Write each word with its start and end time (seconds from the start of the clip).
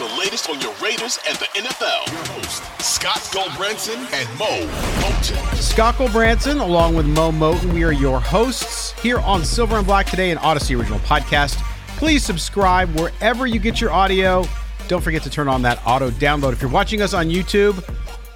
the 0.00 0.18
latest 0.18 0.48
on 0.48 0.58
your 0.62 0.72
Raiders 0.82 1.18
and 1.28 1.36
the 1.36 1.44
NFL. 1.56 2.10
Your 2.10 2.24
host, 2.32 2.62
Scott 2.80 3.18
Gulbransen 3.34 3.98
and 4.14 4.38
Moe 4.38 4.66
Moton. 5.02 5.56
Scott 5.56 5.96
Gulbransen, 5.96 6.58
along 6.58 6.94
with 6.94 7.04
Moe 7.04 7.30
Moton, 7.30 7.74
we 7.74 7.84
are 7.84 7.92
your 7.92 8.18
hosts 8.18 8.92
here 9.02 9.18
on 9.18 9.44
Silver 9.44 9.76
and 9.76 9.86
Black 9.86 10.06
Today, 10.06 10.30
an 10.30 10.38
Audacy 10.38 10.74
original 10.74 11.00
podcast. 11.00 11.56
Please 11.98 12.24
subscribe 12.24 12.88
wherever 12.98 13.46
you 13.46 13.60
get 13.60 13.78
your 13.78 13.92
audio. 13.92 14.46
Don't 14.88 15.02
forget 15.04 15.22
to 15.24 15.28
turn 15.28 15.48
on 15.48 15.60
that 15.62 15.78
auto 15.86 16.08
download. 16.08 16.54
If 16.54 16.62
you're 16.62 16.70
watching 16.70 17.02
us 17.02 17.12
on 17.12 17.28
YouTube, 17.28 17.84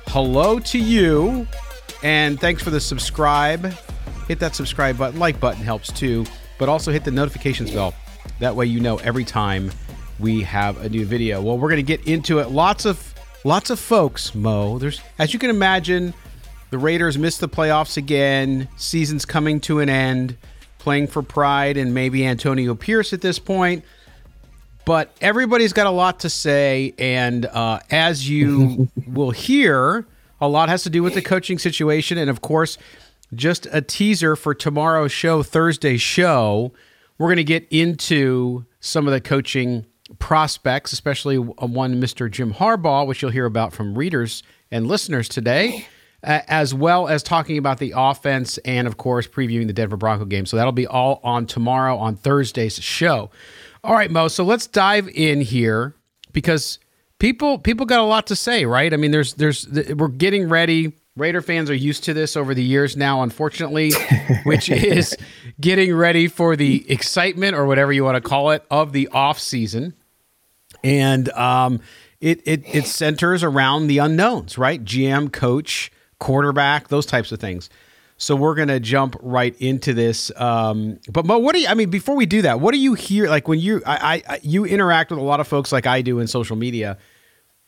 hello 0.08 0.58
to 0.58 0.78
you. 0.78 1.48
And 2.02 2.38
thanks 2.38 2.62
for 2.62 2.68
the 2.68 2.80
subscribe. 2.80 3.72
Hit 4.28 4.38
that 4.40 4.54
subscribe 4.54 4.98
button. 4.98 5.18
Like 5.18 5.40
button 5.40 5.62
helps 5.62 5.90
too. 5.90 6.26
But 6.58 6.68
also 6.68 6.92
hit 6.92 7.06
the 7.06 7.10
notifications 7.10 7.70
bell. 7.70 7.94
That 8.38 8.54
way 8.54 8.66
you 8.66 8.80
know 8.80 8.98
every 8.98 9.24
time 9.24 9.70
we 10.18 10.42
have 10.42 10.80
a 10.80 10.88
new 10.88 11.04
video. 11.04 11.40
Well, 11.42 11.58
we're 11.58 11.68
going 11.68 11.84
to 11.84 11.96
get 11.96 12.06
into 12.06 12.38
it. 12.38 12.50
Lots 12.50 12.84
of 12.84 13.14
lots 13.44 13.70
of 13.70 13.78
folks, 13.78 14.34
Mo. 14.34 14.78
There's 14.78 15.00
as 15.18 15.32
you 15.32 15.38
can 15.38 15.50
imagine, 15.50 16.14
the 16.70 16.78
Raiders 16.78 17.18
missed 17.18 17.40
the 17.40 17.48
playoffs 17.48 17.96
again. 17.96 18.68
Season's 18.76 19.24
coming 19.24 19.60
to 19.62 19.80
an 19.80 19.88
end. 19.88 20.36
Playing 20.78 21.06
for 21.06 21.22
pride 21.22 21.78
and 21.78 21.94
maybe 21.94 22.26
Antonio 22.26 22.74
Pierce 22.74 23.14
at 23.14 23.22
this 23.22 23.38
point. 23.38 23.84
But 24.84 25.16
everybody's 25.22 25.72
got 25.72 25.86
a 25.86 25.90
lot 25.90 26.20
to 26.20 26.30
say, 26.30 26.92
and 26.98 27.46
uh, 27.46 27.80
as 27.90 28.28
you 28.28 28.90
will 29.06 29.30
hear, 29.30 30.06
a 30.42 30.48
lot 30.48 30.68
has 30.68 30.82
to 30.82 30.90
do 30.90 31.02
with 31.02 31.14
the 31.14 31.22
coaching 31.22 31.58
situation, 31.58 32.18
and 32.18 32.28
of 32.28 32.42
course, 32.42 32.76
just 33.34 33.66
a 33.72 33.80
teaser 33.80 34.36
for 34.36 34.54
tomorrow's 34.54 35.10
show, 35.10 35.42
Thursday's 35.42 36.02
show. 36.02 36.72
We're 37.16 37.28
going 37.28 37.36
to 37.36 37.44
get 37.44 37.66
into 37.70 38.66
some 38.80 39.06
of 39.06 39.14
the 39.14 39.22
coaching 39.22 39.86
prospects, 40.18 40.92
especially 40.92 41.36
one 41.36 42.00
Mr. 42.00 42.30
Jim 42.30 42.52
Harbaugh, 42.54 43.06
which 43.06 43.22
you'll 43.22 43.30
hear 43.30 43.46
about 43.46 43.72
from 43.72 43.96
readers 43.96 44.42
and 44.70 44.86
listeners 44.86 45.28
today, 45.28 45.86
uh, 46.22 46.40
as 46.46 46.74
well 46.74 47.08
as 47.08 47.22
talking 47.22 47.58
about 47.58 47.78
the 47.78 47.92
offense 47.96 48.58
and, 48.58 48.86
of 48.86 48.96
course, 48.96 49.26
previewing 49.26 49.66
the 49.66 49.72
Denver 49.72 49.96
Bronco 49.96 50.24
game. 50.24 50.46
So 50.46 50.56
that'll 50.56 50.72
be 50.72 50.86
all 50.86 51.20
on 51.24 51.46
tomorrow 51.46 51.96
on 51.96 52.16
Thursday's 52.16 52.82
show. 52.82 53.30
All 53.82 53.94
right, 53.94 54.10
Mo. 54.10 54.28
So 54.28 54.44
let's 54.44 54.66
dive 54.66 55.08
in 55.08 55.40
here 55.40 55.94
because 56.32 56.78
people 57.18 57.58
people 57.58 57.86
got 57.86 58.00
a 58.00 58.04
lot 58.04 58.26
to 58.28 58.36
say, 58.36 58.64
right? 58.64 58.92
I 58.92 58.96
mean, 58.96 59.10
there's 59.10 59.34
there's 59.34 59.68
we're 59.68 60.08
getting 60.08 60.48
ready. 60.48 60.92
Raider 61.16 61.42
fans 61.42 61.70
are 61.70 61.74
used 61.74 62.04
to 62.04 62.14
this 62.14 62.36
over 62.36 62.54
the 62.54 62.62
years 62.62 62.96
now, 62.96 63.22
unfortunately, 63.22 63.92
which 64.44 64.68
is 64.68 65.16
getting 65.60 65.94
ready 65.94 66.26
for 66.26 66.56
the 66.56 66.90
excitement 66.90 67.54
or 67.54 67.66
whatever 67.66 67.92
you 67.92 68.02
want 68.02 68.16
to 68.16 68.20
call 68.20 68.50
it 68.50 68.64
of 68.68 68.92
the 68.92 69.06
off 69.08 69.38
season, 69.38 69.94
and 70.82 71.28
um, 71.30 71.80
it 72.20 72.40
it 72.44 72.64
it 72.66 72.86
centers 72.86 73.44
around 73.44 73.86
the 73.86 73.98
unknowns, 73.98 74.58
right? 74.58 74.84
GM, 74.84 75.32
coach, 75.32 75.92
quarterback, 76.18 76.88
those 76.88 77.06
types 77.06 77.30
of 77.30 77.38
things. 77.38 77.70
So 78.16 78.34
we're 78.34 78.56
gonna 78.56 78.80
jump 78.80 79.14
right 79.20 79.54
into 79.60 79.94
this. 79.94 80.32
Um, 80.34 80.98
but 81.08 81.26
Mo, 81.26 81.38
what 81.38 81.54
do 81.54 81.60
you? 81.60 81.68
I 81.68 81.74
mean, 81.74 81.90
before 81.90 82.16
we 82.16 82.26
do 82.26 82.42
that, 82.42 82.58
what 82.58 82.72
do 82.72 82.78
you 82.78 82.94
hear? 82.94 83.28
Like 83.28 83.46
when 83.46 83.60
you 83.60 83.82
I, 83.86 84.20
I 84.28 84.40
you 84.42 84.64
interact 84.64 85.10
with 85.10 85.20
a 85.20 85.22
lot 85.22 85.38
of 85.38 85.46
folks 85.46 85.70
like 85.70 85.86
I 85.86 86.02
do 86.02 86.18
in 86.18 86.26
social 86.26 86.56
media. 86.56 86.98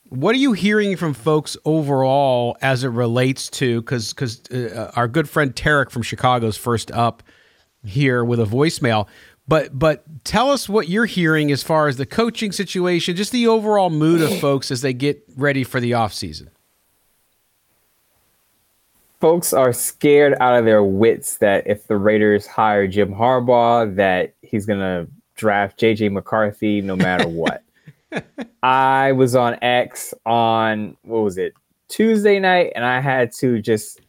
What 0.09 0.35
are 0.35 0.39
you 0.39 0.53
hearing 0.53 0.97
from 0.97 1.15
folks 1.15 1.57
overall 1.65 2.57
as 2.63 2.85
it 2.85 2.89
relates 2.89 3.49
to 3.51 3.81
because 3.81 4.13
because 4.13 4.43
uh, 4.51 4.93
our 4.95 5.09
good 5.09 5.29
friend 5.29 5.55
Tarek 5.55 5.91
from 5.91 6.03
Chicago 6.03 6.47
is 6.47 6.57
first 6.57 6.91
up 6.93 7.23
here 7.87 8.25
with 8.25 8.41
a 8.41 8.45
voicemail. 8.45 9.07
But 9.49 9.79
but 9.79 10.05
tell 10.25 10.51
us 10.51 10.69
what 10.69 10.89
you're 10.89 11.07
hearing 11.07 11.53
as 11.53 11.63
far 11.63 11.89
as 11.89 11.97
the 11.97 12.07
coaching 12.07 12.53
situation, 12.53 13.15
just 13.17 13.33
the 13.33 13.47
overall 13.47 13.91
mood 13.91 14.21
of 14.21 14.39
folks 14.41 14.71
as 14.71 14.81
they 14.81 14.93
get 14.93 15.23
ready 15.37 15.63
for 15.63 15.81
the 15.81 15.95
off 15.95 16.13
season. 16.13 16.51
Folks 19.21 19.53
are 19.53 19.73
scared 19.73 20.35
out 20.41 20.59
of 20.59 20.65
their 20.65 20.83
wits 20.83 21.39
that 21.39 21.67
if 21.67 21.87
the 21.87 21.97
Raiders 21.97 22.47
hire 22.47 22.87
Jim 22.87 23.15
Harbaugh, 23.15 23.95
that 23.97 24.35
he's 24.43 24.67
gonna 24.67 25.07
draft 25.37 25.79
JJ 25.81 26.13
McCarthy 26.13 26.81
no 26.81 26.97
matter 26.97 27.29
what. 27.29 27.63
I 28.63 29.13
was 29.13 29.35
on 29.35 29.59
X 29.63 30.15
on 30.25 30.97
what 31.03 31.21
was 31.21 31.39
it 31.39 31.55
Tuesday 31.89 32.39
night, 32.39 32.73
and 32.75 32.85
I 32.85 33.01
had 33.01 33.33
to 33.35 33.61
just 33.61 34.01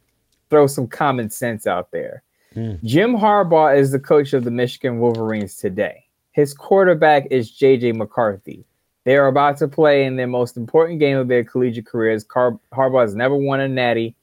throw 0.50 0.68
some 0.68 0.88
common 0.88 1.30
sense 1.30 1.68
out 1.68 1.92
there. 1.92 2.24
Mm. 2.56 2.84
Jim 2.84 3.16
Harbaugh 3.16 3.78
is 3.78 3.92
the 3.92 4.00
coach 4.00 4.34
of 4.34 4.44
the 4.44 4.52
Michigan 4.52 5.00
Wolverines 5.00 5.56
today. 5.56 6.06
His 6.32 6.54
quarterback 6.54 7.28
is 7.32 7.52
JJ 7.52 7.96
McCarthy. 7.96 8.66
They 9.04 9.16
are 9.16 9.28
about 9.28 9.58
to 9.58 9.68
play 9.68 10.06
in 10.06 10.18
their 10.18 10.28
most 10.28 10.58
important 10.58 11.00
game 11.00 11.18
of 11.18 11.28
their 11.28 11.44
collegiate 11.44 11.86
careers. 11.86 12.24
Car- 12.24 12.60
Harbaugh 12.74 13.04
has 13.04 13.16
never 13.16 13.36
won 13.36 13.60
a 13.60 13.68
natty. 13.68 14.16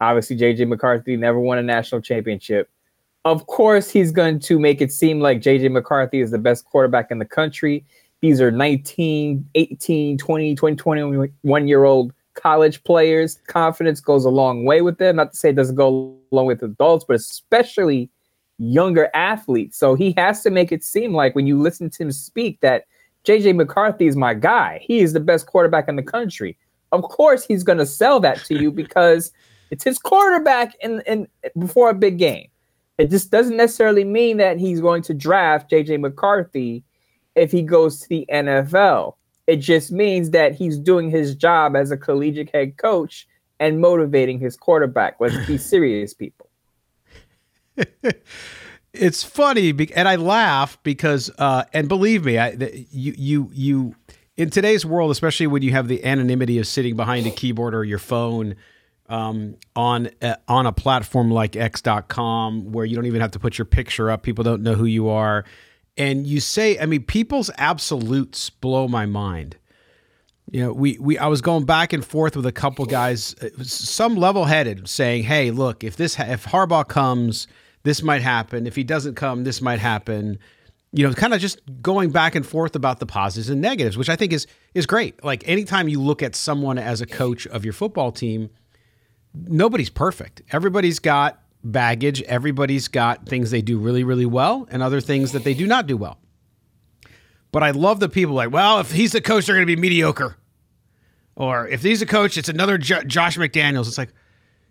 Obviously, 0.00 0.36
JJ 0.36 0.68
McCarthy 0.68 1.16
never 1.16 1.38
won 1.38 1.58
a 1.58 1.62
national 1.62 2.00
championship. 2.00 2.70
Of 3.24 3.46
course, 3.46 3.90
he's 3.90 4.10
going 4.10 4.40
to 4.40 4.58
make 4.58 4.80
it 4.80 4.90
seem 4.90 5.20
like 5.20 5.40
JJ 5.40 5.70
McCarthy 5.70 6.20
is 6.20 6.30
the 6.30 6.38
best 6.38 6.64
quarterback 6.64 7.10
in 7.10 7.18
the 7.18 7.24
country. 7.24 7.84
These 8.22 8.40
are 8.40 8.52
19, 8.52 9.48
18, 9.56 10.16
20, 10.16 10.54
20, 10.54 10.76
21 10.76 11.68
year 11.68 11.84
old 11.84 12.12
college 12.34 12.82
players. 12.84 13.38
Confidence 13.48 14.00
goes 14.00 14.24
a 14.24 14.30
long 14.30 14.64
way 14.64 14.80
with 14.80 14.98
them. 14.98 15.16
Not 15.16 15.32
to 15.32 15.36
say 15.36 15.50
it 15.50 15.56
doesn't 15.56 15.74
go 15.74 16.16
along 16.30 16.46
with 16.46 16.62
adults, 16.62 17.04
but 17.06 17.16
especially 17.16 18.08
younger 18.58 19.10
athletes. 19.12 19.76
So 19.76 19.96
he 19.96 20.14
has 20.16 20.42
to 20.44 20.50
make 20.50 20.70
it 20.70 20.84
seem 20.84 21.12
like 21.12 21.34
when 21.34 21.48
you 21.48 21.60
listen 21.60 21.90
to 21.90 22.02
him 22.04 22.12
speak 22.12 22.60
that 22.60 22.84
JJ 23.24 23.56
McCarthy 23.56 24.06
is 24.06 24.16
my 24.16 24.34
guy. 24.34 24.80
He 24.82 25.00
is 25.00 25.12
the 25.12 25.20
best 25.20 25.46
quarterback 25.46 25.88
in 25.88 25.96
the 25.96 26.02
country. 26.02 26.56
Of 26.92 27.02
course, 27.02 27.44
he's 27.44 27.64
going 27.64 27.78
to 27.78 27.86
sell 27.86 28.20
that 28.20 28.44
to 28.44 28.54
you 28.54 28.70
because 28.70 29.32
it's 29.72 29.82
his 29.82 29.98
quarterback 29.98 30.74
in, 30.80 31.02
in 31.06 31.26
before 31.58 31.90
a 31.90 31.94
big 31.94 32.18
game. 32.18 32.48
It 32.98 33.10
just 33.10 33.32
doesn't 33.32 33.56
necessarily 33.56 34.04
mean 34.04 34.36
that 34.36 34.58
he's 34.58 34.80
going 34.80 35.02
to 35.02 35.14
draft 35.14 35.70
JJ 35.70 35.98
McCarthy 35.98 36.84
if 37.34 37.50
he 37.50 37.62
goes 37.62 38.00
to 38.00 38.08
the 38.08 38.26
NFL. 38.30 39.14
It 39.46 39.56
just 39.56 39.90
means 39.90 40.30
that 40.30 40.54
he's 40.54 40.78
doing 40.78 41.10
his 41.10 41.34
job 41.34 41.74
as 41.74 41.90
a 41.90 41.96
collegiate 41.96 42.50
head 42.54 42.76
coach 42.76 43.26
and 43.58 43.80
motivating 43.80 44.38
his 44.38 44.56
quarterback. 44.56 45.16
Let's 45.20 45.46
be 45.46 45.58
serious, 45.72 46.14
people. 46.14 46.48
it's 48.92 49.22
funny, 49.24 49.70
and 49.94 50.08
I 50.08 50.16
laugh 50.16 50.78
because, 50.82 51.30
uh, 51.38 51.64
and 51.72 51.88
believe 51.88 52.24
me, 52.24 52.38
I, 52.38 52.50
you 52.90 53.14
you 53.16 53.50
you 53.52 53.94
in 54.36 54.50
today's 54.50 54.84
world, 54.84 55.10
especially 55.10 55.46
when 55.46 55.62
you 55.62 55.72
have 55.72 55.88
the 55.88 56.04
anonymity 56.04 56.58
of 56.58 56.66
sitting 56.66 56.96
behind 56.96 57.26
a 57.26 57.30
keyboard 57.30 57.74
or 57.74 57.84
your 57.84 57.98
phone 57.98 58.56
um, 59.08 59.56
on 59.74 60.10
uh, 60.20 60.36
on 60.48 60.66
a 60.66 60.72
platform 60.72 61.30
like 61.30 61.56
X.com, 61.56 62.72
where 62.72 62.84
you 62.84 62.96
don't 62.96 63.06
even 63.06 63.20
have 63.20 63.32
to 63.32 63.38
put 63.38 63.58
your 63.58 63.64
picture 63.64 64.10
up, 64.10 64.22
people 64.22 64.44
don't 64.44 64.62
know 64.62 64.74
who 64.74 64.86
you 64.86 65.08
are, 65.08 65.44
and 65.96 66.26
you 66.26 66.40
say, 66.40 66.78
I 66.78 66.86
mean, 66.86 67.04
people's 67.04 67.50
absolutes 67.58 68.50
blow 68.50 68.88
my 68.88 69.06
mind. 69.06 69.56
You 70.50 70.60
know, 70.60 70.72
we 70.72 70.98
we 70.98 71.18
I 71.18 71.28
was 71.28 71.40
going 71.40 71.64
back 71.64 71.92
and 71.92 72.04
forth 72.04 72.36
with 72.36 72.44
a 72.46 72.52
couple 72.52 72.84
guys, 72.84 73.34
uh, 73.42 73.48
some 73.62 74.16
level 74.16 74.44
headed, 74.44 74.88
saying, 74.88 75.22
"Hey, 75.22 75.50
look, 75.50 75.82
if 75.82 75.96
this 75.96 76.18
if 76.18 76.44
Harbaugh 76.46 76.86
comes, 76.86 77.46
this 77.84 78.02
might 78.02 78.22
happen. 78.22 78.66
If 78.66 78.76
he 78.76 78.84
doesn't 78.84 79.14
come, 79.14 79.44
this 79.44 79.62
might 79.62 79.78
happen." 79.78 80.38
You 80.92 81.06
know, 81.06 81.14
kind 81.14 81.32
of 81.32 81.40
just 81.40 81.60
going 81.80 82.10
back 82.10 82.34
and 82.34 82.44
forth 82.44 82.76
about 82.76 83.00
the 83.00 83.06
positives 83.06 83.48
and 83.48 83.62
negatives, 83.62 83.96
which 83.96 84.10
I 84.10 84.16
think 84.16 84.32
is 84.32 84.46
is 84.74 84.84
great. 84.84 85.24
Like 85.24 85.46
anytime 85.48 85.88
you 85.88 86.02
look 86.02 86.22
at 86.22 86.34
someone 86.34 86.76
as 86.76 87.00
a 87.00 87.06
coach 87.06 87.46
of 87.46 87.64
your 87.64 87.72
football 87.72 88.12
team, 88.12 88.50
nobody's 89.32 89.90
perfect. 89.90 90.42
Everybody's 90.50 90.98
got 90.98 91.41
baggage. 91.64 92.22
Everybody's 92.22 92.88
got 92.88 93.26
things 93.26 93.50
they 93.50 93.62
do 93.62 93.78
really, 93.78 94.04
really 94.04 94.26
well, 94.26 94.66
and 94.70 94.82
other 94.82 95.00
things 95.00 95.32
that 95.32 95.44
they 95.44 95.54
do 95.54 95.66
not 95.66 95.86
do 95.86 95.96
well. 95.96 96.18
But 97.50 97.62
I 97.62 97.70
love 97.70 98.00
the 98.00 98.08
people 98.08 98.34
like, 98.34 98.50
well, 98.50 98.80
if 98.80 98.90
he's 98.90 99.12
the 99.12 99.20
coach, 99.20 99.46
they're 99.46 99.54
going 99.54 99.66
to 99.66 99.76
be 99.76 99.80
mediocre. 99.80 100.36
Or 101.36 101.68
if 101.68 101.82
he's 101.82 102.02
a 102.02 102.06
coach, 102.06 102.36
it's 102.36 102.48
another 102.48 102.78
jo- 102.78 103.02
Josh 103.02 103.36
McDaniels. 103.36 103.86
It's 103.88 103.98
like 103.98 104.12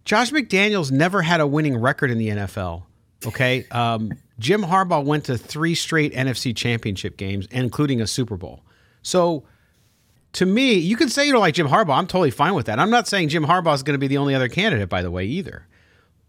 Josh 0.05 0.31
McDaniels 0.31 0.91
never 0.91 1.21
had 1.21 1.39
a 1.41 1.47
winning 1.47 1.77
record 1.77 2.11
in 2.11 2.17
the 2.17 2.29
NFL. 2.29 2.83
Okay, 3.25 3.65
um, 3.69 4.11
Jim 4.39 4.63
Harbaugh 4.63 5.03
went 5.05 5.25
to 5.25 5.37
three 5.37 5.75
straight 5.75 6.13
NFC 6.13 6.55
Championship 6.55 7.17
games, 7.17 7.47
including 7.51 8.01
a 8.01 8.07
Super 8.07 8.35
Bowl. 8.35 8.63
So, 9.03 9.43
to 10.33 10.45
me, 10.45 10.73
you 10.73 10.95
can 10.95 11.07
say 11.07 11.25
you 11.27 11.31
don't 11.31 11.41
like 11.41 11.53
Jim 11.53 11.67
Harbaugh. 11.67 11.97
I'm 11.97 12.07
totally 12.07 12.31
fine 12.31 12.55
with 12.55 12.65
that. 12.65 12.79
I'm 12.79 12.89
not 12.89 13.07
saying 13.07 13.29
Jim 13.29 13.45
Harbaugh 13.45 13.75
is 13.75 13.83
going 13.83 13.93
to 13.93 13.99
be 13.99 14.07
the 14.07 14.17
only 14.17 14.33
other 14.33 14.47
candidate, 14.47 14.89
by 14.89 15.03
the 15.03 15.11
way, 15.11 15.25
either. 15.25 15.67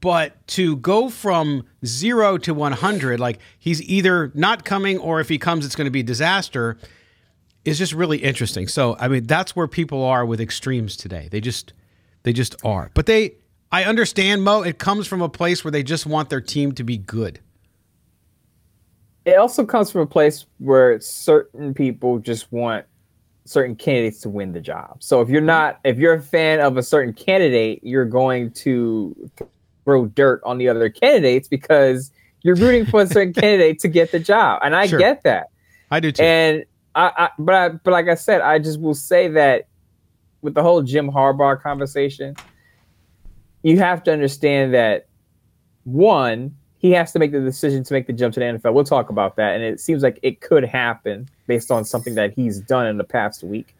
But 0.02 0.44
to 0.48 0.76
go 0.78 1.08
from 1.08 1.64
zero 1.86 2.36
to 2.38 2.52
100, 2.52 3.20
like 3.20 3.38
he's 3.56 3.80
either 3.82 4.32
not 4.34 4.64
coming 4.64 4.98
or 4.98 5.20
if 5.20 5.28
he 5.28 5.38
comes, 5.38 5.64
it's 5.64 5.76
going 5.76 5.84
to 5.84 5.92
be 5.92 6.02
disaster 6.02 6.76
is 7.64 7.78
just 7.78 7.92
really 7.92 8.18
interesting. 8.18 8.66
So, 8.66 8.96
I 8.98 9.06
mean, 9.06 9.28
that's 9.28 9.54
where 9.54 9.68
people 9.68 10.02
are 10.02 10.26
with 10.26 10.40
extremes 10.40 10.96
today. 10.96 11.28
They 11.30 11.40
just 11.40 11.72
they 12.24 12.32
just 12.32 12.56
are. 12.64 12.90
But 12.94 13.06
they 13.06 13.36
I 13.70 13.84
understand 13.84 14.42
Mo, 14.42 14.62
it 14.62 14.80
comes 14.80 15.06
from 15.06 15.22
a 15.22 15.28
place 15.28 15.62
where 15.62 15.70
they 15.70 15.84
just 15.84 16.04
want 16.04 16.30
their 16.30 16.40
team 16.40 16.72
to 16.72 16.82
be 16.82 16.98
good. 16.98 17.38
It 19.24 19.36
also 19.36 19.64
comes 19.64 19.92
from 19.92 20.00
a 20.00 20.06
place 20.06 20.46
where 20.58 21.00
certain 21.00 21.74
people 21.74 22.18
just 22.18 22.50
want 22.50 22.86
certain 23.44 23.76
candidates 23.76 24.20
to 24.22 24.28
win 24.28 24.52
the 24.52 24.60
job. 24.60 24.96
So 24.98 25.20
if 25.20 25.28
you're 25.28 25.40
not 25.40 25.78
if 25.84 25.96
you're 25.96 26.14
a 26.14 26.20
fan 26.20 26.58
of 26.58 26.76
a 26.76 26.82
certain 26.82 27.12
candidate, 27.12 27.78
you're 27.84 28.04
going 28.04 28.50
to 28.50 29.30
throw 29.84 30.06
dirt 30.06 30.40
on 30.44 30.58
the 30.58 30.68
other 30.68 30.88
candidates 30.88 31.48
because 31.48 32.10
you're 32.42 32.56
rooting 32.56 32.86
for 32.86 33.02
a 33.02 33.06
certain 33.06 33.32
candidate 33.40 33.78
to 33.80 33.88
get 33.88 34.12
the 34.12 34.18
job. 34.18 34.60
And 34.64 34.74
I 34.74 34.86
sure. 34.86 34.98
get 34.98 35.22
that. 35.24 35.48
I 35.90 36.00
do 36.00 36.12
too. 36.12 36.22
And 36.22 36.64
I, 36.94 37.12
I 37.16 37.30
but 37.38 37.54
I, 37.54 37.68
but 37.70 37.90
like 37.90 38.08
I 38.08 38.14
said, 38.14 38.40
I 38.40 38.58
just 38.58 38.80
will 38.80 38.94
say 38.94 39.28
that 39.28 39.66
with 40.42 40.54
the 40.54 40.62
whole 40.62 40.82
Jim 40.82 41.10
Harbaugh 41.10 41.60
conversation, 41.60 42.36
you 43.62 43.78
have 43.78 44.02
to 44.04 44.12
understand 44.12 44.74
that 44.74 45.06
one, 45.84 46.54
he 46.78 46.90
has 46.92 47.12
to 47.12 47.18
make 47.18 47.32
the 47.32 47.40
decision 47.40 47.84
to 47.84 47.94
make 47.94 48.06
the 48.06 48.12
jump 48.12 48.34
to 48.34 48.40
the 48.40 48.46
NFL. 48.46 48.74
We'll 48.74 48.84
talk 48.84 49.08
about 49.08 49.36
that, 49.36 49.54
and 49.54 49.62
it 49.62 49.80
seems 49.80 50.02
like 50.02 50.18
it 50.22 50.40
could 50.40 50.64
happen 50.64 51.28
based 51.46 51.70
on 51.70 51.84
something 51.84 52.14
that 52.16 52.32
he's 52.32 52.60
done 52.60 52.86
in 52.86 52.98
the 52.98 53.04
past 53.04 53.44
week. 53.44 53.74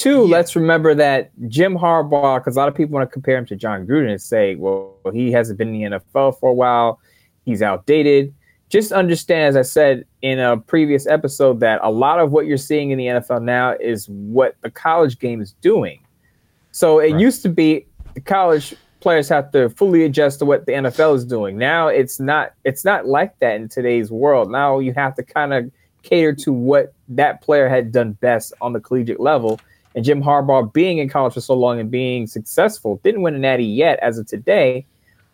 Two, 0.00 0.26
yeah. 0.26 0.36
let's 0.36 0.56
remember 0.56 0.94
that 0.94 1.30
Jim 1.48 1.76
Harbaugh, 1.76 2.38
because 2.38 2.56
a 2.56 2.58
lot 2.58 2.68
of 2.68 2.74
people 2.74 2.94
want 2.94 3.08
to 3.08 3.12
compare 3.12 3.36
him 3.36 3.46
to 3.46 3.56
Jon 3.56 3.86
Gruden 3.86 4.10
and 4.10 4.20
say, 4.20 4.54
well, 4.54 4.96
he 5.12 5.30
hasn't 5.30 5.58
been 5.58 5.74
in 5.74 5.92
the 5.92 5.98
NFL 5.98 6.38
for 6.38 6.50
a 6.50 6.54
while, 6.54 7.00
he's 7.44 7.62
outdated 7.62 8.32
just 8.70 8.92
understand, 8.92 9.48
as 9.48 9.56
I 9.56 9.62
said 9.62 10.04
in 10.22 10.38
a 10.38 10.56
previous 10.56 11.06
episode, 11.06 11.58
that 11.60 11.80
a 11.82 11.90
lot 11.90 12.20
of 12.20 12.30
what 12.30 12.46
you're 12.46 12.56
seeing 12.56 12.92
in 12.92 12.98
the 12.98 13.06
NFL 13.06 13.42
now 13.42 13.74
is 13.80 14.08
what 14.08 14.54
the 14.62 14.70
college 14.70 15.18
game 15.18 15.42
is 15.42 15.52
doing. 15.60 16.00
So 16.70 17.00
it 17.00 17.12
right. 17.12 17.20
used 17.20 17.42
to 17.42 17.48
be 17.48 17.86
the 18.14 18.20
college 18.20 18.74
players 19.00 19.28
have 19.28 19.50
to 19.52 19.70
fully 19.70 20.04
adjust 20.04 20.38
to 20.38 20.44
what 20.44 20.66
the 20.66 20.72
NFL 20.72 21.16
is 21.16 21.24
doing. 21.24 21.58
Now 21.58 21.88
it's 21.88 22.20
not 22.20 22.52
it's 22.64 22.84
not 22.84 23.06
like 23.06 23.36
that 23.40 23.56
in 23.56 23.68
today's 23.68 24.12
world. 24.12 24.50
Now 24.50 24.78
you 24.78 24.92
have 24.92 25.16
to 25.16 25.24
kind 25.24 25.52
of 25.52 25.70
cater 26.04 26.32
to 26.32 26.52
what 26.52 26.94
that 27.08 27.42
player 27.42 27.68
had 27.68 27.90
done 27.90 28.12
best 28.12 28.52
on 28.60 28.72
the 28.72 28.80
collegiate 28.80 29.20
level. 29.20 29.58
And 29.94 30.04
Jim 30.04 30.22
Harbaugh 30.22 30.72
being 30.72 30.98
in 30.98 31.08
college 31.08 31.34
for 31.34 31.40
so 31.40 31.54
long 31.54 31.80
and 31.80 31.90
being 31.90 32.26
successful, 32.26 33.00
didn't 33.02 33.22
win 33.22 33.34
a 33.34 33.38
natty 33.38 33.64
yet 33.64 33.98
as 34.00 34.18
of 34.18 34.26
today, 34.26 34.86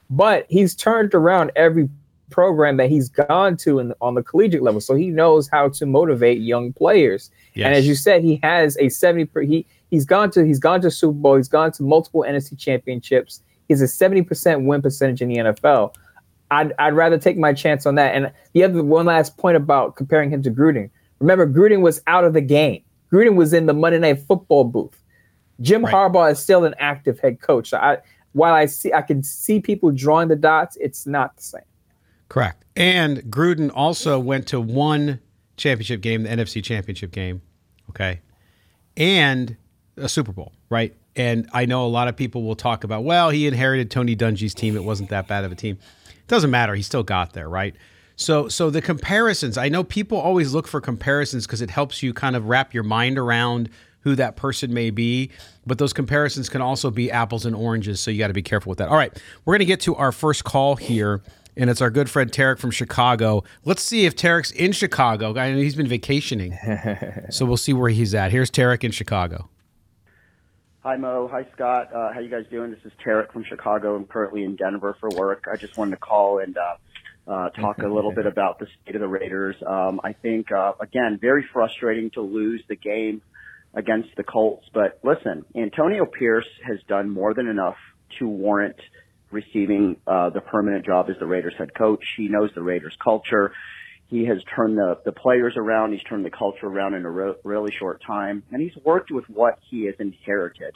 but 0.08 0.46
he's 0.48 0.74
turned 0.74 1.14
around 1.14 1.52
every 1.56 1.88
program 2.30 2.76
that 2.76 2.90
he's 2.90 3.08
gone 3.08 3.56
to 3.58 3.78
in, 3.78 3.92
on 4.00 4.14
the 4.14 4.22
collegiate 4.22 4.62
level, 4.62 4.80
so 4.80 4.94
he 4.94 5.08
knows 5.08 5.48
how 5.48 5.68
to 5.68 5.86
motivate 5.86 6.40
young 6.40 6.72
players. 6.72 7.30
Yes. 7.54 7.66
And 7.66 7.74
as 7.74 7.86
you 7.86 7.94
said, 7.94 8.22
he 8.22 8.40
has 8.42 8.76
a 8.78 8.88
seventy. 8.88 9.28
He 9.46 9.66
he's 9.90 10.04
gone 10.04 10.30
to 10.32 10.44
he's 10.44 10.58
gone 10.58 10.80
to 10.82 10.90
Super 10.90 11.14
Bowl. 11.14 11.36
He's 11.36 11.48
gone 11.48 11.72
to 11.72 11.82
multiple 11.82 12.24
NFC 12.26 12.58
championships. 12.58 13.42
He's 13.68 13.80
a 13.80 13.88
seventy 13.88 14.22
percent 14.22 14.64
win 14.64 14.82
percentage 14.82 15.22
in 15.22 15.28
the 15.28 15.36
NFL. 15.36 15.94
I'd 16.50 16.72
I'd 16.78 16.94
rather 16.94 17.18
take 17.18 17.36
my 17.36 17.52
chance 17.52 17.86
on 17.86 17.94
that. 17.96 18.14
And 18.14 18.32
the 18.52 18.64
other 18.64 18.82
one 18.82 19.06
last 19.06 19.36
point 19.36 19.56
about 19.56 19.96
comparing 19.96 20.30
him 20.30 20.42
to 20.42 20.50
Gruden. 20.50 20.90
Remember, 21.18 21.46
Gruden 21.46 21.80
was 21.80 22.00
out 22.06 22.24
of 22.24 22.34
the 22.34 22.40
game. 22.40 22.82
Gruden 23.12 23.36
was 23.36 23.52
in 23.52 23.66
the 23.66 23.74
Monday 23.74 23.98
Night 23.98 24.20
Football 24.20 24.64
booth. 24.64 25.02
Jim 25.60 25.84
right. 25.84 25.94
Harbaugh 25.94 26.32
is 26.32 26.38
still 26.38 26.64
an 26.64 26.74
active 26.78 27.18
head 27.20 27.40
coach. 27.40 27.70
So 27.70 27.78
I, 27.78 27.98
while 28.32 28.54
I 28.54 28.66
see 28.66 28.92
I 28.92 29.02
can 29.02 29.22
see 29.22 29.60
people 29.60 29.90
drawing 29.90 30.28
the 30.28 30.36
dots, 30.36 30.76
it's 30.80 31.06
not 31.06 31.36
the 31.36 31.42
same. 31.42 31.62
Correct. 32.28 32.64
And 32.74 33.18
Gruden 33.22 33.70
also 33.74 34.18
went 34.18 34.48
to 34.48 34.60
one 34.60 35.20
championship 35.56 36.00
game, 36.00 36.24
the 36.24 36.28
NFC 36.28 36.62
championship 36.62 37.12
game. 37.12 37.40
Okay. 37.90 38.20
And 38.96 39.56
a 39.96 40.08
Super 40.08 40.32
Bowl, 40.32 40.52
right? 40.68 40.94
And 41.14 41.48
I 41.52 41.64
know 41.64 41.86
a 41.86 41.88
lot 41.88 42.08
of 42.08 42.16
people 42.16 42.42
will 42.42 42.56
talk 42.56 42.84
about, 42.84 43.04
well, 43.04 43.30
he 43.30 43.46
inherited 43.46 43.90
Tony 43.90 44.14
Dungy's 44.14 44.52
team. 44.52 44.76
It 44.76 44.84
wasn't 44.84 45.08
that 45.10 45.26
bad 45.26 45.44
of 45.44 45.52
a 45.52 45.54
team. 45.54 45.78
It 46.08 46.28
doesn't 46.28 46.50
matter. 46.50 46.74
He 46.74 46.82
still 46.82 47.02
got 47.02 47.32
there, 47.32 47.48
right? 47.48 47.74
So, 48.16 48.48
so 48.48 48.70
the 48.70 48.82
comparisons. 48.82 49.58
I 49.58 49.68
know 49.68 49.84
people 49.84 50.18
always 50.18 50.54
look 50.54 50.66
for 50.66 50.80
comparisons 50.80 51.46
because 51.46 51.60
it 51.60 51.70
helps 51.70 52.02
you 52.02 52.12
kind 52.14 52.34
of 52.34 52.46
wrap 52.48 52.74
your 52.74 52.82
mind 52.82 53.18
around 53.18 53.68
who 54.00 54.14
that 54.14 54.36
person 54.36 54.72
may 54.72 54.90
be. 54.90 55.30
But 55.66 55.78
those 55.78 55.92
comparisons 55.92 56.48
can 56.48 56.62
also 56.62 56.90
be 56.90 57.10
apples 57.10 57.44
and 57.44 57.54
oranges. 57.54 58.00
So 58.00 58.10
you 58.10 58.18
got 58.18 58.28
to 58.28 58.32
be 58.32 58.42
careful 58.42 58.70
with 58.70 58.78
that. 58.78 58.88
All 58.88 58.96
right, 58.96 59.12
we're 59.44 59.52
going 59.52 59.60
to 59.60 59.66
get 59.66 59.80
to 59.80 59.94
our 59.96 60.12
first 60.12 60.44
call 60.44 60.76
here 60.76 61.22
and 61.56 61.70
it's 61.70 61.80
our 61.80 61.90
good 61.90 62.08
friend 62.10 62.30
Tarek 62.30 62.58
from 62.58 62.70
Chicago. 62.70 63.42
Let's 63.64 63.82
see 63.82 64.04
if 64.04 64.14
Tarek's 64.14 64.50
in 64.50 64.72
Chicago. 64.72 65.36
I 65.36 65.52
know 65.52 65.58
he's 65.58 65.74
been 65.74 65.88
vacationing, 65.88 66.56
so 67.30 67.46
we'll 67.46 67.56
see 67.56 67.72
where 67.72 67.88
he's 67.88 68.14
at. 68.14 68.30
Here's 68.30 68.50
Tarek 68.50 68.84
in 68.84 68.92
Chicago. 68.92 69.48
Hi 70.82 70.96
Mo, 70.96 71.28
hi 71.28 71.46
Scott. 71.52 71.92
Uh, 71.92 72.12
how 72.12 72.20
you 72.20 72.28
guys 72.28 72.44
doing? 72.48 72.70
This 72.70 72.84
is 72.84 72.92
Tarek 73.04 73.32
from 73.32 73.42
Chicago. 73.42 73.96
I'm 73.96 74.04
currently 74.04 74.44
in 74.44 74.54
Denver 74.54 74.96
for 75.00 75.08
work. 75.10 75.46
I 75.50 75.56
just 75.56 75.76
wanted 75.76 75.92
to 75.92 75.96
call 75.96 76.38
and 76.38 76.56
uh, 76.56 76.76
uh, 77.26 77.50
talk 77.50 77.78
a 77.78 77.88
little 77.88 78.12
bit 78.14 78.26
about 78.26 78.58
the 78.58 78.66
state 78.82 78.94
of 78.94 79.00
the 79.00 79.08
Raiders. 79.08 79.56
Um, 79.66 80.00
I 80.02 80.12
think 80.12 80.52
uh, 80.52 80.72
again, 80.80 81.18
very 81.20 81.44
frustrating 81.52 82.10
to 82.10 82.20
lose 82.20 82.62
the 82.68 82.76
game 82.76 83.22
against 83.74 84.10
the 84.16 84.24
Colts. 84.24 84.66
But 84.72 84.98
listen, 85.02 85.44
Antonio 85.54 86.06
Pierce 86.06 86.48
has 86.66 86.78
done 86.88 87.10
more 87.10 87.34
than 87.34 87.46
enough 87.48 87.76
to 88.18 88.28
warrant 88.28 88.76
receiving 89.30 89.96
uh, 90.06 90.30
the 90.30 90.40
permanent 90.40 90.86
job 90.86 91.10
as 91.10 91.16
the 91.18 91.26
Raiders 91.26 91.54
head 91.58 91.74
coach. 91.74 92.04
He 92.16 92.28
knows 92.28 92.50
the 92.54 92.62
Raiders 92.62 92.96
culture. 93.02 93.52
He 94.08 94.24
has 94.26 94.38
turned 94.54 94.78
the, 94.78 94.98
the 95.04 95.12
players 95.12 95.54
around. 95.56 95.92
He's 95.92 96.02
turned 96.04 96.24
the 96.24 96.30
culture 96.30 96.66
around 96.66 96.94
in 96.94 97.04
a 97.04 97.10
re- 97.10 97.34
really 97.42 97.72
short 97.76 98.02
time, 98.06 98.44
and 98.52 98.62
he's 98.62 98.76
worked 98.84 99.10
with 99.10 99.28
what 99.28 99.58
he 99.68 99.86
has 99.86 99.96
inherited. 99.98 100.74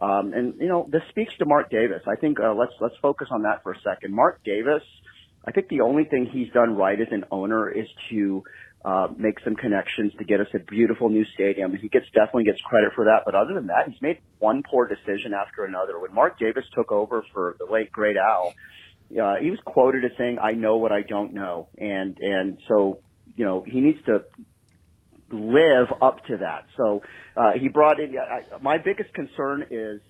Um, 0.00 0.32
and 0.32 0.54
you 0.60 0.68
know, 0.68 0.88
this 0.90 1.02
speaks 1.10 1.32
to 1.38 1.44
Mark 1.44 1.70
Davis. 1.70 2.02
I 2.08 2.16
think 2.16 2.40
uh, 2.40 2.54
let's 2.54 2.72
let's 2.80 2.96
focus 3.00 3.28
on 3.30 3.42
that 3.42 3.62
for 3.62 3.72
a 3.72 3.80
second. 3.82 4.12
Mark 4.12 4.42
Davis, 4.44 4.82
I 5.44 5.50
think 5.50 5.68
the 5.68 5.80
only 5.80 6.04
thing 6.04 6.26
he's 6.26 6.52
done 6.52 6.76
right 6.76 7.00
as 7.00 7.08
an 7.10 7.24
owner 7.30 7.68
is 7.70 7.88
to 8.10 8.44
uh, 8.84 9.08
make 9.16 9.38
some 9.44 9.54
connections 9.54 10.12
to 10.18 10.24
get 10.24 10.40
us 10.40 10.48
a 10.54 10.58
beautiful 10.58 11.08
new 11.08 11.24
stadium. 11.34 11.74
He 11.76 11.88
gets 11.88 12.06
definitely 12.06 12.44
gets 12.44 12.60
credit 12.62 12.92
for 12.94 13.04
that. 13.04 13.22
But 13.24 13.34
other 13.34 13.54
than 13.54 13.68
that, 13.68 13.88
he's 13.88 14.00
made 14.02 14.18
one 14.38 14.62
poor 14.68 14.88
decision 14.88 15.32
after 15.34 15.64
another. 15.64 15.98
When 16.00 16.12
Mark 16.12 16.38
Davis 16.38 16.64
took 16.74 16.90
over 16.90 17.24
for 17.32 17.56
the 17.58 17.72
late 17.72 17.92
great 17.92 18.16
Al, 18.16 18.54
uh, 19.10 19.36
he 19.36 19.50
was 19.50 19.60
quoted 19.64 20.04
as 20.04 20.12
saying, 20.18 20.38
"I 20.40 20.52
know 20.52 20.78
what 20.78 20.90
I 20.90 21.02
don't 21.02 21.32
know," 21.32 21.68
and 21.78 22.16
and 22.18 22.58
so 22.66 23.00
you 23.36 23.44
know 23.44 23.62
he 23.66 23.80
needs 23.80 24.02
to 24.06 24.24
live 25.30 25.88
up 26.00 26.24
to 26.26 26.38
that. 26.38 26.66
So 26.76 27.02
uh, 27.36 27.52
he 27.52 27.68
brought 27.68 28.00
in. 28.00 28.16
I, 28.18 28.42
my 28.60 28.78
biggest 28.78 29.12
concern 29.14 29.66
is 29.70 30.00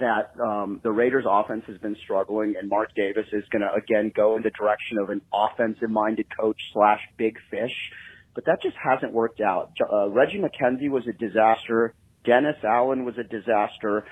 that 0.00 0.32
um, 0.40 0.80
the 0.82 0.90
Raiders 0.90 1.24
offense 1.28 1.64
has 1.66 1.78
been 1.78 1.96
struggling 2.02 2.54
and 2.58 2.68
Mark 2.68 2.94
Davis 2.94 3.26
is 3.32 3.44
going 3.50 3.62
to 3.62 3.72
again 3.72 4.10
go 4.14 4.36
in 4.36 4.42
the 4.42 4.50
direction 4.50 4.98
of 4.98 5.10
an 5.10 5.20
offensive 5.32 5.90
minded 5.90 6.26
coach 6.34 6.60
slash 6.72 7.00
big 7.16 7.38
fish. 7.50 7.92
But 8.34 8.46
that 8.46 8.62
just 8.62 8.76
hasn't 8.82 9.12
worked 9.12 9.40
out. 9.40 9.72
Uh, 9.80 10.08
Reggie 10.08 10.40
McKenzie 10.40 10.88
was 10.88 11.06
a 11.06 11.12
disaster. 11.12 11.94
Dennis 12.24 12.56
Allen 12.64 13.04
was 13.04 13.18
a 13.18 13.24
disaster. 13.24 14.04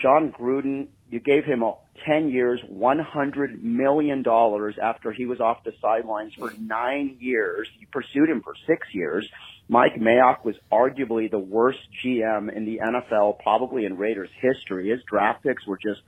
Jon 0.00 0.32
Gruden, 0.32 0.88
you 1.10 1.20
gave 1.20 1.44
him 1.44 1.62
10 2.06 2.30
years, 2.30 2.60
$100 2.62 3.62
million 3.62 4.24
after 4.82 5.12
he 5.12 5.26
was 5.26 5.40
off 5.40 5.64
the 5.64 5.72
sidelines 5.80 6.34
for 6.34 6.52
nine 6.58 7.16
years. 7.20 7.68
You 7.78 7.86
pursued 7.90 8.28
him 8.28 8.42
for 8.42 8.54
six 8.66 8.88
years. 8.92 9.28
Mike 9.68 9.96
Mayock 9.96 10.44
was 10.44 10.54
arguably 10.70 11.30
the 11.30 11.38
worst 11.38 11.80
GM 12.04 12.54
in 12.54 12.64
the 12.64 12.80
NFL, 12.84 13.40
probably 13.40 13.84
in 13.84 13.96
Raiders 13.96 14.30
history. 14.40 14.90
His 14.90 15.00
draft 15.08 15.42
picks 15.42 15.66
were 15.66 15.78
just 15.78 16.00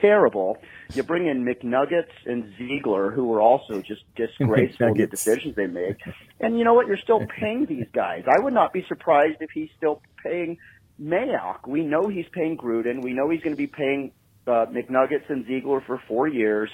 terrible. 0.00 0.58
You 0.94 1.02
bring 1.02 1.26
in 1.26 1.44
McNuggets 1.44 2.12
and 2.24 2.52
Ziegler, 2.56 3.10
who 3.10 3.26
were 3.26 3.40
also 3.40 3.80
just 3.80 4.02
disgraceful 4.14 4.88
in 4.88 4.94
the 4.94 5.06
decisions 5.06 5.56
they 5.56 5.66
made. 5.66 5.96
And 6.38 6.58
you 6.58 6.64
know 6.64 6.74
what? 6.74 6.86
You're 6.86 6.98
still 6.98 7.26
paying 7.26 7.66
these 7.66 7.86
guys. 7.92 8.24
I 8.28 8.40
would 8.40 8.54
not 8.54 8.72
be 8.72 8.84
surprised 8.86 9.38
if 9.40 9.50
he's 9.50 9.70
still 9.76 10.02
paying 10.22 10.58
Mayock. 11.02 11.66
We 11.66 11.82
know 11.82 12.08
he's 12.08 12.28
paying 12.32 12.56
Gruden. 12.56 13.02
We 13.02 13.12
know 13.12 13.28
he's 13.28 13.40
going 13.40 13.56
to 13.56 13.60
be 13.60 13.66
paying 13.66 14.12
uh, 14.46 14.66
McNuggets 14.66 15.28
and 15.28 15.46
Ziegler 15.46 15.80
for 15.80 16.00
four 16.06 16.28
years. 16.28 16.70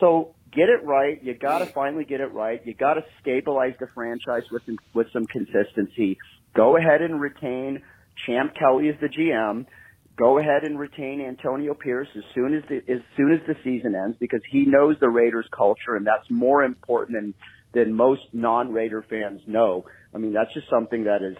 So 0.00 0.34
get 0.56 0.68
it 0.68 0.84
right. 0.84 1.22
You 1.22 1.34
got 1.34 1.58
to 1.58 1.66
mm. 1.66 1.74
finally 1.74 2.04
get 2.04 2.20
it 2.20 2.32
right. 2.32 2.60
You 2.64 2.74
got 2.74 2.94
to 2.94 3.04
stabilize 3.20 3.74
the 3.78 3.86
franchise 3.94 4.42
with 4.50 4.62
some, 4.66 4.78
with 4.94 5.06
some 5.12 5.26
consistency. 5.26 6.18
Go 6.54 6.76
ahead 6.76 7.02
and 7.02 7.20
retain 7.20 7.82
Champ 8.26 8.54
Kelly 8.58 8.88
as 8.88 8.96
the 9.00 9.08
GM. 9.08 9.66
Go 10.16 10.38
ahead 10.38 10.64
and 10.64 10.78
retain 10.78 11.20
Antonio 11.20 11.74
Pierce 11.74 12.08
as 12.16 12.24
soon 12.34 12.54
as 12.54 12.62
the 12.70 12.76
as 12.90 13.02
soon 13.18 13.34
as 13.34 13.40
the 13.46 13.54
season 13.62 13.94
ends 13.94 14.16
because 14.18 14.40
he 14.50 14.64
knows 14.64 14.96
the 14.98 15.10
Raiders 15.10 15.46
culture 15.54 15.94
and 15.94 16.06
that's 16.06 16.24
more 16.30 16.64
important 16.64 17.18
than 17.18 17.34
than 17.74 17.92
most 17.92 18.22
non-Raider 18.32 19.04
fans 19.10 19.42
know. 19.46 19.84
I 20.14 20.18
mean, 20.18 20.32
that's 20.32 20.52
just 20.54 20.70
something 20.70 21.04
that 21.04 21.20
is 21.22 21.36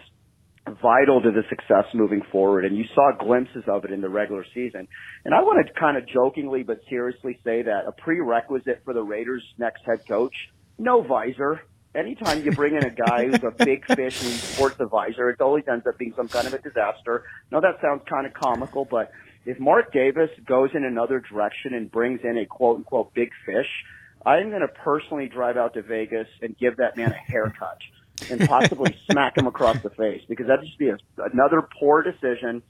vital 0.81 1.21
to 1.21 1.31
the 1.31 1.43
success 1.49 1.85
moving 1.93 2.21
forward. 2.31 2.65
And 2.65 2.77
you 2.77 2.85
saw 2.93 3.11
glimpses 3.17 3.63
of 3.67 3.85
it 3.85 3.91
in 3.91 4.01
the 4.01 4.09
regular 4.09 4.45
season. 4.53 4.87
And 5.25 5.33
I 5.33 5.41
want 5.41 5.65
to 5.65 5.73
kind 5.73 5.97
of 5.97 6.07
jokingly 6.07 6.63
but 6.63 6.79
seriously 6.89 7.39
say 7.43 7.63
that 7.63 7.85
a 7.87 7.91
prerequisite 7.91 8.81
for 8.83 8.93
the 8.93 9.03
Raiders' 9.03 9.43
next 9.57 9.83
head 9.85 10.07
coach, 10.07 10.49
no 10.77 11.01
visor. 11.01 11.61
Anytime 11.95 12.43
you 12.43 12.51
bring 12.51 12.75
in 12.75 12.85
a 12.85 12.91
guy 12.91 13.25
who's 13.25 13.43
a 13.43 13.51
big 13.51 13.85
fish 13.85 14.21
and 14.21 14.31
he 14.31 14.37
sports 14.37 14.75
a 14.79 14.85
visor, 14.85 15.29
it 15.29 15.41
always 15.41 15.63
ends 15.67 15.87
up 15.87 15.97
being 15.97 16.13
some 16.15 16.27
kind 16.27 16.45
of 16.45 16.53
a 16.53 16.59
disaster. 16.59 17.23
Now 17.51 17.59
that 17.61 17.79
sounds 17.81 18.03
kind 18.07 18.27
of 18.27 18.33
comical, 18.33 18.85
but 18.85 19.11
if 19.45 19.59
Mark 19.59 19.91
Davis 19.93 20.29
goes 20.45 20.69
in 20.75 20.83
another 20.83 21.19
direction 21.19 21.73
and 21.73 21.89
brings 21.89 22.19
in 22.23 22.37
a 22.37 22.45
quote 22.45 22.77
unquote 22.77 23.13
big 23.13 23.29
fish, 23.45 23.83
I'm 24.25 24.49
going 24.49 24.61
to 24.61 24.67
personally 24.67 25.27
drive 25.27 25.57
out 25.57 25.73
to 25.75 25.81
Vegas 25.81 26.27
and 26.41 26.55
give 26.57 26.77
that 26.77 26.97
man 26.97 27.11
a 27.11 27.31
haircut 27.31 27.79
and 28.29 28.47
possibly 28.47 28.95
smack 29.11 29.37
him 29.37 29.47
across 29.47 29.81
the 29.83 29.89
face 29.91 30.21
because 30.27 30.47
that'd 30.47 30.65
just 30.65 30.77
be 30.77 30.89
a, 30.89 30.97
another 31.31 31.67
poor 31.79 32.03
decision 32.03 32.61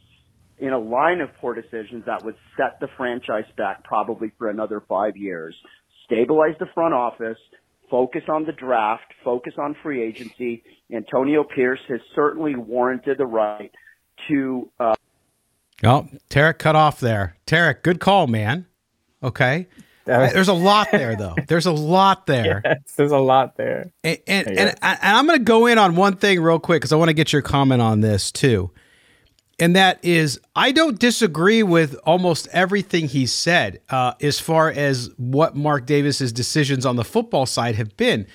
in 0.59 0.73
a 0.73 0.79
line 0.79 1.21
of 1.21 1.29
poor 1.39 1.53
decisions 1.53 2.05
that 2.05 2.23
would 2.25 2.35
set 2.55 2.79
the 2.79 2.87
franchise 2.97 3.45
back 3.57 3.83
probably 3.83 4.31
for 4.37 4.49
another 4.49 4.81
five 4.87 5.15
years. 5.15 5.55
Stabilize 6.05 6.55
the 6.59 6.65
front 6.73 6.93
office, 6.93 7.37
focus 7.89 8.23
on 8.27 8.45
the 8.45 8.51
draft, 8.51 9.13
focus 9.23 9.53
on 9.57 9.75
free 9.83 10.01
agency. 10.01 10.63
Antonio 10.91 11.43
Pierce 11.43 11.81
has 11.89 11.99
certainly 12.15 12.55
warranted 12.55 13.17
the 13.17 13.25
right 13.25 13.71
to. 14.27 14.69
Uh, 14.79 14.95
oh, 15.83 16.07
Tarek 16.29 16.57
cut 16.57 16.75
off 16.75 16.99
there. 16.99 17.37
Tarek, 17.45 17.83
good 17.83 17.99
call, 17.99 18.27
man. 18.27 18.65
Okay. 19.21 19.67
Was, 20.07 20.33
there's 20.33 20.47
a 20.47 20.53
lot 20.53 20.89
there, 20.91 21.15
though. 21.15 21.35
There's 21.47 21.65
a 21.65 21.71
lot 21.71 22.25
there. 22.27 22.61
Yes, 22.63 22.93
there's 22.95 23.11
a 23.11 23.17
lot 23.17 23.57
there. 23.57 23.91
And 24.03 24.19
and, 24.27 24.47
and, 24.47 24.75
and 24.81 24.99
I'm 25.01 25.25
going 25.27 25.39
to 25.39 25.43
go 25.43 25.65
in 25.65 25.77
on 25.77 25.95
one 25.95 26.15
thing 26.15 26.41
real 26.41 26.59
quick 26.59 26.81
because 26.81 26.93
I 26.93 26.95
want 26.95 27.09
to 27.09 27.13
get 27.13 27.33
your 27.33 27.41
comment 27.41 27.81
on 27.81 28.01
this 28.01 28.31
too. 28.31 28.71
And 29.59 29.75
that 29.75 30.03
is, 30.03 30.39
I 30.55 30.71
don't 30.71 30.99
disagree 30.99 31.63
with 31.63 31.95
almost 32.05 32.47
everything 32.51 33.07
he 33.07 33.25
said 33.25 33.81
uh, 33.89 34.13
as 34.21 34.39
far 34.39 34.69
as 34.69 35.09
what 35.17 35.55
Mark 35.55 35.85
Davis's 35.85 36.31
decisions 36.31 36.85
on 36.85 36.95
the 36.95 37.03
football 37.03 37.45
side 37.45 37.75
have 37.75 37.97
been. 37.97 38.27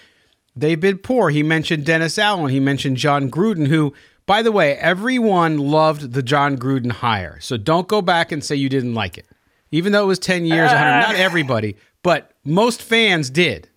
They've 0.56 0.80
been 0.80 0.98
poor. 0.98 1.30
He 1.30 1.42
mentioned 1.42 1.86
Dennis 1.86 2.18
Allen. 2.18 2.50
He 2.50 2.60
mentioned 2.60 2.96
Jon 2.96 3.30
Gruden, 3.30 3.68
who, 3.68 3.94
by 4.26 4.42
the 4.42 4.52
way, 4.52 4.76
everyone 4.76 5.58
loved 5.58 6.12
the 6.12 6.22
Jon 6.22 6.58
Gruden 6.58 6.90
hire. 6.90 7.38
So 7.40 7.56
don't 7.56 7.88
go 7.88 8.02
back 8.02 8.32
and 8.32 8.42
say 8.44 8.56
you 8.56 8.68
didn't 8.68 8.94
like 8.94 9.16
it 9.16 9.26
even 9.72 9.92
though 9.92 10.04
it 10.04 10.06
was 10.06 10.18
10 10.18 10.44
years, 10.44 10.70
100, 10.70 11.00
not 11.00 11.14
uh. 11.16 11.18
everybody, 11.18 11.76
but 12.02 12.32
most 12.44 12.82
fans 12.82 13.30
did. 13.30 13.68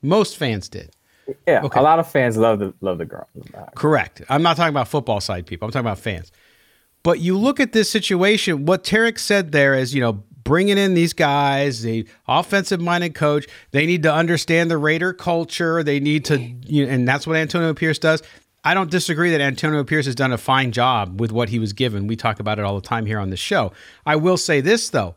Most 0.00 0.36
fans 0.36 0.68
did. 0.68 0.94
Yeah, 1.46 1.62
okay. 1.64 1.78
a 1.78 1.82
lot 1.82 1.98
of 1.98 2.10
fans 2.10 2.36
love 2.36 2.58
the 2.58 2.74
love 2.80 2.98
the 2.98 3.04
girl. 3.04 3.28
Correct. 3.76 4.22
I'm 4.28 4.42
not 4.42 4.56
talking 4.56 4.72
about 4.72 4.88
football 4.88 5.20
side 5.20 5.46
people. 5.46 5.66
I'm 5.66 5.72
talking 5.72 5.86
about 5.86 6.00
fans. 6.00 6.32
But 7.04 7.20
you 7.20 7.38
look 7.38 7.60
at 7.60 7.72
this 7.72 7.90
situation. 7.90 8.66
What 8.66 8.84
Tarek 8.84 9.18
said 9.18 9.52
there 9.52 9.74
is, 9.74 9.94
you 9.94 10.00
know, 10.00 10.24
bringing 10.44 10.78
in 10.78 10.94
these 10.94 11.12
guys, 11.12 11.82
the 11.82 12.06
offensive 12.26 12.80
minded 12.80 13.14
coach. 13.14 13.46
They 13.70 13.86
need 13.86 14.02
to 14.02 14.12
understand 14.12 14.70
the 14.70 14.78
Raider 14.78 15.12
culture. 15.12 15.82
They 15.82 16.00
need 16.00 16.24
to, 16.26 16.38
you 16.38 16.86
know, 16.86 16.92
and 16.92 17.06
that's 17.06 17.26
what 17.26 17.36
Antonio 17.36 17.72
Pierce 17.74 17.98
does. 17.98 18.22
I 18.64 18.74
don't 18.74 18.90
disagree 18.90 19.30
that 19.32 19.40
Antonio 19.40 19.82
Pierce 19.82 20.06
has 20.06 20.14
done 20.14 20.32
a 20.32 20.38
fine 20.38 20.70
job 20.70 21.20
with 21.20 21.32
what 21.32 21.48
he 21.48 21.58
was 21.58 21.72
given. 21.72 22.06
We 22.06 22.14
talk 22.14 22.38
about 22.38 22.58
it 22.58 22.64
all 22.64 22.76
the 22.76 22.86
time 22.86 23.06
here 23.06 23.18
on 23.18 23.30
the 23.30 23.36
show. 23.36 23.72
I 24.06 24.16
will 24.16 24.36
say 24.36 24.60
this, 24.60 24.90
though. 24.90 25.16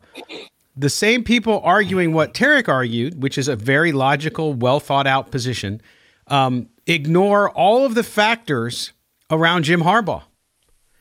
The 0.76 0.90
same 0.90 1.22
people 1.22 1.60
arguing 1.60 2.12
what 2.12 2.34
Tarek 2.34 2.68
argued, 2.68 3.22
which 3.22 3.38
is 3.38 3.48
a 3.48 3.56
very 3.56 3.92
logical, 3.92 4.52
well 4.52 4.80
thought 4.80 5.06
out 5.06 5.30
position, 5.30 5.80
um, 6.26 6.68
ignore 6.86 7.50
all 7.50 7.86
of 7.86 7.94
the 7.94 8.02
factors 8.02 8.92
around 9.30 9.62
Jim 9.62 9.82
Harbaugh. 9.82 10.24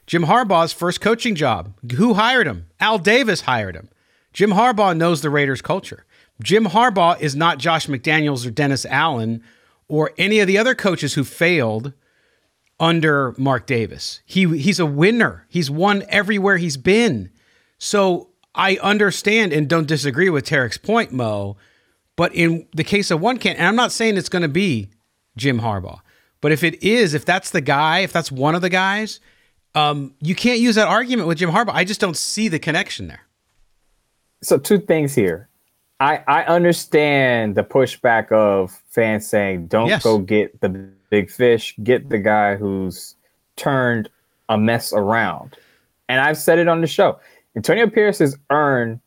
Jim 0.06 0.26
Harbaugh's 0.26 0.72
first 0.72 1.02
coaching 1.02 1.34
job. 1.34 1.74
Who 1.96 2.14
hired 2.14 2.46
him? 2.46 2.68
Al 2.80 3.00
Davis 3.00 3.42
hired 3.42 3.76
him. 3.76 3.90
Jim 4.34 4.52
Harbaugh 4.52 4.96
knows 4.96 5.22
the 5.22 5.32
Raiders 5.32 5.64
culture. 5.64 6.06
Jim 6.44 6.66
Harbaugh 6.66 7.20
is 7.20 7.36
not 7.36 7.58
Josh 7.58 7.88
McDaniels 7.88 8.46
or 8.46 8.52
Dennis 8.52 8.86
Allen 8.86 9.42
or 9.88 10.12
any 10.18 10.40
of 10.40 10.48
the 10.48 10.58
other 10.58 10.76
coaches 10.76 11.16
who 11.16 11.24
failed 11.24 11.94
under 12.80 13.34
Mark 13.38 13.66
Davis. 13.68 14.22
He 14.26 14.58
he's 14.58 14.80
a 14.80 14.86
winner. 14.86 15.46
He's 15.50 15.70
won 15.70 16.04
everywhere 16.10 16.58
he's 16.58 16.78
been. 16.78 17.30
So 17.78 18.30
I 18.54 18.78
understand 18.78 19.54
and 19.54 19.68
don't 19.68 19.88
disagree 19.88 20.30
with 20.30 20.46
Tarek's 20.46 20.78
point, 20.78 21.12
Mo. 21.12 21.58
But 22.16 22.34
in 22.34 22.68
the 22.74 22.84
case 22.84 23.12
of 23.12 23.20
one 23.20 23.38
can, 23.38 23.58
and 23.58 23.68
I'm 23.68 23.76
not 23.76 23.92
saying 23.92 24.16
it's 24.18 24.30
going 24.30 24.42
to 24.42 24.48
be 24.48 24.90
Jim 25.36 25.60
Harbaugh, 25.60 26.00
but 26.40 26.52
if 26.54 26.64
it 26.64 26.82
is, 26.82 27.14
if 27.14 27.26
that's 27.26 27.50
the 27.50 27.62
guy, 27.62 28.00
if 28.00 28.14
that's 28.14 28.32
one 28.32 28.56
of 28.56 28.62
the 28.62 28.70
guys, 28.70 29.20
um, 29.74 30.14
you 30.22 30.34
can't 30.34 30.60
use 30.60 30.76
that 30.76 30.88
argument 30.88 31.28
with 31.28 31.38
Jim 31.38 31.52
Harbaugh. 31.52 31.74
I 31.74 31.84
just 31.84 32.00
don't 32.00 32.16
see 32.16 32.48
the 32.48 32.60
connection 32.60 33.08
there. 33.08 33.22
So 34.42 34.58
two 34.58 34.80
things 34.80 35.14
here. 35.14 35.50
I, 36.00 36.24
I 36.28 36.44
understand 36.44 37.56
the 37.56 37.64
pushback 37.64 38.32
of 38.32 38.72
fans 38.90 39.28
saying, 39.28 39.68
don't 39.68 39.88
yes. 39.88 40.04
go 40.04 40.20
get 40.20 40.62
the 40.62 40.90
big 41.10 41.30
fish, 41.30 41.76
get 41.84 42.10
the 42.10 42.18
guy 42.18 42.56
who's 42.56 43.16
turned 43.56 44.10
a 44.50 44.58
mess 44.58 44.94
around. 44.94 45.58
And 46.10 46.22
I've 46.22 46.38
said 46.38 46.60
it 46.60 46.68
on 46.68 46.82
the 46.82 46.88
show. 46.88 47.20
Antonio 47.56 47.88
Pierce 47.88 48.20
has 48.20 48.38
earned, 48.50 49.00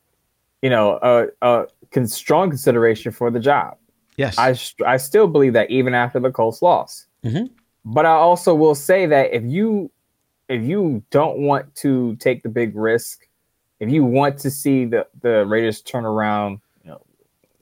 you 0.62 0.71
know, 0.71 0.99
a, 1.02 1.67
a 1.97 2.07
strong 2.07 2.50
consideration 2.50 3.12
for 3.12 3.31
the 3.31 3.40
job. 3.40 3.76
Yes. 4.17 4.37
I, 4.38 4.57
I 4.85 4.97
still 4.97 5.28
believe 5.28 5.52
that 5.52 5.71
even 5.71 5.95
after 5.95 6.19
the 6.19 6.31
Colts 6.31 6.61
loss. 6.61 7.07
Mm-hmm. 7.25 7.47
But 7.85 8.05
I 8.05 8.11
also 8.11 8.55
will 8.55 8.75
say 8.75 9.07
that 9.07 9.33
if 9.33 9.45
you 9.45 9.90
if 10.49 10.62
you 10.62 11.02
don't 11.11 11.38
want 11.38 11.75
to 11.76 12.17
take 12.17 12.43
the 12.43 12.49
big 12.49 12.75
risk, 12.75 13.28
if 13.81 13.90
you 13.90 14.02
want 14.02 14.38
to 14.38 14.50
see 14.50 14.87
the, 14.87 15.07
the 15.21 15.45
Raiders 15.47 15.83
turn 15.83 16.05
around, 16.05 16.61
you 16.83 16.90
know, 16.90 17.02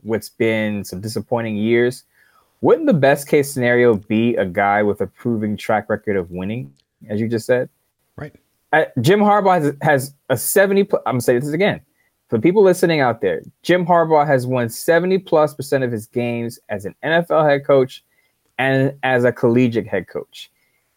what's 0.02 0.28
been 0.28 0.84
some 0.84 1.00
disappointing 1.00 1.56
years, 1.56 2.04
wouldn't 2.66 2.88
the 2.88 2.94
best 2.94 3.28
case 3.28 3.52
scenario 3.52 3.94
be 3.94 4.34
a 4.34 4.44
guy 4.44 4.82
with 4.82 5.00
a 5.00 5.06
proven 5.06 5.56
track 5.56 5.88
record 5.88 6.16
of 6.16 6.32
winning, 6.32 6.74
as 7.08 7.20
you 7.20 7.28
just 7.28 7.46
said? 7.46 7.68
Right. 8.16 8.34
Uh, 8.72 8.86
Jim 9.02 9.20
Harbaugh 9.20 9.62
has, 9.62 9.76
has 9.82 10.14
a 10.30 10.36
70. 10.36 10.82
Pl- 10.82 10.98
I'm 11.06 11.12
going 11.12 11.20
to 11.20 11.24
say 11.24 11.38
this 11.38 11.52
again. 11.52 11.80
For 12.28 12.40
people 12.40 12.64
listening 12.64 12.98
out 12.98 13.20
there, 13.20 13.40
Jim 13.62 13.86
Harbaugh 13.86 14.26
has 14.26 14.48
won 14.48 14.68
70 14.68 15.18
plus 15.18 15.54
percent 15.54 15.84
of 15.84 15.92
his 15.92 16.08
games 16.08 16.58
as 16.68 16.86
an 16.86 16.96
NFL 17.04 17.48
head 17.48 17.64
coach 17.64 18.02
and 18.58 18.92
as 19.04 19.22
a 19.22 19.30
collegiate 19.30 19.86
head 19.86 20.08
coach. 20.08 20.50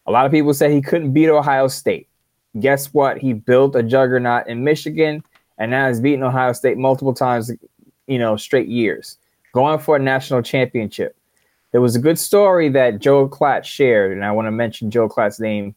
A 0.08 0.10
lot 0.10 0.26
of 0.26 0.32
people 0.32 0.52
say 0.52 0.74
he 0.74 0.82
couldn't 0.82 1.12
beat 1.12 1.28
Ohio 1.28 1.68
State. 1.68 2.08
Guess 2.58 2.92
what? 2.92 3.16
He 3.16 3.32
built 3.32 3.76
a 3.76 3.84
juggernaut 3.84 4.48
in 4.48 4.64
Michigan 4.64 5.22
and 5.58 5.70
now 5.70 5.86
he's 5.86 6.00
beaten 6.00 6.24
Ohio 6.24 6.52
State 6.52 6.78
multiple 6.78 7.14
times, 7.14 7.52
you 8.08 8.18
know, 8.18 8.36
straight 8.36 8.66
years, 8.66 9.18
going 9.54 9.78
for 9.78 9.94
a 9.94 10.00
national 10.00 10.42
championship 10.42 11.14
there 11.72 11.80
was 11.80 11.94
a 11.94 12.00
good 12.00 12.18
story 12.18 12.68
that 12.70 12.98
Joe 12.98 13.28
Klatt 13.28 13.64
shared, 13.64 14.12
and 14.12 14.24
I 14.24 14.32
want 14.32 14.46
to 14.46 14.52
mention 14.52 14.90
Joe 14.90 15.08
Klatt's 15.08 15.38
name, 15.38 15.74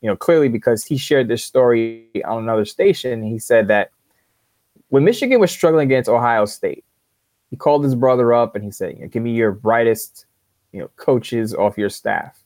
you 0.00 0.08
know, 0.08 0.16
clearly 0.16 0.48
because 0.48 0.84
he 0.84 0.96
shared 0.96 1.28
this 1.28 1.44
story 1.44 2.08
on 2.24 2.42
another 2.42 2.64
station. 2.64 3.22
He 3.22 3.38
said 3.38 3.68
that 3.68 3.90
when 4.88 5.04
Michigan 5.04 5.40
was 5.40 5.50
struggling 5.50 5.86
against 5.86 6.08
Ohio 6.08 6.46
State, 6.46 6.84
he 7.50 7.56
called 7.56 7.84
his 7.84 7.94
brother 7.94 8.32
up 8.32 8.54
and 8.54 8.64
he 8.64 8.70
said, 8.70 9.10
"Give 9.10 9.22
me 9.22 9.32
your 9.32 9.52
brightest, 9.52 10.26
you 10.72 10.80
know, 10.80 10.88
coaches 10.96 11.54
off 11.54 11.76
your 11.76 11.90
staff." 11.90 12.42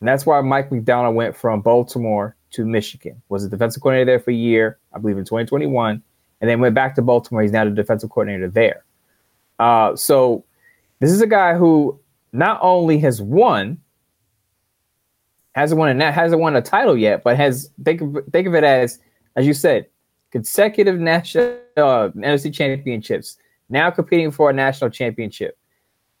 And 0.00 0.08
that's 0.08 0.26
why 0.26 0.40
Mike 0.40 0.72
Macdonald 0.72 1.14
went 1.14 1.36
from 1.36 1.60
Baltimore 1.60 2.34
to 2.52 2.64
Michigan. 2.64 3.22
Was 3.28 3.44
a 3.44 3.48
defensive 3.48 3.82
coordinator 3.82 4.06
there 4.06 4.18
for 4.18 4.30
a 4.30 4.34
year, 4.34 4.78
I 4.92 4.98
believe, 4.98 5.18
in 5.18 5.24
2021, 5.24 6.02
and 6.40 6.50
then 6.50 6.60
went 6.60 6.74
back 6.74 6.94
to 6.96 7.02
Baltimore. 7.02 7.42
He's 7.42 7.52
now 7.52 7.64
the 7.64 7.70
defensive 7.70 8.10
coordinator 8.10 8.48
there. 8.48 8.84
Uh, 9.58 9.94
so 9.94 10.42
this 10.98 11.10
is 11.10 11.20
a 11.20 11.26
guy 11.26 11.54
who 11.54 11.99
not 12.32 12.58
only 12.62 12.98
has 12.98 13.20
won, 13.20 13.78
hasn't 15.54 15.78
won 15.78 16.00
a 16.00 16.12
hasn't 16.12 16.40
won 16.40 16.56
a 16.56 16.62
title 16.62 16.96
yet, 16.96 17.22
but 17.22 17.36
has 17.36 17.70
think 17.84 18.00
of 18.00 18.18
think 18.32 18.46
of 18.46 18.54
it 18.54 18.64
as 18.64 18.98
as 19.36 19.46
you 19.46 19.54
said, 19.54 19.86
consecutive 20.30 20.98
national 20.98 21.58
uh, 21.76 22.10
NFC 22.10 22.52
championships. 22.52 23.36
Now 23.68 23.90
competing 23.90 24.30
for 24.30 24.50
a 24.50 24.52
national 24.52 24.90
championship, 24.90 25.56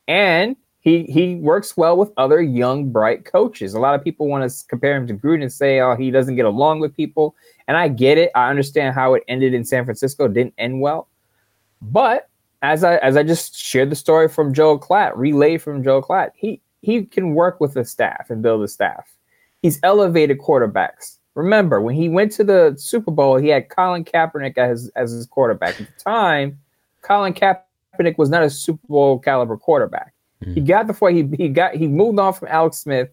and 0.08 0.56
he 0.80 1.04
he 1.04 1.36
works 1.36 1.76
well 1.76 1.96
with 1.96 2.10
other 2.16 2.40
young 2.40 2.90
bright 2.90 3.24
coaches. 3.24 3.74
A 3.74 3.80
lot 3.80 3.94
of 3.94 4.02
people 4.02 4.28
want 4.28 4.50
to 4.50 4.66
compare 4.66 4.96
him 4.96 5.06
to 5.08 5.14
Gruden 5.14 5.42
and 5.42 5.52
say, 5.52 5.80
"Oh, 5.80 5.94
he 5.94 6.10
doesn't 6.10 6.36
get 6.36 6.46
along 6.46 6.80
with 6.80 6.96
people." 6.96 7.36
And 7.68 7.76
I 7.76 7.88
get 7.88 8.18
it. 8.18 8.30
I 8.34 8.50
understand 8.50 8.94
how 8.94 9.14
it 9.14 9.22
ended 9.28 9.52
in 9.52 9.64
San 9.64 9.84
Francisco. 9.84 10.26
Didn't 10.26 10.54
end 10.58 10.80
well, 10.80 11.08
but 11.82 12.29
as 12.62 12.84
I 12.84 12.96
as 12.96 13.16
I 13.16 13.22
just 13.22 13.56
shared 13.56 13.90
the 13.90 13.96
story 13.96 14.28
from 14.28 14.52
Joe 14.52 14.78
Klatt, 14.78 15.16
relayed 15.16 15.62
from 15.62 15.82
Joe 15.82 16.02
Klatt, 16.02 16.30
he 16.34 16.60
he 16.82 17.04
can 17.04 17.34
work 17.34 17.60
with 17.60 17.74
the 17.74 17.84
staff 17.84 18.30
and 18.30 18.42
build 18.42 18.62
a 18.62 18.68
staff. 18.68 19.14
He's 19.62 19.78
elevated 19.82 20.38
quarterbacks. 20.38 21.18
Remember, 21.34 21.80
when 21.80 21.94
he 21.94 22.08
went 22.08 22.32
to 22.32 22.44
the 22.44 22.74
Super 22.76 23.10
Bowl, 23.10 23.36
he 23.36 23.48
had 23.48 23.68
Colin 23.68 24.04
Kaepernick 24.04 24.58
as 24.58 24.90
as 24.96 25.12
his 25.12 25.26
quarterback. 25.26 25.80
At 25.80 25.86
the 25.86 26.02
time, 26.02 26.58
Colin 27.02 27.34
Kaepernick 27.34 28.18
was 28.18 28.30
not 28.30 28.42
a 28.42 28.50
Super 28.50 28.86
Bowl 28.88 29.18
caliber 29.18 29.56
quarterback. 29.56 30.12
Mm-hmm. 30.42 30.54
He 30.54 30.60
got 30.60 30.86
before 30.86 31.10
he 31.10 31.28
he 31.36 31.48
got 31.48 31.74
he 31.74 31.86
moved 31.86 32.18
on 32.18 32.32
from 32.34 32.48
Alex 32.48 32.78
Smith, 32.78 33.08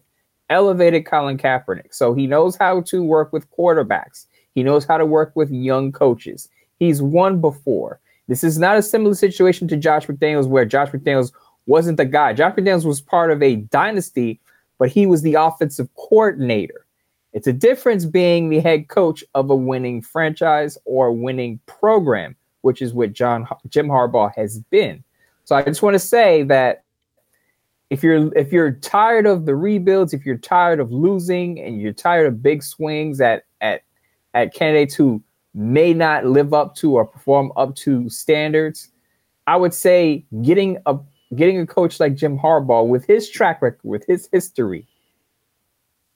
elevated 0.50 1.06
Colin 1.06 1.38
Kaepernick. 1.38 1.94
So 1.94 2.12
he 2.12 2.26
knows 2.26 2.56
how 2.56 2.82
to 2.82 3.02
work 3.02 3.32
with 3.32 3.50
quarterbacks. 3.50 4.26
He 4.54 4.62
knows 4.62 4.84
how 4.84 4.98
to 4.98 5.06
work 5.06 5.32
with 5.34 5.50
young 5.50 5.92
coaches. 5.92 6.48
He's 6.78 7.00
won 7.00 7.40
before. 7.40 8.00
This 8.28 8.44
is 8.44 8.58
not 8.58 8.76
a 8.76 8.82
similar 8.82 9.14
situation 9.14 9.66
to 9.68 9.76
Josh 9.76 10.06
McDaniels, 10.06 10.46
where 10.46 10.64
Josh 10.64 10.90
McDaniels 10.90 11.32
wasn't 11.66 11.96
the 11.96 12.04
guy. 12.04 12.34
Josh 12.34 12.54
McDaniels 12.54 12.84
was 12.84 13.00
part 13.00 13.30
of 13.30 13.42
a 13.42 13.56
dynasty, 13.56 14.40
but 14.78 14.90
he 14.90 15.06
was 15.06 15.22
the 15.22 15.34
offensive 15.34 15.88
coordinator. 15.96 16.84
It's 17.32 17.46
a 17.46 17.52
difference 17.52 18.04
being 18.04 18.48
the 18.48 18.60
head 18.60 18.88
coach 18.88 19.24
of 19.34 19.50
a 19.50 19.56
winning 19.56 20.02
franchise 20.02 20.78
or 20.84 21.12
winning 21.12 21.60
program, 21.66 22.36
which 22.62 22.82
is 22.82 22.94
what 22.94 23.12
John 23.12 23.46
Jim 23.68 23.88
Harbaugh 23.88 24.34
has 24.34 24.60
been. 24.70 25.02
So 25.44 25.56
I 25.56 25.62
just 25.62 25.82
want 25.82 25.94
to 25.94 25.98
say 25.98 26.42
that 26.44 26.84
if 27.90 28.02
you're 28.02 28.34
if 28.36 28.52
you're 28.52 28.72
tired 28.72 29.26
of 29.26 29.46
the 29.46 29.54
rebuilds, 29.56 30.12
if 30.12 30.26
you're 30.26 30.36
tired 30.36 30.80
of 30.80 30.92
losing, 30.92 31.60
and 31.60 31.80
you're 31.80 31.92
tired 31.92 32.26
of 32.26 32.42
big 32.42 32.62
swings 32.62 33.20
at 33.20 33.44
at 33.60 33.82
at 34.34 34.52
candidates 34.52 34.94
who 34.94 35.22
may 35.58 35.92
not 35.92 36.24
live 36.24 36.54
up 36.54 36.76
to 36.76 36.94
or 36.94 37.04
perform 37.04 37.52
up 37.56 37.74
to 37.74 38.08
standards. 38.08 38.90
I 39.48 39.56
would 39.56 39.74
say 39.74 40.24
getting 40.42 40.78
a 40.86 40.96
getting 41.34 41.58
a 41.60 41.66
coach 41.66 41.98
like 41.98 42.14
Jim 42.14 42.38
Harbaugh 42.38 42.86
with 42.86 43.04
his 43.04 43.28
track 43.28 43.60
record, 43.60 43.80
with 43.82 44.06
his 44.06 44.28
history, 44.32 44.86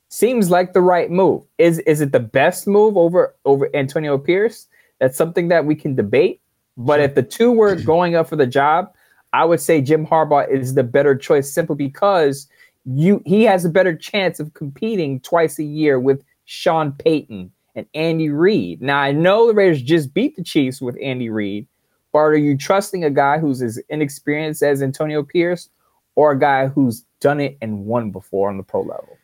seems 0.09 0.49
like 0.49 0.73
the 0.73 0.81
right 0.81 1.11
move. 1.11 1.43
Is 1.59 1.81
is 1.81 2.01
it 2.01 2.13
the 2.13 2.21
best 2.21 2.69
move 2.69 2.97
over 2.97 3.35
over 3.45 3.69
Antonio 3.75 4.17
Pierce? 4.17 4.69
That's 5.01 5.19
something 5.19 5.49
that 5.49 5.67
we 5.67 5.75
can 5.75 5.97
debate. 5.97 6.41
But 6.77 7.01
if 7.01 7.17
the 7.17 7.25
two 7.25 7.51
were 7.51 7.75
going 7.93 8.15
up 8.15 8.29
for 8.29 8.37
the 8.37 8.47
job, 8.47 8.93
I 9.33 9.45
would 9.45 9.61
say 9.61 9.83
Jim 9.83 10.07
Harbaugh 10.07 10.49
is 10.49 10.75
the 10.75 10.85
better 10.85 11.17
choice 11.17 11.53
simply 11.53 11.75
because 11.77 12.47
you 12.85 13.21
he 13.27 13.43
has 13.43 13.65
a 13.65 13.71
better 13.71 13.97
chance 13.97 14.39
of 14.39 14.55
competing 14.55 15.19
twice 15.19 15.59
a 15.59 15.65
year 15.65 15.99
with 15.99 16.23
Sean 16.45 16.93
Payton 16.93 17.51
and 17.75 17.87
Andy 17.95 18.29
Reid. 18.31 18.83
Now 18.83 18.99
I 18.99 19.13
know 19.13 19.47
the 19.47 19.55
Raiders 19.55 19.83
just 19.83 20.13
beat 20.15 20.37
the 20.37 20.43
Chiefs 20.43 20.81
with 20.81 20.97
Andy 21.03 21.31
Reid, 21.31 21.67
but 22.13 22.19
are 22.19 22.37
you 22.37 22.57
trusting 22.57 23.05
a 23.05 23.11
guy 23.11 23.39
who's 23.39 23.63
as 23.63 23.79
inexperienced 23.89 24.63
as 24.63 24.83
Antonio 24.83 25.23
Pierce 25.23 25.69
or 26.15 26.33
a 26.33 26.39
guy 26.39 26.67
who's 26.67 27.05
done 27.21 27.41
it 27.41 27.57
and 27.63 27.87
won 27.87 28.11
before 28.11 28.51
on 28.51 28.57
the 28.57 28.63
pro 28.63 28.81
level? 28.81 29.17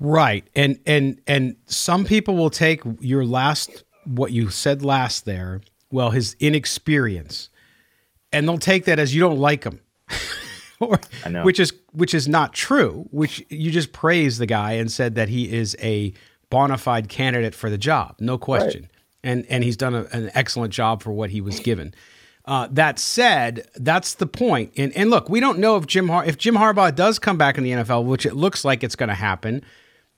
Right. 0.00 0.44
And 0.56 0.80
and 0.84 1.20
and 1.26 1.56
some 1.66 2.04
people 2.04 2.36
will 2.36 2.50
take 2.50 2.82
your 3.00 3.24
last 3.24 3.84
what 4.04 4.32
you 4.32 4.50
said 4.50 4.82
last 4.82 5.24
there, 5.24 5.60
well, 5.90 6.10
his 6.10 6.34
inexperience. 6.40 7.50
And 8.32 8.48
they'll 8.48 8.58
take 8.58 8.86
that 8.86 8.98
as 8.98 9.14
you 9.14 9.20
don't 9.20 9.38
like 9.38 9.64
him. 9.64 9.80
or, 10.80 11.00
which 11.42 11.60
is 11.60 11.72
which 11.92 12.14
is 12.14 12.26
not 12.26 12.52
true, 12.52 13.06
which 13.10 13.44
you 13.48 13.70
just 13.70 13.92
praised 13.92 14.40
the 14.40 14.46
guy 14.46 14.72
and 14.72 14.90
said 14.90 15.14
that 15.14 15.28
he 15.28 15.52
is 15.52 15.76
a 15.80 16.12
bona 16.52 16.76
fide 16.76 17.08
candidate 17.08 17.54
for 17.54 17.70
the 17.70 17.78
job, 17.78 18.14
no 18.20 18.36
question. 18.36 18.82
Right. 18.82 18.90
And 19.24 19.46
and 19.48 19.64
he's 19.64 19.76
done 19.76 19.94
a, 19.94 20.04
an 20.12 20.30
excellent 20.34 20.72
job 20.72 21.02
for 21.02 21.10
what 21.10 21.30
he 21.30 21.40
was 21.40 21.58
given. 21.60 21.94
Uh, 22.44 22.68
that 22.72 22.98
said, 22.98 23.66
that's 23.76 24.14
the 24.14 24.26
point. 24.26 24.72
And 24.76 24.94
and 24.94 25.08
look, 25.10 25.30
we 25.30 25.40
don't 25.40 25.58
know 25.58 25.76
if 25.76 25.86
Jim 25.86 26.08
Har- 26.08 26.26
if 26.26 26.36
Jim 26.36 26.56
Harbaugh 26.56 26.94
does 26.94 27.18
come 27.18 27.38
back 27.38 27.56
in 27.56 27.64
the 27.64 27.70
NFL, 27.70 28.04
which 28.04 28.26
it 28.26 28.34
looks 28.34 28.64
like 28.64 28.84
it's 28.84 28.96
going 28.96 29.08
to 29.08 29.14
happen. 29.14 29.64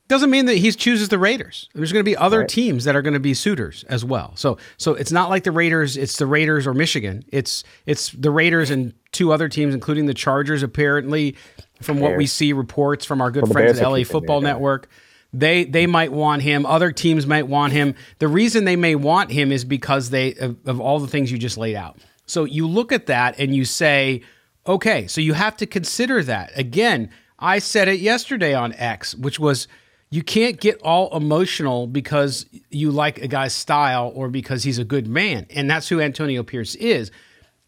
Doesn't 0.07 0.29
mean 0.29 0.44
that 0.47 0.57
he 0.57 0.70
chooses 0.73 1.09
the 1.09 1.18
Raiders. 1.18 1.70
There's 1.75 1.90
going 1.90 2.05
to 2.05 2.11
be 2.11 2.16
other 2.16 2.40
right. 2.40 2.49
teams 2.49 2.85
that 2.85 2.94
are 2.94 3.01
going 3.01 3.14
to 3.14 3.20
be 3.20 3.33
suitors 3.33 3.85
as 3.85 4.05
well. 4.05 4.33
So 4.37 4.59
so 4.77 4.94
it's 4.94 5.12
not 5.12 5.31
like 5.31 5.44
the 5.44 5.53
Raiders. 5.53 5.97
It's 5.97 6.18
the 6.18 6.27
Raiders 6.27 6.66
or 6.66 6.75
Michigan. 6.75 7.25
It's 7.29 7.62
it's 7.87 8.11
the 8.11 8.31
Raiders 8.31 8.70
and 8.70 8.92
two 9.12 9.33
other 9.33 9.49
teams, 9.49 9.73
including 9.73 10.07
the 10.07 10.14
Chargers. 10.14 10.62
Apparently, 10.62 11.37
from 11.81 12.01
what 12.01 12.16
we 12.16 12.27
see 12.27 12.53
reports 12.53 13.05
from 13.05 13.20
our 13.20 13.31
good 13.31 13.44
well, 13.44 13.53
friends 13.53 13.79
at 13.79 13.88
LA 13.88 14.03
Football 14.03 14.40
Network. 14.40 14.88
They 15.35 15.64
they 15.64 15.87
might 15.87 16.12
want 16.12 16.42
him. 16.42 16.64
Other 16.64 16.92
teams 16.92 17.27
might 17.27 17.49
want 17.49 17.73
him. 17.73 17.97
The 18.20 18.29
reason 18.29 18.64
they 18.64 18.77
may 18.77 18.94
want 18.94 19.33
him 19.33 19.51
is 19.51 19.64
because 19.64 20.11
they 20.11 20.35
of, 20.35 20.57
of 20.64 20.81
all 20.81 21.01
the 21.01 21.09
things 21.09 21.33
you 21.33 21.38
just 21.38 21.59
laid 21.59 21.75
out. 21.75 21.99
So 22.27 22.44
you 22.44 22.68
look 22.68 22.92
at 22.92 23.07
that 23.07 23.38
and 23.38 23.55
you 23.55 23.64
say, 23.64 24.23
okay, 24.66 25.09
so 25.09 25.20
you 25.20 25.35
have 25.35 25.57
to 25.57 25.66
consider 25.66 26.23
that. 26.23 26.53
Again, 26.57 27.11
I 27.38 27.59
said 27.59 27.88
it 27.88 27.99
yesterday 27.99 28.55
on 28.55 28.73
X, 28.75 29.16
which 29.16 29.40
was 29.40 29.66
you 30.09 30.23
can't 30.23 30.61
get 30.61 30.81
all 30.83 31.14
emotional 31.16 31.88
because 31.88 32.47
you 32.70 32.92
like 32.92 33.18
a 33.20 33.27
guy's 33.27 33.53
style 33.53 34.12
or 34.14 34.29
because 34.29 34.62
he's 34.62 34.79
a 34.79 34.85
good 34.85 35.09
man. 35.09 35.47
And 35.51 35.68
that's 35.68 35.88
who 35.88 36.01
Antonio 36.01 36.44
Pierce 36.44 36.77
is. 36.77 37.11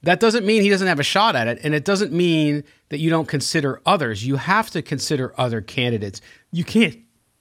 That 0.05 0.21
doesn't 0.21 0.47
mean 0.47 0.63
he 0.63 0.71
doesn't 0.71 0.87
have 0.87 1.01
a 1.01 1.03
shot 1.05 1.35
at 1.35 1.49
it. 1.49 1.59
And 1.65 1.75
it 1.75 1.85
doesn't 1.85 2.13
mean 2.13 2.63
that 2.91 3.01
you 3.01 3.11
don't 3.11 3.27
consider 3.27 3.83
others. 3.85 4.25
You 4.25 4.37
have 4.37 4.71
to 4.71 4.83
consider 4.83 5.35
other 5.37 5.61
candidates. 5.61 6.21
You 6.53 6.63
can't 6.63 6.97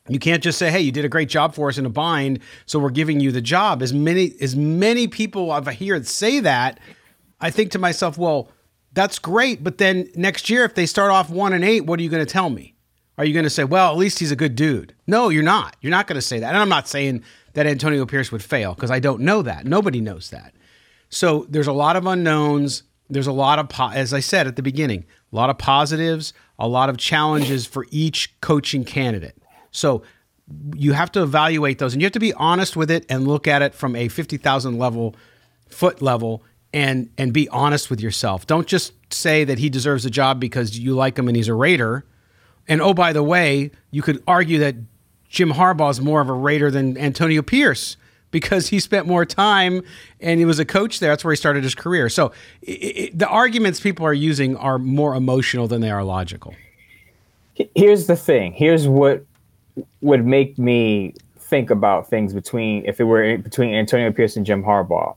you 0.07 0.19
can't 0.19 0.43
just 0.43 0.57
say, 0.57 0.69
"Hey, 0.69 0.81
you 0.81 0.91
did 0.91 1.05
a 1.05 1.09
great 1.09 1.29
job 1.29 1.55
for 1.55 1.69
us 1.69 1.77
in 1.77 1.85
a 1.85 1.89
bind, 1.89 2.39
so 2.65 2.79
we're 2.79 2.89
giving 2.89 3.19
you 3.19 3.31
the 3.31 3.41
job." 3.41 3.81
As 3.81 3.93
many 3.93 4.33
as 4.39 4.55
many 4.55 5.07
people 5.07 5.51
I've 5.51 5.67
heard 5.67 6.07
say 6.07 6.39
that, 6.41 6.79
I 7.39 7.49
think 7.49 7.71
to 7.71 7.79
myself, 7.79 8.17
"Well, 8.17 8.49
that's 8.93 9.19
great, 9.19 9.63
but 9.63 9.77
then 9.77 10.09
next 10.15 10.49
year 10.49 10.63
if 10.63 10.75
they 10.75 10.85
start 10.85 11.11
off 11.11 11.29
1 11.29 11.53
and 11.53 11.63
8, 11.65 11.81
what 11.81 11.99
are 11.99 12.03
you 12.03 12.09
going 12.09 12.25
to 12.25 12.31
tell 12.31 12.49
me? 12.49 12.75
Are 13.17 13.25
you 13.25 13.33
going 13.33 13.43
to 13.43 13.49
say, 13.49 13.63
"Well, 13.63 13.91
at 13.91 13.97
least 13.97 14.19
he's 14.19 14.31
a 14.31 14.35
good 14.35 14.55
dude?" 14.55 14.93
No, 15.07 15.29
you're 15.29 15.43
not. 15.43 15.75
You're 15.81 15.91
not 15.91 16.07
going 16.07 16.17
to 16.17 16.21
say 16.21 16.39
that. 16.39 16.49
And 16.49 16.57
I'm 16.57 16.69
not 16.69 16.87
saying 16.87 17.23
that 17.53 17.65
Antonio 17.65 18.05
Pierce 18.05 18.31
would 18.31 18.43
fail 18.43 18.73
because 18.73 18.91
I 18.91 18.99
don't 18.99 19.21
know 19.21 19.41
that. 19.41 19.65
Nobody 19.65 20.01
knows 20.01 20.29
that. 20.29 20.53
So 21.09 21.45
there's 21.49 21.67
a 21.67 21.73
lot 21.73 21.95
of 21.95 22.05
unknowns. 22.05 22.83
There's 23.09 23.27
a 23.27 23.31
lot 23.31 23.59
of, 23.59 23.69
po- 23.69 23.91
as 23.91 24.13
I 24.13 24.19
said 24.19 24.47
at 24.47 24.55
the 24.55 24.63
beginning, 24.63 25.05
a 25.31 25.35
lot 25.35 25.49
of 25.49 25.57
positives, 25.57 26.33
a 26.59 26.67
lot 26.67 26.89
of 26.89 26.97
challenges 26.97 27.65
for 27.65 27.85
each 27.91 28.39
coaching 28.41 28.83
candidate. 28.83 29.37
So 29.75 30.03
you 30.75 30.93
have 30.93 31.11
to 31.13 31.23
evaluate 31.23 31.79
those 31.79 31.93
and 31.93 32.01
you 32.01 32.05
have 32.05 32.13
to 32.13 32.19
be 32.19 32.33
honest 32.33 32.75
with 32.75 32.91
it 32.91 33.05
and 33.09 33.27
look 33.27 33.47
at 33.47 33.61
it 33.61 33.73
from 33.73 33.95
a 33.95 34.07
50,000 34.07 34.77
level 34.77 35.15
foot 35.67 36.01
level 36.01 36.43
and 36.73 37.09
and 37.17 37.33
be 37.33 37.49
honest 37.49 37.89
with 37.89 38.01
yourself. 38.01 38.45
Don't 38.45 38.67
just 38.67 38.93
say 39.13 39.43
that 39.43 39.59
he 39.59 39.69
deserves 39.69 40.05
a 40.05 40.09
job 40.09 40.39
because 40.39 40.77
you 40.77 40.93
like 40.93 41.17
him 41.17 41.27
and 41.27 41.35
he's 41.35 41.47
a 41.47 41.53
Raider. 41.53 42.05
And 42.67 42.81
oh 42.81 42.93
by 42.93 43.13
the 43.13 43.23
way, 43.23 43.71
you 43.91 44.01
could 44.01 44.23
argue 44.27 44.59
that 44.59 44.75
Jim 45.29 45.51
Harbaugh 45.51 45.91
is 45.91 46.01
more 46.01 46.21
of 46.21 46.29
a 46.29 46.33
Raider 46.33 46.69
than 46.69 46.97
Antonio 46.97 47.41
Pierce 47.41 47.97
because 48.31 48.69
he 48.69 48.79
spent 48.79 49.07
more 49.07 49.25
time 49.25 49.81
and 50.19 50.39
he 50.39 50.45
was 50.45 50.59
a 50.59 50.65
coach 50.65 50.99
there. 50.99 51.09
That's 51.09 51.23
where 51.23 51.31
he 51.31 51.37
started 51.37 51.63
his 51.63 51.75
career. 51.75 52.09
So 52.09 52.31
it, 52.61 52.71
it, 52.71 53.19
the 53.19 53.27
arguments 53.27 53.79
people 53.79 54.05
are 54.05 54.13
using 54.13 54.55
are 54.57 54.77
more 54.77 55.15
emotional 55.15 55.67
than 55.67 55.81
they 55.81 55.91
are 55.91 56.03
logical. 56.03 56.53
Here's 57.73 58.07
the 58.07 58.17
thing. 58.17 58.51
Here's 58.51 58.87
what 58.87 59.25
would 60.01 60.25
make 60.25 60.57
me 60.57 61.13
think 61.37 61.69
about 61.69 62.09
things 62.09 62.33
between 62.33 62.83
if 62.85 62.99
it 62.99 63.03
were 63.03 63.37
between 63.37 63.73
Antonio 63.73 64.11
Pierce 64.11 64.35
and 64.35 64.45
Jim 64.45 64.63
Harbaugh. 64.63 65.15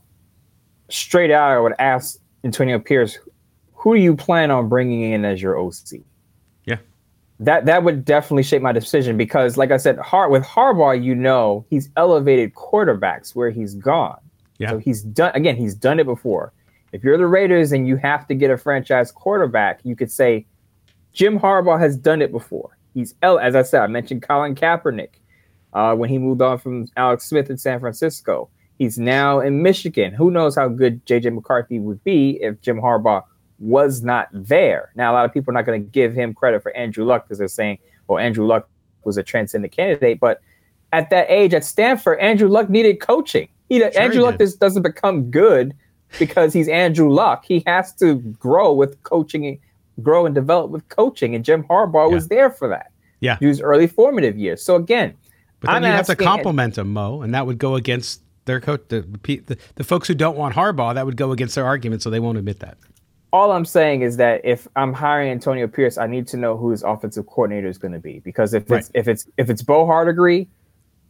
Straight 0.89 1.31
out, 1.31 1.51
I 1.51 1.59
would 1.59 1.73
ask 1.79 2.19
Antonio 2.43 2.79
Pierce, 2.79 3.17
"Who 3.73 3.95
do 3.95 4.01
you 4.01 4.15
plan 4.15 4.51
on 4.51 4.69
bringing 4.69 5.01
in 5.11 5.25
as 5.25 5.41
your 5.41 5.57
OC?" 5.57 6.03
Yeah, 6.65 6.77
that 7.39 7.65
that 7.65 7.83
would 7.83 8.05
definitely 8.05 8.43
shape 8.43 8.61
my 8.61 8.71
decision 8.71 9.17
because, 9.17 9.57
like 9.57 9.71
I 9.71 9.77
said, 9.77 9.97
Har- 9.97 10.29
with 10.29 10.43
Harbaugh, 10.43 11.01
you 11.01 11.15
know, 11.15 11.65
he's 11.69 11.89
elevated 11.97 12.53
quarterbacks 12.55 13.35
where 13.35 13.49
he's 13.49 13.75
gone. 13.75 14.19
Yeah. 14.57 14.71
So 14.71 14.77
he's 14.77 15.01
done 15.03 15.31
again. 15.35 15.55
He's 15.55 15.75
done 15.75 15.99
it 15.99 16.05
before. 16.05 16.53
If 16.91 17.03
you're 17.03 17.17
the 17.17 17.27
Raiders 17.27 17.71
and 17.71 17.87
you 17.87 17.97
have 17.97 18.27
to 18.27 18.35
get 18.35 18.49
a 18.49 18.57
franchise 18.57 19.11
quarterback, 19.11 19.79
you 19.83 19.95
could 19.95 20.11
say 20.11 20.45
Jim 21.13 21.39
Harbaugh 21.39 21.79
has 21.79 21.95
done 21.95 22.21
it 22.21 22.31
before. 22.31 22.77
He's 22.93 23.13
as 23.21 23.55
I 23.55 23.61
said, 23.61 23.81
I 23.81 23.87
mentioned 23.87 24.23
Colin 24.23 24.55
Kaepernick 24.55 25.19
uh, 25.73 25.95
when 25.95 26.09
he 26.09 26.17
moved 26.17 26.41
on 26.41 26.57
from 26.57 26.87
Alex 26.97 27.25
Smith 27.25 27.49
in 27.49 27.57
San 27.57 27.79
Francisco. 27.79 28.49
He's 28.77 28.97
now 28.97 29.39
in 29.39 29.61
Michigan. 29.61 30.13
Who 30.13 30.31
knows 30.31 30.55
how 30.55 30.69
good 30.69 31.05
JJ 31.05 31.33
McCarthy 31.33 31.79
would 31.79 32.03
be 32.03 32.39
if 32.41 32.61
Jim 32.61 32.79
Harbaugh 32.79 33.23
was 33.59 34.03
not 34.03 34.29
there? 34.31 34.91
Now, 34.95 35.11
a 35.11 35.15
lot 35.15 35.25
of 35.25 35.33
people 35.33 35.51
are 35.51 35.53
not 35.55 35.65
going 35.65 35.83
to 35.83 35.89
give 35.89 36.13
him 36.13 36.33
credit 36.33 36.63
for 36.63 36.75
Andrew 36.75 37.03
Luck 37.03 37.25
because 37.25 37.39
they're 37.39 37.49
saying, 37.49 37.79
well, 38.07 38.19
Andrew 38.19 38.45
Luck 38.45 38.69
was 39.03 39.17
a 39.17 39.23
transcendent 39.23 39.73
candidate. 39.73 40.19
But 40.19 40.41
at 40.93 41.09
that 41.09 41.29
age 41.29 41.53
at 41.53 41.65
Stanford, 41.65 42.19
Andrew 42.19 42.47
Luck 42.47 42.69
needed 42.69 43.01
coaching. 43.01 43.49
He, 43.67 43.79
sure 43.79 43.91
Andrew 43.99 44.21
he 44.21 44.25
Luck 44.25 44.37
just 44.37 44.59
doesn't 44.59 44.81
become 44.81 45.29
good 45.29 45.75
because 46.17 46.53
he's 46.53 46.69
Andrew 46.69 47.11
Luck. 47.11 47.45
He 47.45 47.63
has 47.67 47.93
to 47.95 48.15
grow 48.15 48.73
with 48.73 49.01
coaching, 49.03 49.59
grow 49.99 50.25
and 50.25 50.33
develop 50.35 50.71
with 50.71 50.87
coaching. 50.89 51.35
And 51.35 51.43
Jim 51.43 51.63
Harbaugh 51.63 52.09
yeah. 52.09 52.15
was 52.15 52.27
there 52.27 52.49
for 52.49 52.67
that. 52.67 52.91
Yeah. 53.19 53.37
His 53.39 53.61
early 53.61 53.87
formative 53.87 54.37
years. 54.37 54.63
So 54.63 54.75
again, 54.75 55.13
but 55.59 55.71
then 55.71 55.83
you 55.83 55.89
have 55.89 56.07
to 56.07 56.15
compliment 56.15 56.77
him, 56.77 56.93
Mo, 56.93 57.21
and 57.21 57.33
that 57.33 57.45
would 57.45 57.57
go 57.57 57.75
against 57.75 58.21
their 58.45 58.61
coach, 58.61 58.81
the, 58.87 59.01
the, 59.23 59.57
the 59.75 59.83
folks 59.83 60.07
who 60.07 60.15
don't 60.15 60.37
want 60.37 60.55
Harbaugh. 60.55 60.93
That 60.93 61.05
would 61.05 61.17
go 61.17 61.31
against 61.31 61.55
their 61.55 61.65
argument, 61.65 62.01
so 62.01 62.09
they 62.09 62.19
won't 62.19 62.37
admit 62.37 62.59
that. 62.59 62.77
All 63.31 63.51
I'm 63.51 63.65
saying 63.65 64.01
is 64.01 64.17
that 64.17 64.41
if 64.43 64.67
I'm 64.75 64.93
hiring 64.93 65.29
Antonio 65.29 65.67
Pierce, 65.67 65.97
I 65.97 66.07
need 66.07 66.27
to 66.29 66.37
know 66.37 66.57
who 66.57 66.71
his 66.71 66.81
offensive 66.81 67.27
coordinator 67.27 67.67
is 67.67 67.77
going 67.77 67.91
to 67.91 67.99
be 67.99 68.19
because 68.19 68.53
if 68.53 68.69
right. 68.69 68.79
it's 68.79 68.91
if 68.95 69.07
it's 69.07 69.27
if 69.37 69.49
it's 69.49 69.61
Bo 69.61 69.85
Hardegree, 69.85 70.47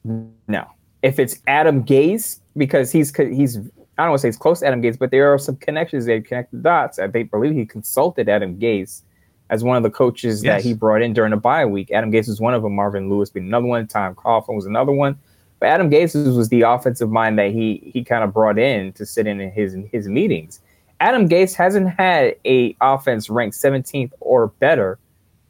no. 0.03 0.65
If 1.01 1.17
it's 1.17 1.39
Adam 1.47 1.85
Gase, 1.85 2.41
because 2.57 2.91
he's 2.91 3.15
he's 3.15 3.59
I 3.99 4.03
don't 4.03 4.11
want 4.11 4.19
to 4.19 4.21
say 4.21 4.27
he's 4.29 4.37
close 4.37 4.61
to 4.61 4.67
Adam 4.67 4.81
Gase, 4.81 4.97
but 4.97 5.11
there 5.11 5.33
are 5.33 5.37
some 5.37 5.57
connections. 5.57 6.05
They 6.05 6.21
connect 6.21 6.51
the 6.51 6.59
dots. 6.59 6.99
I 6.99 7.07
believe 7.07 7.53
he 7.53 7.65
consulted 7.65 8.29
Adam 8.29 8.57
Gase 8.57 9.01
as 9.49 9.61
one 9.61 9.75
of 9.75 9.83
the 9.83 9.89
coaches 9.89 10.41
yes. 10.41 10.63
that 10.63 10.67
he 10.67 10.73
brought 10.73 11.01
in 11.01 11.11
during 11.11 11.31
the 11.31 11.37
bye 11.37 11.65
week. 11.65 11.91
Adam 11.91 12.09
Gase 12.09 12.29
was 12.29 12.39
one 12.39 12.53
of 12.53 12.63
them. 12.63 12.75
Marvin 12.75 13.09
Lewis 13.09 13.29
being 13.29 13.47
another 13.47 13.65
one. 13.65 13.87
Tom 13.87 14.15
Coughlin 14.15 14.55
was 14.55 14.65
another 14.65 14.93
one. 14.93 15.19
But 15.59 15.67
Adam 15.67 15.91
Gase 15.91 16.33
was 16.33 16.47
the 16.47 16.61
offensive 16.61 17.09
mind 17.09 17.37
that 17.39 17.51
he 17.51 17.91
he 17.93 18.05
kind 18.05 18.23
of 18.23 18.33
brought 18.33 18.57
in 18.57 18.93
to 18.93 19.05
sit 19.05 19.27
in 19.27 19.37
his 19.51 19.75
his 19.91 20.07
meetings. 20.07 20.61
Adam 21.01 21.27
Gase 21.27 21.53
hasn't 21.53 21.89
had 21.89 22.35
a 22.45 22.77
offense 22.79 23.29
ranked 23.29 23.57
17th 23.57 24.11
or 24.21 24.47
better 24.47 24.97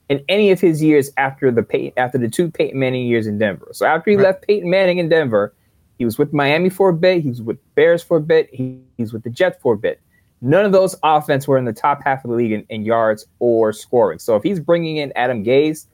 in 0.09 0.23
any 0.27 0.49
of 0.49 0.59
his 0.59 0.81
years 0.81 1.11
after 1.17 1.51
the 1.51 1.61
Pey- 1.61 1.93
after 1.97 2.17
the 2.17 2.29
two 2.29 2.49
Peyton 2.49 2.79
Manning 2.79 3.05
years 3.05 3.27
in 3.27 3.37
Denver. 3.37 3.69
So 3.73 3.85
after 3.85 4.09
he 4.09 4.17
right. 4.17 4.23
left 4.23 4.47
Peyton 4.47 4.69
Manning 4.69 4.97
in 4.97 5.07
Denver, 5.07 5.53
he 5.99 6.05
was 6.05 6.17
with 6.17 6.33
Miami 6.33 6.69
for 6.69 6.89
a 6.89 6.93
bit. 6.93 7.21
He 7.21 7.29
was 7.29 7.41
with 7.41 7.57
Bears 7.75 8.01
for 8.01 8.17
a 8.17 8.21
bit. 8.21 8.49
He, 8.53 8.79
he's 8.97 9.11
with 9.13 9.23
the 9.23 9.29
Jets 9.29 9.57
for 9.61 9.73
a 9.73 9.77
bit. 9.77 10.01
None 10.41 10.65
of 10.65 10.71
those 10.71 10.95
offense 11.03 11.45
were 11.45 11.57
in 11.57 11.65
the 11.65 11.73
top 11.73 12.01
half 12.03 12.23
of 12.23 12.31
the 12.31 12.37
league 12.37 12.53
in, 12.53 12.65
in 12.69 12.85
yards 12.85 13.25
or 13.39 13.73
scoring. 13.73 14.17
So 14.17 14.37
if 14.37 14.43
he's 14.43 14.61
bringing 14.61 14.95
in 14.95 15.11
Adam 15.17 15.43
Gase, 15.43 15.87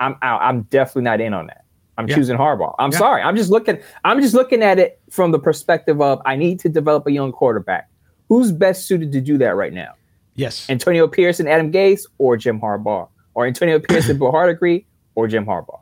I'm 0.00 0.16
out. 0.22 0.40
I'm 0.40 0.62
definitely 0.62 1.02
not 1.02 1.20
in 1.20 1.34
on 1.34 1.46
that. 1.48 1.64
I'm 1.98 2.08
yeah. 2.08 2.14
choosing 2.14 2.38
Harbaugh. 2.38 2.74
I'm 2.78 2.90
yeah. 2.90 2.98
sorry. 2.98 3.20
I'm 3.20 3.36
just 3.36 3.50
looking. 3.50 3.78
I'm 4.02 4.22
just 4.22 4.32
looking 4.32 4.62
at 4.62 4.78
it 4.78 4.98
from 5.10 5.30
the 5.30 5.38
perspective 5.38 6.00
of 6.00 6.22
I 6.24 6.36
need 6.36 6.58
to 6.60 6.70
develop 6.70 7.06
a 7.06 7.12
young 7.12 7.30
quarterback. 7.30 7.90
Who's 8.30 8.50
best 8.52 8.86
suited 8.86 9.12
to 9.12 9.20
do 9.20 9.36
that 9.36 9.54
right 9.56 9.74
now? 9.74 9.92
Yes, 10.36 10.70
Antonio 10.70 11.06
Pierce 11.06 11.38
and 11.38 11.48
Adam 11.50 11.70
Gase, 11.70 12.06
or 12.16 12.38
Jim 12.38 12.58
Harbaugh, 12.58 13.08
or 13.34 13.44
Antonio 13.44 13.78
Pierce 13.78 14.08
and 14.08 14.18
Bill 14.18 14.32
Hardegree, 14.32 14.86
or 15.14 15.28
Jim 15.28 15.44
Harbaugh. 15.44 15.80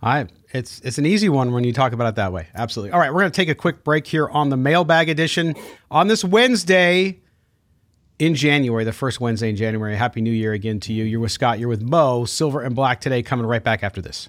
I 0.00 0.26
it's 0.54 0.80
it's 0.80 0.98
an 0.98 1.04
easy 1.04 1.28
one 1.28 1.52
when 1.52 1.64
you 1.64 1.72
talk 1.72 1.92
about 1.92 2.08
it 2.08 2.14
that 2.14 2.32
way. 2.32 2.46
Absolutely. 2.54 2.92
All 2.92 3.00
right, 3.00 3.12
we're 3.12 3.20
going 3.20 3.32
to 3.32 3.36
take 3.36 3.48
a 3.48 3.54
quick 3.54 3.82
break 3.84 4.06
here 4.06 4.28
on 4.28 4.48
the 4.48 4.56
mailbag 4.56 5.08
edition 5.08 5.54
on 5.90 6.06
this 6.06 6.24
Wednesday 6.24 7.20
in 8.20 8.36
January, 8.36 8.84
the 8.84 8.92
first 8.92 9.20
Wednesday 9.20 9.50
in 9.50 9.56
January. 9.56 9.96
Happy 9.96 10.20
New 10.20 10.30
Year 10.30 10.52
again 10.52 10.78
to 10.80 10.92
you. 10.92 11.04
You're 11.04 11.20
with 11.20 11.32
Scott. 11.32 11.58
You're 11.58 11.68
with 11.68 11.82
Mo. 11.82 12.24
Silver 12.24 12.60
and 12.60 12.76
Black 12.76 13.00
today. 13.00 13.22
Coming 13.22 13.46
right 13.46 13.62
back 13.62 13.82
after 13.82 14.00
this. 14.00 14.28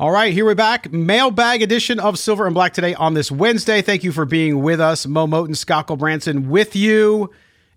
All 0.00 0.12
right, 0.12 0.32
here 0.32 0.44
we're 0.44 0.54
back. 0.54 0.92
Mailbag 0.92 1.60
edition 1.60 1.98
of 1.98 2.20
Silver 2.20 2.46
and 2.46 2.54
Black 2.54 2.72
today 2.72 2.94
on 2.94 3.14
this 3.14 3.32
Wednesday. 3.32 3.82
Thank 3.82 4.04
you 4.04 4.12
for 4.12 4.24
being 4.24 4.62
with 4.62 4.80
us. 4.80 5.08
Moe 5.08 5.26
Moton, 5.26 5.56
Scott 5.56 5.88
Branson 5.98 6.48
with 6.48 6.76
you. 6.76 7.32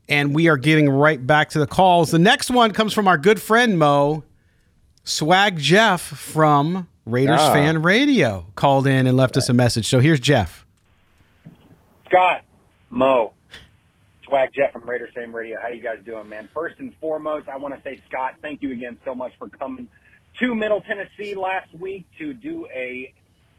And 0.07 0.35
we 0.35 0.47
are 0.47 0.57
getting 0.57 0.87
right 0.87 1.25
back 1.25 1.49
to 1.49 1.59
the 1.59 1.65
calls. 1.65 2.11
The 2.11 2.19
next 2.19 2.51
one 2.51 2.73
comes 2.73 2.93
from 2.93 3.07
our 3.07 3.17
good 3.17 3.41
friend 3.41 3.79
Mo, 3.79 4.23
Swag 5.03 5.57
Jeff 5.57 5.99
from 5.99 6.87
Raiders 7.07 7.39
oh. 7.41 7.53
Fan 7.53 7.81
Radio, 7.81 8.45
called 8.53 8.85
in 8.85 9.07
and 9.07 9.17
left 9.17 9.35
us 9.35 9.49
a 9.49 9.53
message. 9.53 9.87
So 9.87 9.99
here's 9.99 10.19
Jeff. 10.19 10.63
Scott, 12.05 12.43
Mo, 12.91 13.33
Swag 14.25 14.51
Jeff 14.55 14.73
from 14.73 14.87
Raiders 14.87 15.09
Fan 15.15 15.31
Radio. 15.31 15.57
How 15.59 15.69
you 15.69 15.81
guys 15.81 15.97
doing, 16.05 16.29
man? 16.29 16.49
First 16.53 16.77
and 16.77 16.93
foremost, 17.01 17.49
I 17.49 17.57
want 17.57 17.73
to 17.73 17.81
say, 17.81 17.99
Scott, 18.07 18.35
thank 18.43 18.61
you 18.61 18.73
again 18.73 18.99
so 19.03 19.15
much 19.15 19.31
for 19.39 19.49
coming– 19.49 19.87
to 20.41 20.55
Middle 20.55 20.81
Tennessee 20.81 21.35
last 21.35 21.71
week 21.71 22.07
to 22.17 22.33
do 22.33 22.65
a 22.73 23.13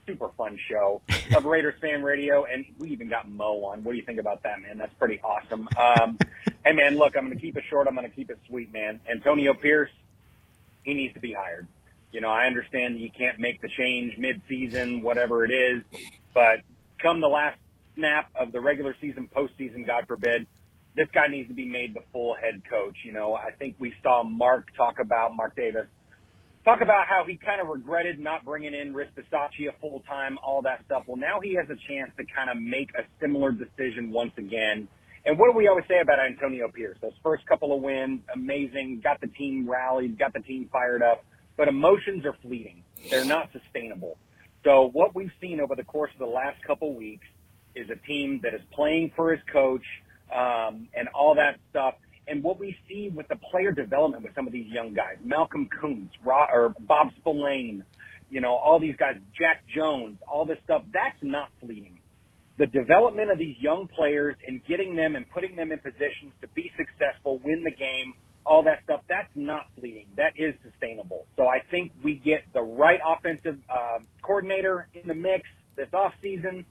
super 0.04 0.30
fun 0.36 0.58
show 0.68 1.00
of 1.36 1.44
Raiders 1.44 1.74
Fan 1.80 2.02
Radio, 2.02 2.44
and 2.44 2.64
we 2.76 2.88
even 2.88 3.08
got 3.08 3.30
Mo 3.30 3.64
on. 3.66 3.84
What 3.84 3.92
do 3.92 3.98
you 3.98 4.04
think 4.04 4.18
about 4.18 4.42
that, 4.42 4.60
man? 4.60 4.78
That's 4.78 4.92
pretty 4.94 5.20
awesome. 5.22 5.68
Um, 5.78 6.18
hey, 6.64 6.72
man, 6.72 6.98
look, 6.98 7.16
I'm 7.16 7.26
going 7.26 7.38
to 7.38 7.40
keep 7.40 7.56
it 7.56 7.62
short. 7.70 7.86
I'm 7.86 7.94
going 7.94 8.10
to 8.10 8.14
keep 8.14 8.30
it 8.30 8.38
sweet, 8.48 8.72
man. 8.72 8.98
Antonio 9.08 9.54
Pierce, 9.54 9.92
he 10.82 10.94
needs 10.94 11.14
to 11.14 11.20
be 11.20 11.32
hired. 11.32 11.68
You 12.10 12.20
know, 12.20 12.30
I 12.30 12.46
understand 12.46 12.98
you 12.98 13.12
can't 13.16 13.38
make 13.38 13.62
the 13.62 13.68
change 13.68 14.18
mid-season, 14.18 15.02
whatever 15.02 15.44
it 15.44 15.52
is, 15.52 15.84
but 16.34 16.62
come 16.98 17.20
the 17.20 17.28
last 17.28 17.60
snap 17.94 18.28
of 18.34 18.50
the 18.50 18.60
regular 18.60 18.96
season, 19.00 19.28
postseason, 19.32 19.86
God 19.86 20.08
forbid, 20.08 20.48
this 20.96 21.06
guy 21.14 21.28
needs 21.28 21.46
to 21.46 21.54
be 21.54 21.64
made 21.64 21.94
the 21.94 22.02
full 22.12 22.34
head 22.34 22.62
coach. 22.68 22.96
You 23.04 23.12
know, 23.12 23.34
I 23.34 23.52
think 23.52 23.76
we 23.78 23.94
saw 24.02 24.24
Mark 24.24 24.74
talk 24.76 24.98
about 24.98 25.36
Mark 25.36 25.54
Davis 25.54 25.86
talk 26.64 26.81
about 26.81 27.07
how 27.09 27.25
he 27.27 27.37
kind 27.37 27.61
of 27.61 27.68
regretted 27.68 28.18
not 28.18 28.44
bringing 28.44 28.75
in 28.75 28.94
Rich 28.94 29.11
Bisaccia 29.16 29.72
full 29.81 30.01
time, 30.09 30.38
all 30.42 30.62
that 30.62 30.85
stuff. 30.87 31.05
Well, 31.07 31.16
now 31.16 31.40
he 31.40 31.55
has 31.55 31.66
a 31.68 31.77
chance 31.88 32.11
to 32.16 32.25
kind 32.25 32.51
of 32.51 32.57
make 32.61 32.90
a 32.94 33.03
similar 33.20 33.53
decision 33.53 34.11
once 34.11 34.33
again. 34.37 34.88
And 35.25 35.38
what 35.38 35.53
do 35.53 35.57
we 35.57 35.68
always 35.68 35.85
say 35.88 36.01
about 36.01 36.18
Antonio 36.18 36.68
Pierce? 36.68 36.98
Those 37.01 37.12
first 37.22 37.46
couple 37.46 37.75
of 37.75 37.81
wins, 37.83 38.20
amazing, 38.35 39.01
got 39.03 39.20
the 39.20 39.29
team 39.29 39.68
rallied, 39.68 40.18
got 40.18 40.33
the 40.33 40.40
team 40.40 40.68
fired 40.72 41.03
up, 41.03 41.25
but 41.57 41.68
emotions 41.68 42.25
are 42.25 42.37
fleeting. 42.42 42.83
They're 43.09 43.25
not 43.25 43.51
sustainable. 43.53 44.16
So 44.64 44.90
what 44.92 45.14
we've 45.14 45.31
seen 45.40 45.61
over 45.61 45.75
the 45.75 45.85
course 45.85 46.11
of 46.12 46.18
the 46.18 46.33
last 46.33 46.62
couple 46.64 46.94
weeks 46.94 47.27
is 47.75 47.88
a 47.90 47.96
team 48.07 48.40
that 48.42 48.55
is 48.55 48.61
playing 48.72 49.12
for 49.14 49.33
his 49.33 49.40
coach 49.53 49.85
um, 50.35 50.88
and 50.94 51.09
all 51.14 51.35
that 51.37 51.59
stuff. 51.70 51.94
And 52.32 52.42
what 52.42 52.58
we 52.58 52.74
see 52.88 53.10
with 53.14 53.28
the 53.28 53.36
player 53.36 53.72
development 53.72 54.22
with 54.22 54.34
some 54.34 54.46
of 54.46 54.54
these 54.54 54.66
young 54.66 54.94
guys, 54.94 55.16
Malcolm 55.22 55.68
Koonce, 55.68 56.08
or 56.24 56.74
Bob 56.80 57.08
Spillane, 57.20 57.84
you 58.30 58.40
know, 58.40 58.54
all 58.54 58.80
these 58.80 58.96
guys, 58.96 59.16
Jack 59.38 59.62
Jones, 59.76 60.16
all 60.26 60.46
this 60.46 60.56
stuff, 60.64 60.82
that's 60.94 61.18
not 61.20 61.50
fleeting. 61.60 61.98
The 62.56 62.66
development 62.68 63.30
of 63.30 63.38
these 63.38 63.56
young 63.60 63.86
players 63.86 64.36
and 64.48 64.64
getting 64.64 64.96
them 64.96 65.14
and 65.14 65.28
putting 65.28 65.56
them 65.56 65.72
in 65.72 65.78
positions 65.78 66.32
to 66.40 66.48
be 66.54 66.72
successful, 66.74 67.38
win 67.44 67.64
the 67.64 67.70
game, 67.70 68.14
all 68.46 68.62
that 68.62 68.82
stuff, 68.84 69.02
that's 69.10 69.28
not 69.34 69.66
fleeting. 69.78 70.06
That 70.16 70.32
is 70.34 70.54
sustainable. 70.64 71.26
So 71.36 71.48
I 71.48 71.58
think 71.70 71.92
we 72.02 72.14
get 72.14 72.44
the 72.54 72.62
right 72.62 73.00
offensive 73.06 73.58
uh, 73.68 73.98
coordinator 74.22 74.88
in 74.94 75.06
the 75.06 75.14
mix 75.14 75.44
this 75.76 75.88
off 75.92 76.14
season 76.22 76.64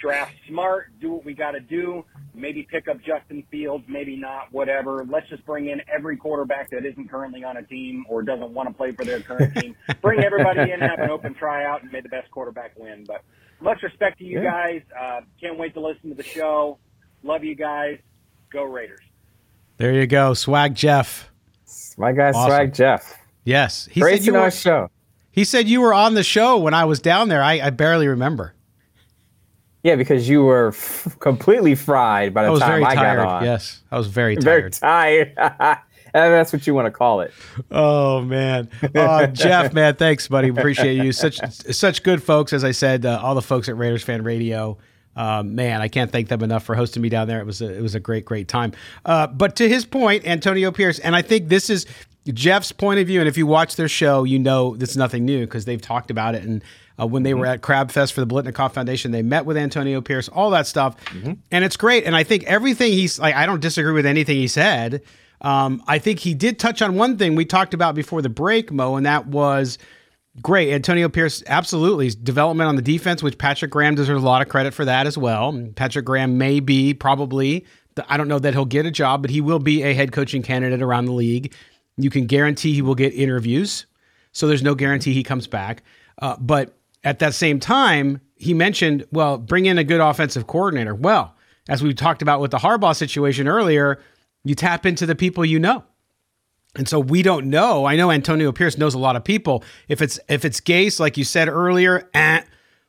draft 0.00 0.32
smart, 0.48 0.92
do 1.00 1.12
what 1.12 1.24
we 1.24 1.34
got 1.34 1.52
to 1.52 1.60
do, 1.60 2.04
maybe 2.34 2.66
pick 2.70 2.88
up 2.88 2.98
Justin 3.02 3.44
Fields, 3.50 3.84
maybe 3.88 4.16
not, 4.16 4.52
whatever. 4.52 5.06
Let's 5.08 5.28
just 5.28 5.44
bring 5.44 5.68
in 5.68 5.80
every 5.92 6.16
quarterback 6.16 6.70
that 6.70 6.84
isn't 6.84 7.10
currently 7.10 7.44
on 7.44 7.58
a 7.58 7.62
team 7.62 8.04
or 8.08 8.22
doesn't 8.22 8.52
want 8.52 8.68
to 8.68 8.74
play 8.74 8.92
for 8.92 9.04
their 9.04 9.20
current 9.20 9.54
team. 9.56 9.76
Bring 10.02 10.24
everybody 10.24 10.72
in, 10.72 10.80
have 10.80 10.98
an 10.98 11.10
open 11.10 11.34
tryout, 11.34 11.82
and 11.82 11.92
may 11.92 12.00
the 12.00 12.08
best 12.08 12.30
quarterback 12.30 12.78
win. 12.78 13.04
But 13.06 13.22
much 13.60 13.82
respect 13.82 14.18
to 14.18 14.24
you 14.24 14.40
yeah. 14.42 14.50
guys. 14.50 14.82
Uh, 14.98 15.20
can't 15.40 15.58
wait 15.58 15.74
to 15.74 15.80
listen 15.80 16.08
to 16.10 16.16
the 16.16 16.22
show. 16.22 16.78
Love 17.22 17.44
you 17.44 17.54
guys. 17.54 17.98
Go 18.50 18.64
Raiders. 18.64 19.00
There 19.76 19.92
you 19.92 20.06
go, 20.06 20.34
Swag 20.34 20.74
Jeff. 20.74 21.30
My 21.96 22.12
guy, 22.12 22.30
awesome. 22.30 22.50
Swag 22.50 22.74
Jeff. 22.74 23.18
Yes, 23.44 23.88
he 23.90 24.00
Great 24.00 24.22
said 24.22 24.26
you 24.26 24.32
were, 24.34 24.50
show. 24.50 24.90
He 25.30 25.44
said 25.44 25.68
you 25.68 25.80
were 25.80 25.94
on 25.94 26.14
the 26.14 26.22
show 26.22 26.58
when 26.58 26.74
I 26.74 26.84
was 26.84 27.00
down 27.00 27.28
there. 27.28 27.42
I, 27.42 27.60
I 27.60 27.70
barely 27.70 28.08
remember. 28.08 28.54
Yeah, 29.82 29.96
because 29.96 30.28
you 30.28 30.44
were 30.44 30.68
f- 30.68 31.16
completely 31.20 31.74
fried 31.74 32.34
by 32.34 32.44
the 32.44 32.58
time 32.58 32.84
I 32.84 32.94
tired. 32.94 33.16
got 33.16 33.26
on. 33.26 33.44
Yes, 33.44 33.80
I 33.90 33.96
was 33.96 34.08
very 34.08 34.36
tired. 34.36 34.74
Very 34.74 35.34
tired. 35.34 35.78
that's 36.12 36.52
what 36.52 36.66
you 36.66 36.74
want 36.74 36.86
to 36.86 36.90
call 36.90 37.20
it. 37.20 37.32
Oh 37.70 38.20
man, 38.20 38.68
uh, 38.94 39.26
Jeff, 39.28 39.72
man, 39.72 39.96
thanks, 39.96 40.28
buddy. 40.28 40.48
Appreciate 40.48 41.02
you. 41.02 41.12
Such 41.12 41.40
such 41.50 42.02
good 42.02 42.22
folks. 42.22 42.52
As 42.52 42.64
I 42.64 42.72
said, 42.72 43.06
uh, 43.06 43.20
all 43.22 43.34
the 43.34 43.42
folks 43.42 43.68
at 43.68 43.76
Raiders 43.76 44.02
Fan 44.02 44.22
Radio. 44.22 44.78
Um, 45.16 45.56
man, 45.56 45.82
I 45.82 45.88
can't 45.88 46.10
thank 46.10 46.28
them 46.28 46.42
enough 46.42 46.62
for 46.64 46.74
hosting 46.74 47.02
me 47.02 47.08
down 47.08 47.26
there. 47.26 47.40
It 47.40 47.46
was 47.46 47.60
a, 47.60 47.76
it 47.76 47.82
was 47.82 47.94
a 47.94 48.00
great 48.00 48.24
great 48.24 48.48
time. 48.48 48.72
Uh, 49.04 49.26
but 49.26 49.56
to 49.56 49.68
his 49.68 49.84
point, 49.84 50.26
Antonio 50.26 50.70
Pierce, 50.70 50.98
and 50.98 51.16
I 51.16 51.22
think 51.22 51.48
this 51.48 51.68
is 51.68 51.86
Jeff's 52.28 52.70
point 52.70 53.00
of 53.00 53.06
view. 53.06 53.20
And 53.20 53.28
if 53.28 53.36
you 53.36 53.46
watch 53.46 53.76
their 53.76 53.88
show, 53.88 54.24
you 54.24 54.38
know 54.38 54.76
it's 54.78 54.96
nothing 54.96 55.24
new 55.24 55.40
because 55.46 55.64
they've 55.64 55.80
talked 55.80 56.10
about 56.10 56.34
it 56.34 56.42
and 56.44 56.62
uh, 57.00 57.06
when 57.06 57.22
they 57.22 57.30
mm-hmm. 57.30 57.40
were 57.40 57.46
at 57.46 57.62
Crab 57.62 57.90
Fest 57.90 58.12
for 58.12 58.20
the 58.20 58.26
Biletnikoff 58.26 58.72
Foundation. 58.72 59.10
They 59.10 59.22
met 59.22 59.46
with 59.46 59.56
Antonio 59.56 60.00
Pierce, 60.00 60.28
all 60.28 60.50
that 60.50 60.66
stuff, 60.66 61.02
mm-hmm. 61.06 61.32
and 61.50 61.64
it's 61.64 61.76
great. 61.76 62.04
And 62.04 62.14
I 62.14 62.24
think 62.24 62.44
everything 62.44 62.92
he's 62.92 63.18
like, 63.18 63.34
I 63.34 63.46
don't 63.46 63.60
disagree 63.60 63.92
with 63.92 64.06
anything 64.06 64.36
he 64.36 64.48
said. 64.48 65.02
Um, 65.40 65.82
I 65.86 65.98
think 65.98 66.18
he 66.18 66.34
did 66.34 66.58
touch 66.58 66.82
on 66.82 66.96
one 66.96 67.16
thing 67.16 67.34
we 67.34 67.46
talked 67.46 67.72
about 67.72 67.94
before 67.94 68.20
the 68.20 68.28
break, 68.28 68.70
Mo, 68.70 68.96
and 68.96 69.06
that 69.06 69.26
was 69.26 69.78
great. 70.42 70.72
Antonio 70.72 71.08
Pierce, 71.08 71.42
absolutely. 71.46 72.10
Development 72.10 72.68
on 72.68 72.76
the 72.76 72.82
defense, 72.82 73.22
which 73.22 73.38
Patrick 73.38 73.70
Graham 73.70 73.94
deserves 73.94 74.22
a 74.22 74.26
lot 74.26 74.42
of 74.42 74.48
credit 74.48 74.74
for 74.74 74.84
that 74.84 75.06
as 75.06 75.16
well. 75.16 75.58
Patrick 75.76 76.04
Graham 76.04 76.36
may 76.36 76.60
be 76.60 76.92
probably, 76.92 77.64
I 78.08 78.16
don't 78.16 78.28
know 78.28 78.38
that 78.38 78.52
he'll 78.52 78.66
get 78.66 78.84
a 78.84 78.90
job, 78.90 79.22
but 79.22 79.30
he 79.30 79.40
will 79.40 79.58
be 79.58 79.82
a 79.82 79.94
head 79.94 80.12
coaching 80.12 80.42
candidate 80.42 80.82
around 80.82 81.06
the 81.06 81.12
league. 81.12 81.54
You 81.96 82.10
can 82.10 82.26
guarantee 82.26 82.74
he 82.74 82.82
will 82.82 82.94
get 82.94 83.14
interviews. 83.14 83.86
So 84.32 84.46
there's 84.46 84.62
no 84.62 84.74
guarantee 84.74 85.14
he 85.14 85.22
comes 85.22 85.46
back. 85.46 85.82
Uh, 86.20 86.36
but 86.38 86.76
at 87.04 87.18
that 87.20 87.34
same 87.34 87.60
time, 87.60 88.20
he 88.36 88.54
mentioned, 88.54 89.06
well, 89.10 89.38
bring 89.38 89.66
in 89.66 89.78
a 89.78 89.84
good 89.84 90.00
offensive 90.00 90.46
coordinator. 90.46 90.94
Well, 90.94 91.34
as 91.68 91.82
we 91.82 91.94
talked 91.94 92.22
about 92.22 92.40
with 92.40 92.50
the 92.50 92.58
Harbaugh 92.58 92.96
situation 92.96 93.48
earlier, 93.48 94.00
you 94.44 94.54
tap 94.54 94.86
into 94.86 95.06
the 95.06 95.14
people 95.14 95.44
you 95.44 95.58
know. 95.58 95.84
And 96.76 96.88
so 96.88 97.00
we 97.00 97.22
don't 97.22 97.50
know. 97.50 97.84
I 97.84 97.96
know 97.96 98.10
Antonio 98.10 98.52
Pierce 98.52 98.78
knows 98.78 98.94
a 98.94 98.98
lot 98.98 99.16
of 99.16 99.24
people. 99.24 99.64
If 99.88 100.00
it's 100.00 100.20
if 100.28 100.44
it's 100.44 100.60
Gase, 100.60 101.00
like 101.00 101.16
you 101.16 101.24
said 101.24 101.48
earlier, 101.48 102.08
eh, 102.14 102.42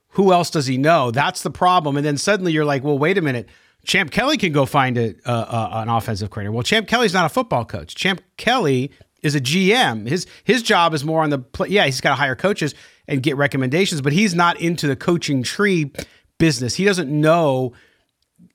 who 0.09 0.31
else 0.31 0.51
does 0.51 0.67
he 0.67 0.77
know? 0.77 1.09
That's 1.09 1.41
the 1.41 1.49
problem. 1.49 1.97
And 1.97 2.05
then 2.05 2.17
suddenly 2.17 2.51
you're 2.51 2.65
like, 2.65 2.83
well, 2.83 2.97
wait 2.97 3.17
a 3.17 3.21
minute. 3.21 3.49
Champ 3.83 4.11
Kelly 4.11 4.37
can 4.37 4.51
go 4.51 4.67
find 4.67 4.97
a, 4.97 5.15
an 5.25 5.89
offensive 5.89 6.29
coordinator. 6.29 6.51
Well, 6.51 6.63
Champ 6.63 6.87
Kelly's 6.87 7.13
not 7.13 7.25
a 7.25 7.29
football 7.29 7.65
coach. 7.65 7.95
Champ 7.95 8.21
Kelly 8.37 8.91
is 9.23 9.33
a 9.33 9.41
GM. 9.41 10.07
His 10.07 10.27
his 10.43 10.61
job 10.61 10.93
is 10.93 11.03
more 11.03 11.23
on 11.23 11.31
the 11.31 11.39
play. 11.39 11.69
Yeah, 11.69 11.85
he's 11.85 12.01
got 12.01 12.09
to 12.11 12.15
hire 12.15 12.35
coaches 12.35 12.75
and 13.07 13.23
get 13.23 13.37
recommendations, 13.37 14.01
but 14.01 14.13
he's 14.13 14.33
not 14.33 14.59
into 14.59 14.87
the 14.87 14.95
coaching 14.95 15.43
tree 15.43 15.91
business. 16.37 16.75
He 16.75 16.85
doesn't 16.85 17.09
know. 17.09 17.73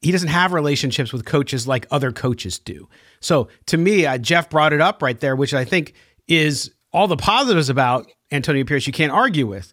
He 0.00 0.12
doesn't 0.12 0.28
have 0.28 0.52
relationships 0.52 1.12
with 1.12 1.24
coaches 1.24 1.66
like 1.66 1.86
other 1.90 2.12
coaches 2.12 2.58
do. 2.58 2.88
So 3.20 3.48
to 3.66 3.76
me, 3.76 4.06
uh, 4.06 4.18
Jeff 4.18 4.50
brought 4.50 4.72
it 4.72 4.80
up 4.80 5.02
right 5.02 5.18
there, 5.18 5.36
which 5.36 5.54
I 5.54 5.64
think 5.64 5.94
is 6.28 6.72
all 6.92 7.08
the 7.08 7.16
positives 7.16 7.68
about 7.68 8.10
Antonio 8.30 8.64
Pierce 8.64 8.86
you 8.86 8.92
can't 8.92 9.12
argue 9.12 9.46
with. 9.46 9.72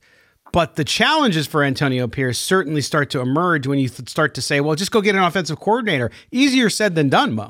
But 0.51 0.75
the 0.75 0.83
challenges 0.83 1.47
for 1.47 1.63
Antonio 1.63 2.07
Pierce 2.07 2.37
certainly 2.37 2.81
start 2.81 3.09
to 3.09 3.21
emerge 3.21 3.65
when 3.65 3.79
you 3.79 3.89
th- 3.89 4.07
start 4.07 4.35
to 4.35 4.41
say, 4.41 4.61
well, 4.61 4.75
just 4.75 4.91
go 4.91 5.01
get 5.01 5.15
an 5.15 5.23
offensive 5.23 5.59
coordinator. 5.59 6.11
Easier 6.31 6.69
said 6.69 6.93
than 6.93 7.09
done, 7.09 7.33
Mo. 7.33 7.47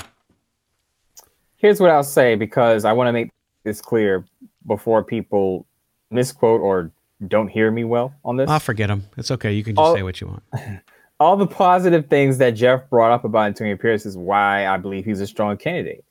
Here's 1.57 1.81
what 1.81 1.89
I'll 1.89 2.03
say 2.03 2.36
because 2.36 2.86
I 2.86 2.93
want 2.93 3.09
to 3.09 3.12
make 3.12 3.29
this 3.65 3.81
clear 3.81 4.25
before 4.65 5.03
people 5.03 5.65
misquote 6.12 6.62
or 6.62 6.91
don't 7.27 7.47
hear 7.47 7.71
me 7.71 7.83
well 7.83 8.13
on 8.23 8.38
this. 8.38 8.49
I'll 8.49 8.59
forget 8.59 8.89
them. 8.89 9.03
It's 9.17 9.31
okay. 9.31 9.53
You 9.53 9.63
can 9.63 9.75
just 9.75 9.83
all, 9.83 9.95
say 9.95 10.03
what 10.03 10.19
you 10.21 10.27
want. 10.27 10.43
All 11.19 11.38
the 11.38 11.47
positive 11.47 12.07
things 12.07 12.38
that 12.39 12.51
Jeff 12.51 12.89
brought 12.89 13.12
up 13.12 13.23
about 13.23 13.45
Antonio 13.45 13.77
Pierce 13.77 14.05
is 14.05 14.17
why 14.17 14.67
I 14.67 14.77
believe 14.77 15.05
he's 15.05 15.21
a 15.21 15.27
strong 15.27 15.55
candidate. 15.55 16.03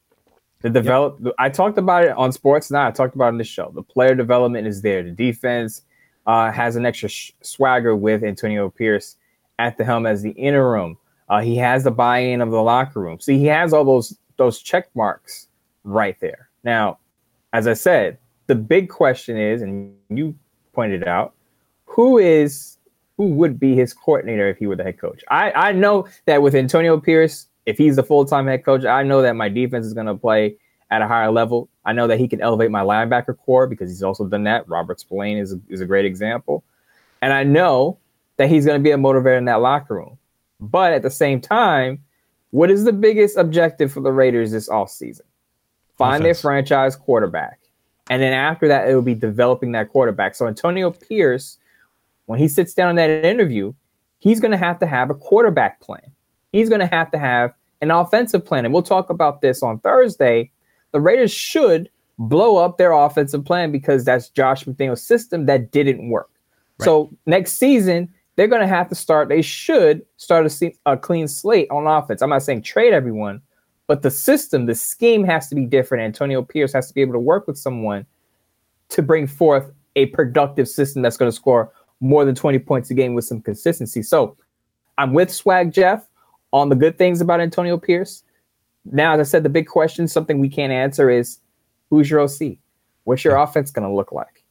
The 0.62 0.70
develop, 0.70 1.18
yep. 1.22 1.34
I 1.38 1.50
talked 1.50 1.76
about 1.76 2.04
it 2.04 2.12
on 2.12 2.32
Sports 2.32 2.70
Now. 2.70 2.86
I 2.86 2.92
talked 2.92 3.14
about 3.14 3.26
it 3.26 3.30
in 3.30 3.38
the 3.38 3.44
show. 3.44 3.72
The 3.74 3.82
player 3.82 4.14
development 4.14 4.66
is 4.66 4.80
there. 4.80 5.02
The 5.02 5.10
defense 5.10 5.82
uh, 6.26 6.52
has 6.52 6.76
an 6.76 6.86
extra 6.86 7.08
sh- 7.08 7.32
swagger 7.42 7.96
with 7.96 8.22
Antonio 8.22 8.70
Pierce 8.70 9.16
at 9.58 9.76
the 9.76 9.84
helm 9.84 10.06
as 10.06 10.22
the 10.22 10.30
interim. 10.30 10.96
Uh, 11.28 11.40
he 11.40 11.56
has 11.56 11.84
the 11.84 11.90
buy-in 11.90 12.40
of 12.40 12.50
the 12.50 12.62
locker 12.62 13.00
room. 13.00 13.18
See, 13.20 13.38
he 13.38 13.46
has 13.46 13.72
all 13.72 13.84
those 13.84 14.16
those 14.36 14.60
check 14.60 14.88
marks 14.94 15.48
right 15.84 16.18
there. 16.20 16.48
Now, 16.64 16.98
as 17.52 17.66
I 17.66 17.74
said, 17.74 18.18
the 18.46 18.54
big 18.54 18.88
question 18.88 19.36
is, 19.36 19.62
and 19.62 19.94
you 20.08 20.34
pointed 20.72 21.06
out, 21.06 21.34
who 21.84 22.18
is 22.18 22.78
who 23.16 23.26
would 23.28 23.60
be 23.60 23.74
his 23.74 23.92
coordinator 23.92 24.48
if 24.48 24.58
he 24.58 24.66
were 24.66 24.76
the 24.76 24.84
head 24.84 24.98
coach? 24.98 25.22
I, 25.30 25.52
I 25.52 25.72
know 25.72 26.08
that 26.26 26.42
with 26.42 26.54
Antonio 26.54 26.98
Pierce, 26.98 27.46
if 27.66 27.78
he's 27.78 27.96
the 27.96 28.02
full 28.02 28.24
time 28.24 28.46
head 28.46 28.64
coach, 28.64 28.84
I 28.84 29.02
know 29.02 29.22
that 29.22 29.36
my 29.36 29.48
defense 29.48 29.86
is 29.86 29.94
going 29.94 30.06
to 30.06 30.14
play 30.14 30.56
at 30.90 31.02
a 31.02 31.08
higher 31.08 31.30
level. 31.30 31.68
I 31.84 31.92
know 31.92 32.06
that 32.06 32.18
he 32.18 32.28
can 32.28 32.40
elevate 32.40 32.70
my 32.70 32.82
linebacker 32.82 33.36
corps 33.36 33.66
because 33.66 33.90
he's 33.90 34.02
also 34.02 34.26
done 34.26 34.44
that. 34.44 34.68
Robert 34.68 35.00
Spillane 35.00 35.38
is 35.38 35.52
a, 35.52 35.60
is 35.68 35.80
a 35.80 35.86
great 35.86 36.04
example. 36.04 36.64
And 37.20 37.32
I 37.32 37.44
know 37.44 37.98
that 38.36 38.48
he's 38.48 38.66
going 38.66 38.78
to 38.78 38.82
be 38.82 38.90
a 38.90 38.96
motivator 38.96 39.38
in 39.38 39.44
that 39.46 39.60
locker 39.60 39.94
room. 39.94 40.18
But 40.60 40.92
at 40.92 41.02
the 41.02 41.10
same 41.10 41.40
time, 41.40 42.02
what 42.50 42.70
is 42.70 42.84
the 42.84 42.92
biggest 42.92 43.36
objective 43.36 43.92
for 43.92 44.00
the 44.00 44.12
Raiders 44.12 44.52
this 44.52 44.68
offseason? 44.68 45.22
Find 45.96 46.22
Offense. 46.22 46.24
their 46.24 46.42
franchise 46.42 46.96
quarterback. 46.96 47.58
And 48.12 48.20
then 48.20 48.34
after 48.34 48.68
that, 48.68 48.90
it 48.90 48.94
will 48.94 49.00
be 49.00 49.14
developing 49.14 49.72
that 49.72 49.88
quarterback. 49.88 50.34
So 50.34 50.46
Antonio 50.46 50.90
Pierce, 50.90 51.56
when 52.26 52.38
he 52.38 52.46
sits 52.46 52.74
down 52.74 52.90
in 52.90 52.96
that 52.96 53.24
interview, 53.24 53.72
he's 54.18 54.38
going 54.38 54.50
to 54.50 54.58
have 54.58 54.78
to 54.80 54.86
have 54.86 55.08
a 55.08 55.14
quarterback 55.14 55.80
plan. 55.80 56.12
He's 56.52 56.68
going 56.68 56.82
to 56.82 56.86
have 56.86 57.10
to 57.12 57.18
have 57.18 57.54
an 57.80 57.90
offensive 57.90 58.44
plan. 58.44 58.66
And 58.66 58.74
we'll 58.74 58.82
talk 58.82 59.08
about 59.08 59.40
this 59.40 59.62
on 59.62 59.78
Thursday. 59.78 60.50
The 60.90 61.00
Raiders 61.00 61.32
should 61.32 61.88
blow 62.18 62.58
up 62.58 62.76
their 62.76 62.92
offensive 62.92 63.46
plan 63.46 63.72
because 63.72 64.04
that's 64.04 64.28
Josh 64.28 64.64
McDaniel's 64.64 65.02
system 65.02 65.46
that 65.46 65.70
didn't 65.70 66.10
work. 66.10 66.28
Right. 66.80 66.84
So 66.84 67.10
next 67.24 67.54
season, 67.54 68.12
they're 68.36 68.46
going 68.46 68.60
to 68.60 68.68
have 68.68 68.90
to 68.90 68.94
start. 68.94 69.30
They 69.30 69.40
should 69.40 70.02
start 70.18 70.44
a, 70.44 70.72
a 70.84 70.98
clean 70.98 71.28
slate 71.28 71.70
on 71.70 71.86
offense. 71.86 72.20
I'm 72.20 72.28
not 72.28 72.42
saying 72.42 72.60
trade 72.60 72.92
everyone, 72.92 73.40
but 73.86 74.02
the 74.02 74.10
system, 74.10 74.66
the 74.66 74.74
scheme 74.74 75.24
has 75.24 75.48
to 75.48 75.54
be 75.54 75.66
different. 75.66 76.04
Antonio 76.04 76.42
Pierce 76.42 76.72
has 76.72 76.88
to 76.88 76.94
be 76.94 77.00
able 77.00 77.12
to 77.14 77.18
work 77.18 77.46
with 77.46 77.58
someone 77.58 78.06
to 78.90 79.02
bring 79.02 79.26
forth 79.26 79.70
a 79.96 80.06
productive 80.06 80.68
system 80.68 81.02
that's 81.02 81.16
going 81.16 81.30
to 81.30 81.36
score 81.36 81.72
more 82.00 82.24
than 82.24 82.34
20 82.34 82.58
points 82.60 82.90
a 82.90 82.94
game 82.94 83.14
with 83.14 83.24
some 83.24 83.40
consistency. 83.40 84.02
So 84.02 84.36
I'm 84.98 85.12
with 85.12 85.32
Swag 85.32 85.72
Jeff 85.72 86.08
on 86.52 86.68
the 86.68 86.76
good 86.76 86.98
things 86.98 87.20
about 87.20 87.40
Antonio 87.40 87.78
Pierce. 87.78 88.22
Now, 88.84 89.14
as 89.14 89.20
I 89.20 89.30
said, 89.30 89.42
the 89.42 89.48
big 89.48 89.66
question, 89.66 90.08
something 90.08 90.38
we 90.38 90.48
can't 90.48 90.72
answer 90.72 91.08
is 91.10 91.38
who's 91.90 92.10
your 92.10 92.20
OC? 92.20 92.58
What's 93.04 93.24
your 93.24 93.36
offense 93.36 93.70
going 93.70 93.88
to 93.88 93.94
look 93.94 94.12
like? 94.12 94.44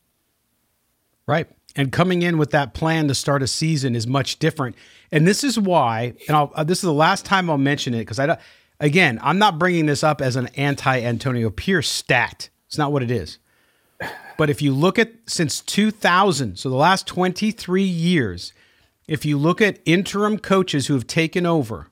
Right. 1.28 1.48
And 1.76 1.92
coming 1.92 2.22
in 2.22 2.38
with 2.38 2.52
that 2.52 2.74
plan 2.74 3.08
to 3.08 3.16
start 3.16 3.44
a 3.44 3.48
season 3.48 3.96
is 3.96 4.08
much 4.08 4.40
different. 4.40 4.76
And 5.12 5.28
this 5.28 5.44
is 5.44 5.58
why, 5.58 6.14
and 6.28 6.36
I'll, 6.36 6.52
uh, 6.56 6.64
this 6.64 6.80
is 6.80 6.84
the 6.84 6.94
last 6.94 7.26
time 7.26 7.50
I'll 7.50 7.58
mention 7.58 7.94
it 7.94 8.00
because 8.00 8.20
I 8.20 8.26
don't, 8.26 8.40
again, 8.82 9.20
I'm 9.22 9.38
not 9.38 9.58
bringing 9.58 9.86
this 9.86 10.04
up 10.04 10.22
as 10.22 10.36
an 10.36 10.48
anti 10.58 11.00
Antonio 11.00 11.50
Pierce 11.50 11.88
stat. 11.88 12.50
It's 12.68 12.78
not 12.78 12.92
what 12.92 13.04
it 13.04 13.12
is. 13.12 13.38
But 14.38 14.50
if 14.50 14.62
you 14.62 14.74
look 14.74 14.98
at 14.98 15.12
since 15.28 15.62
2000, 15.62 16.58
so 16.58 16.70
the 16.70 16.76
last 16.76 17.06
23 17.06 17.84
years, 17.84 18.54
if 19.08 19.24
you 19.24 19.38
look 19.38 19.62
at 19.62 19.80
interim 19.86 20.40
coaches 20.40 20.88
who 20.88 20.96
have 20.96 21.06
taken 21.06 21.46
over 21.46 21.88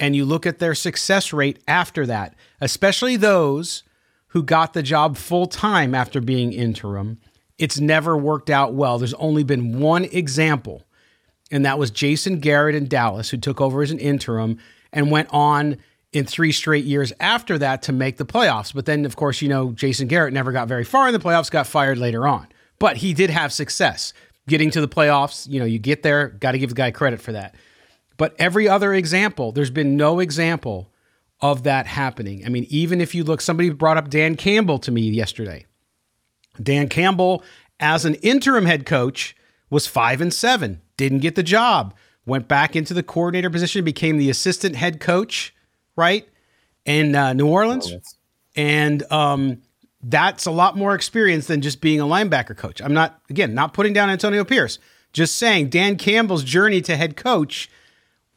and 0.00 0.16
you 0.16 0.24
look 0.24 0.46
at 0.46 0.58
their 0.58 0.74
success 0.74 1.32
rate 1.32 1.62
after 1.68 2.06
that, 2.06 2.34
especially 2.60 3.16
those 3.16 3.82
who 4.28 4.42
got 4.42 4.72
the 4.72 4.82
job 4.82 5.16
full 5.16 5.46
time 5.46 5.94
after 5.94 6.20
being 6.20 6.52
interim, 6.52 7.18
it's 7.58 7.78
never 7.78 8.16
worked 8.16 8.48
out 8.48 8.72
well. 8.72 8.98
There's 8.98 9.14
only 9.14 9.44
been 9.44 9.78
one 9.78 10.04
example, 10.04 10.86
and 11.50 11.64
that 11.66 11.78
was 11.78 11.90
Jason 11.90 12.40
Garrett 12.40 12.74
in 12.74 12.88
Dallas, 12.88 13.30
who 13.30 13.36
took 13.36 13.60
over 13.60 13.82
as 13.82 13.90
an 13.90 13.98
interim 13.98 14.58
and 14.92 15.10
went 15.10 15.28
on 15.30 15.76
in 16.12 16.24
three 16.24 16.52
straight 16.52 16.84
years 16.84 17.12
after 17.20 17.58
that 17.58 17.82
to 17.82 17.92
make 17.92 18.16
the 18.16 18.26
playoffs. 18.26 18.72
But 18.74 18.86
then, 18.86 19.04
of 19.04 19.16
course, 19.16 19.42
you 19.42 19.48
know, 19.48 19.72
Jason 19.72 20.08
Garrett 20.08 20.32
never 20.32 20.52
got 20.52 20.68
very 20.68 20.84
far 20.84 21.06
in 21.06 21.12
the 21.12 21.18
playoffs, 21.18 21.50
got 21.50 21.66
fired 21.66 21.98
later 21.98 22.26
on. 22.26 22.46
But 22.78 22.98
he 22.98 23.14
did 23.14 23.30
have 23.30 23.52
success 23.52 24.12
getting 24.48 24.70
to 24.70 24.80
the 24.80 24.88
playoffs. 24.88 25.48
You 25.48 25.60
know, 25.60 25.66
you 25.66 25.78
get 25.78 26.02
there, 26.02 26.28
got 26.28 26.52
to 26.52 26.58
give 26.58 26.70
the 26.70 26.76
guy 26.76 26.90
credit 26.90 27.20
for 27.20 27.32
that. 27.32 27.54
But 28.16 28.34
every 28.38 28.68
other 28.68 28.94
example, 28.94 29.52
there's 29.52 29.70
been 29.70 29.96
no 29.96 30.20
example 30.20 30.92
of 31.40 31.64
that 31.64 31.86
happening. 31.86 32.44
I 32.46 32.48
mean, 32.48 32.66
even 32.70 33.00
if 33.00 33.14
you 33.14 33.24
look, 33.24 33.40
somebody 33.40 33.70
brought 33.70 33.98
up 33.98 34.08
Dan 34.08 34.36
Campbell 34.36 34.78
to 34.80 34.90
me 34.90 35.02
yesterday. 35.02 35.66
Dan 36.62 36.88
Campbell, 36.88 37.42
as 37.78 38.04
an 38.06 38.14
interim 38.16 38.64
head 38.64 38.86
coach, 38.86 39.36
was 39.68 39.86
five 39.86 40.20
and 40.20 40.32
seven, 40.32 40.80
didn't 40.96 41.18
get 41.18 41.34
the 41.34 41.42
job, 41.42 41.94
went 42.24 42.48
back 42.48 42.74
into 42.74 42.94
the 42.94 43.02
coordinator 43.02 43.50
position, 43.50 43.84
became 43.84 44.16
the 44.16 44.30
assistant 44.30 44.76
head 44.76 44.98
coach, 45.00 45.54
right, 45.96 46.28
in 46.84 47.14
uh, 47.14 47.32
New 47.32 47.48
Orleans. 47.48 47.92
And 48.54 49.02
um, 49.12 49.62
that's 50.02 50.46
a 50.46 50.50
lot 50.50 50.76
more 50.76 50.94
experience 50.94 51.46
than 51.46 51.60
just 51.60 51.80
being 51.80 52.00
a 52.00 52.04
linebacker 52.04 52.56
coach. 52.56 52.80
I'm 52.80 52.94
not, 52.94 53.20
again, 53.28 53.54
not 53.54 53.74
putting 53.74 53.92
down 53.92 54.08
Antonio 54.08 54.44
Pierce, 54.44 54.78
just 55.12 55.36
saying 55.36 55.70
Dan 55.70 55.96
Campbell's 55.96 56.44
journey 56.44 56.80
to 56.82 56.96
head 56.96 57.16
coach 57.16 57.70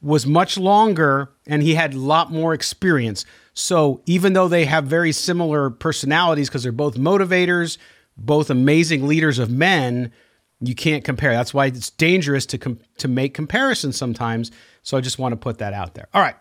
was 0.02 0.26
much 0.26 0.58
longer 0.58 1.32
and 1.46 1.62
he 1.62 1.76
had 1.76 1.94
a 1.94 2.00
lot 2.00 2.32
more 2.32 2.54
experience. 2.54 3.26
So 3.54 4.02
even 4.06 4.34
though 4.34 4.48
they 4.48 4.66
have 4.66 4.86
very 4.86 5.12
similar 5.12 5.70
personalities 5.70 6.50
because 6.50 6.64
they're 6.64 6.72
both 6.72 6.96
motivators, 6.96 7.78
both 8.18 8.50
amazing 8.50 9.08
leaders 9.08 9.40
of 9.40 9.50
men, 9.50 10.12
you 10.62 10.76
can't 10.76 11.04
compare. 11.04 11.34
That's 11.34 11.54
why 11.54 11.68
it's 11.68 11.90
dangerous 11.90 12.46
to 12.48 12.58
com- 12.58 12.80
to 12.98 13.08
make 13.08 13.34
comparisons 13.34 13.98
sometimes. 13.98 14.52
So 14.84 14.98
I 14.98 15.02
just 15.02 15.20
want 15.20 15.34
to 15.34 15.38
put 15.38 15.58
that 15.60 15.74
out 15.74 15.94
there. 15.94 16.08
All 16.14 16.22
right, 16.22 16.36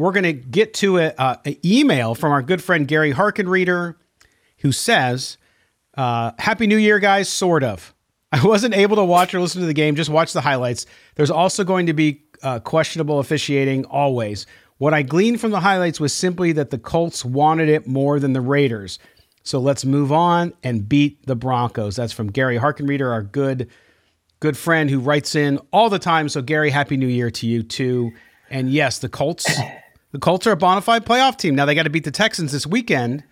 we're 0.00 0.12
going 0.12 0.24
to 0.24 0.32
get 0.32 0.74
to 0.74 0.98
a, 0.98 1.12
an 1.18 1.56
email 1.64 2.14
from 2.14 2.32
our 2.32 2.42
good 2.42 2.62
friend 2.62 2.88
Gary 2.88 3.12
Harkenreader, 3.12 3.96
who 4.58 4.72
says, 4.72 5.36
uh, 5.96 6.32
"Happy 6.38 6.66
New 6.66 6.78
Year, 6.78 6.98
guys." 6.98 7.28
Sort 7.28 7.62
of. 7.62 7.94
I 8.32 8.44
wasn't 8.44 8.74
able 8.74 8.96
to 8.96 9.04
watch 9.04 9.34
or 9.34 9.40
listen 9.40 9.60
to 9.60 9.66
the 9.66 9.74
game. 9.74 9.96
Just 9.96 10.10
watch 10.10 10.32
the 10.32 10.40
highlights. 10.40 10.86
There's 11.16 11.30
also 11.30 11.64
going 11.64 11.86
to 11.86 11.92
be 11.92 12.22
uh, 12.42 12.60
questionable 12.60 13.18
officiating 13.18 13.84
always. 13.86 14.46
What 14.78 14.94
I 14.94 15.02
gleaned 15.02 15.40
from 15.40 15.50
the 15.50 15.60
highlights 15.60 16.00
was 16.00 16.12
simply 16.12 16.52
that 16.52 16.70
the 16.70 16.78
Colts 16.78 17.24
wanted 17.24 17.68
it 17.68 17.86
more 17.86 18.18
than 18.18 18.32
the 18.32 18.40
Raiders. 18.40 18.98
So 19.42 19.58
let's 19.58 19.84
move 19.84 20.12
on 20.12 20.54
and 20.62 20.88
beat 20.88 21.26
the 21.26 21.36
Broncos. 21.36 21.96
That's 21.96 22.12
from 22.12 22.30
Gary 22.30 22.58
Harkenreader, 22.58 23.10
our 23.10 23.22
good 23.22 23.68
good 24.38 24.56
friend 24.56 24.88
who 24.88 25.00
writes 25.00 25.34
in 25.34 25.58
all 25.70 25.90
the 25.90 25.98
time. 25.98 26.30
So 26.30 26.40
Gary, 26.40 26.70
happy 26.70 26.96
new 26.96 27.06
year 27.06 27.30
to 27.30 27.46
you 27.46 27.62
too. 27.62 28.12
And 28.48 28.70
yes, 28.70 28.98
the 28.98 29.08
Colts 29.08 29.46
the 30.12 30.18
Colts 30.18 30.46
are 30.46 30.52
a 30.52 30.56
bona 30.56 30.80
fide 30.80 31.04
playoff 31.04 31.36
team. 31.36 31.54
Now 31.54 31.66
they 31.66 31.74
got 31.74 31.84
to 31.84 31.90
beat 31.90 32.04
the 32.04 32.10
Texans 32.10 32.52
this 32.52 32.66
weekend. 32.66 33.24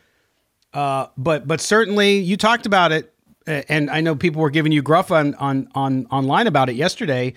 Uh, 0.73 1.07
but 1.17 1.49
but 1.49 1.61
certainly 1.61 2.19
you 2.19 2.37
talked 2.37 2.67
about 2.67 2.93
it 2.93 3.15
and 3.47 3.91
I 3.91 4.01
know 4.01 4.15
people 4.15 4.43
were 4.43 4.51
giving 4.51 4.73
you 4.73 4.83
gruff 4.83 5.11
on 5.11 5.35
on 5.37 5.69
on 5.75 6.07
online 6.07 6.47
about 6.47 6.69
it 6.69 6.77
yesterday. 6.77 7.35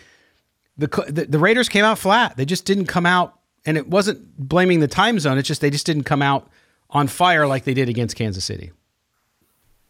The, 0.77 0.88
the 1.08 1.25
the 1.25 1.39
Raiders 1.39 1.69
came 1.69 1.86
out 1.86 1.97
flat. 1.97 2.38
They 2.38 2.45
just 2.45 2.65
didn't 2.65 2.88
come 2.88 3.06
out 3.06 3.39
and 3.65 3.77
it 3.77 3.88
wasn't 3.88 4.38
blaming 4.38 4.80
the 4.80 4.88
time 4.88 5.19
zone. 5.19 5.38
It's 5.38 5.47
just 5.47 5.62
they 5.62 5.69
just 5.69 5.86
didn't 5.86 6.04
come 6.04 6.21
out 6.21 6.49
on 6.89 7.08
fire 7.08 7.47
like 7.47 7.63
they 7.63 7.73
did 7.73 7.89
against 7.89 8.15
Kansas 8.15 8.43
City? 8.43 8.71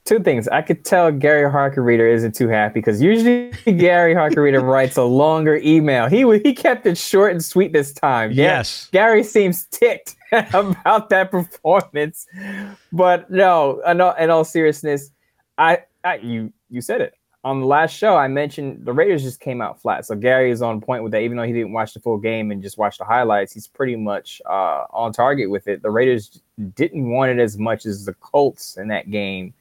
Two 0.03 0.19
things. 0.19 0.47
I 0.47 0.61
could 0.61 0.83
tell 0.83 1.11
Gary 1.11 1.49
Harkenreader 1.49 2.11
isn't 2.11 2.33
too 2.33 2.47
happy 2.47 2.75
because 2.75 3.01
usually 3.01 3.51
Gary 3.77 4.15
Harkenreader 4.15 4.63
writes 4.63 4.97
a 4.97 5.03
longer 5.03 5.57
email. 5.57 6.07
He 6.07 6.21
he 6.39 6.53
kept 6.53 6.85
it 6.85 6.97
short 6.97 7.31
and 7.31 7.43
sweet 7.43 7.71
this 7.73 7.93
time. 7.93 8.31
Yes. 8.31 8.89
Gary 8.91 9.23
seems 9.23 9.67
ticked 9.67 10.15
about 10.31 11.09
that 11.09 11.29
performance. 11.31 12.25
But 12.91 13.29
no, 13.29 13.81
in 13.87 14.01
all, 14.01 14.15
in 14.15 14.29
all 14.29 14.43
seriousness, 14.43 15.11
I, 15.57 15.83
I 16.03 16.15
you 16.17 16.51
you 16.69 16.81
said 16.81 17.01
it 17.01 17.13
on 17.43 17.59
the 17.59 17.65
last 17.65 17.95
show, 17.95 18.15
I 18.15 18.27
mentioned 18.27 18.85
the 18.85 18.93
Raiders 18.93 19.23
just 19.23 19.39
came 19.39 19.61
out 19.61 19.81
flat. 19.81 20.05
So 20.05 20.15
Gary 20.15 20.51
is 20.51 20.61
on 20.61 20.79
point 20.79 21.01
with 21.01 21.11
that. 21.13 21.21
Even 21.21 21.37
though 21.37 21.43
he 21.43 21.53
didn't 21.53 21.73
watch 21.73 21.93
the 21.93 21.99
full 21.99 22.17
game 22.17 22.51
and 22.51 22.61
just 22.61 22.77
watched 22.77 22.99
the 22.99 23.05
highlights, 23.05 23.51
he's 23.51 23.67
pretty 23.67 23.95
much 23.95 24.41
uh, 24.47 24.85
on 24.91 25.11
target 25.11 25.49
with 25.49 25.67
it. 25.67 25.81
The 25.81 25.89
Raiders 25.89 26.41
didn't 26.75 27.09
want 27.09 27.31
it 27.31 27.39
as 27.39 27.57
much 27.57 27.85
as 27.85 28.05
the 28.05 28.13
Colts 28.13 28.77
in 28.77 28.89
that 28.89 29.09
game. 29.09 29.53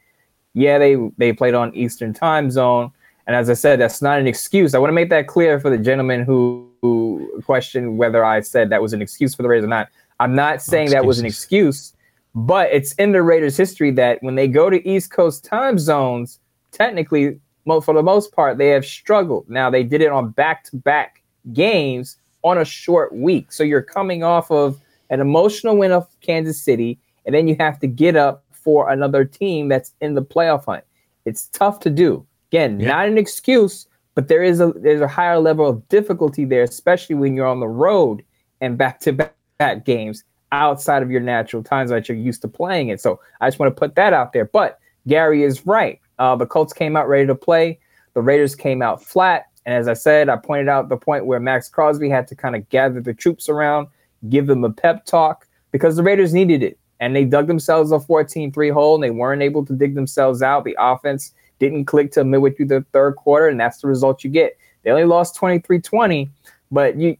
Yeah, 0.54 0.78
they 0.78 0.96
they 1.16 1.32
played 1.32 1.54
on 1.54 1.74
Eastern 1.74 2.12
Time 2.12 2.50
Zone, 2.50 2.90
and 3.26 3.36
as 3.36 3.48
I 3.48 3.54
said, 3.54 3.80
that's 3.80 4.02
not 4.02 4.18
an 4.18 4.26
excuse. 4.26 4.74
I 4.74 4.78
want 4.78 4.90
to 4.90 4.94
make 4.94 5.10
that 5.10 5.28
clear 5.28 5.60
for 5.60 5.70
the 5.70 5.78
gentleman 5.78 6.24
who 6.24 6.68
who 6.82 7.42
questioned 7.44 7.98
whether 7.98 8.24
I 8.24 8.40
said 8.40 8.70
that 8.70 8.82
was 8.82 8.92
an 8.92 9.02
excuse 9.02 9.34
for 9.34 9.42
the 9.42 9.48
Raiders 9.48 9.64
or 9.64 9.68
not. 9.68 9.88
I'm 10.18 10.34
not 10.34 10.60
saying 10.62 10.90
that 10.90 11.04
was 11.04 11.18
an 11.18 11.26
excuse, 11.26 11.94
but 12.34 12.70
it's 12.72 12.92
in 12.94 13.12
the 13.12 13.22
Raiders' 13.22 13.56
history 13.56 13.90
that 13.92 14.22
when 14.22 14.34
they 14.34 14.48
go 14.48 14.70
to 14.70 14.88
East 14.88 15.10
Coast 15.12 15.44
time 15.44 15.78
zones, 15.78 16.40
technically 16.72 17.38
for 17.64 17.94
the 17.94 18.02
most 18.02 18.32
part, 18.32 18.58
they 18.58 18.68
have 18.68 18.84
struggled. 18.84 19.48
Now 19.48 19.70
they 19.70 19.84
did 19.84 20.00
it 20.00 20.10
on 20.10 20.30
back-to-back 20.30 21.22
games 21.52 22.16
on 22.42 22.58
a 22.58 22.64
short 22.64 23.14
week, 23.14 23.52
so 23.52 23.62
you're 23.62 23.82
coming 23.82 24.24
off 24.24 24.50
of 24.50 24.80
an 25.10 25.20
emotional 25.20 25.76
win 25.76 25.92
of 25.92 26.08
Kansas 26.20 26.60
City, 26.60 26.98
and 27.26 27.34
then 27.34 27.46
you 27.46 27.56
have 27.60 27.78
to 27.80 27.86
get 27.86 28.16
up 28.16 28.44
for 28.62 28.90
another 28.90 29.24
team 29.24 29.68
that's 29.68 29.92
in 30.00 30.14
the 30.14 30.22
playoff 30.22 30.64
hunt. 30.64 30.84
It's 31.24 31.46
tough 31.48 31.80
to 31.80 31.90
do. 31.90 32.26
Again, 32.50 32.80
yeah. 32.80 32.88
not 32.88 33.06
an 33.06 33.18
excuse, 33.18 33.86
but 34.14 34.28
there 34.28 34.42
is 34.42 34.60
a 34.60 34.72
there's 34.76 35.00
a 35.00 35.08
higher 35.08 35.38
level 35.38 35.68
of 35.68 35.88
difficulty 35.88 36.44
there, 36.44 36.62
especially 36.62 37.14
when 37.14 37.34
you're 37.34 37.46
on 37.46 37.60
the 37.60 37.68
road 37.68 38.24
and 38.60 38.76
back-to-back 38.76 39.84
games 39.84 40.24
outside 40.52 41.02
of 41.02 41.10
your 41.10 41.20
natural 41.20 41.62
times 41.62 41.90
that 41.90 42.08
you're 42.08 42.18
used 42.18 42.42
to 42.42 42.48
playing 42.48 42.88
it. 42.88 43.00
So 43.00 43.20
I 43.40 43.48
just 43.48 43.58
want 43.58 43.74
to 43.74 43.78
put 43.78 43.94
that 43.94 44.12
out 44.12 44.32
there. 44.32 44.44
But 44.44 44.78
Gary 45.06 45.44
is 45.44 45.64
right. 45.66 46.00
Uh, 46.18 46.36
the 46.36 46.46
Colts 46.46 46.72
came 46.72 46.96
out 46.96 47.08
ready 47.08 47.26
to 47.26 47.34
play. 47.34 47.78
The 48.14 48.20
Raiders 48.20 48.54
came 48.54 48.82
out 48.82 49.02
flat. 49.02 49.46
And 49.64 49.74
as 49.74 49.88
I 49.88 49.94
said, 49.94 50.28
I 50.28 50.36
pointed 50.36 50.68
out 50.68 50.88
the 50.88 50.96
point 50.96 51.26
where 51.26 51.40
Maxx 51.40 51.68
Crosby 51.68 52.08
had 52.08 52.26
to 52.28 52.34
kind 52.34 52.56
of 52.56 52.68
gather 52.68 53.00
the 53.00 53.14
troops 53.14 53.48
around, 53.48 53.86
give 54.28 54.46
them 54.46 54.64
a 54.64 54.70
pep 54.70 55.06
talk 55.06 55.46
because 55.70 55.96
the 55.96 56.02
Raiders 56.02 56.34
needed 56.34 56.62
it. 56.62 56.78
And 57.00 57.16
they 57.16 57.24
dug 57.24 57.46
themselves 57.46 57.92
a 57.92 57.98
14 57.98 58.52
3 58.52 58.68
hole 58.70 58.94
and 58.94 59.02
they 59.02 59.10
weren't 59.10 59.42
able 59.42 59.64
to 59.66 59.72
dig 59.72 59.94
themselves 59.94 60.42
out. 60.42 60.64
The 60.64 60.76
offense 60.78 61.34
didn't 61.58 61.86
click 61.86 62.12
till 62.12 62.24
midway 62.24 62.52
through 62.52 62.66
the 62.66 62.84
third 62.92 63.16
quarter, 63.16 63.48
and 63.48 63.58
that's 63.58 63.78
the 63.78 63.88
result 63.88 64.22
you 64.22 64.30
get. 64.30 64.56
They 64.82 64.90
only 64.90 65.04
lost 65.04 65.36
23 65.36 65.80
20, 65.80 66.30
but 66.70 66.96
you 66.96 67.16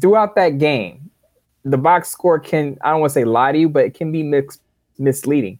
throughout 0.00 0.34
that 0.36 0.58
game, 0.58 1.10
the 1.64 1.78
box 1.78 2.08
score 2.08 2.38
can, 2.38 2.76
I 2.82 2.90
don't 2.90 3.00
want 3.00 3.10
to 3.10 3.14
say 3.14 3.24
lie 3.24 3.52
to 3.52 3.58
you, 3.58 3.68
but 3.68 3.84
it 3.84 3.94
can 3.94 4.12
be 4.12 4.22
misleading. 4.98 5.58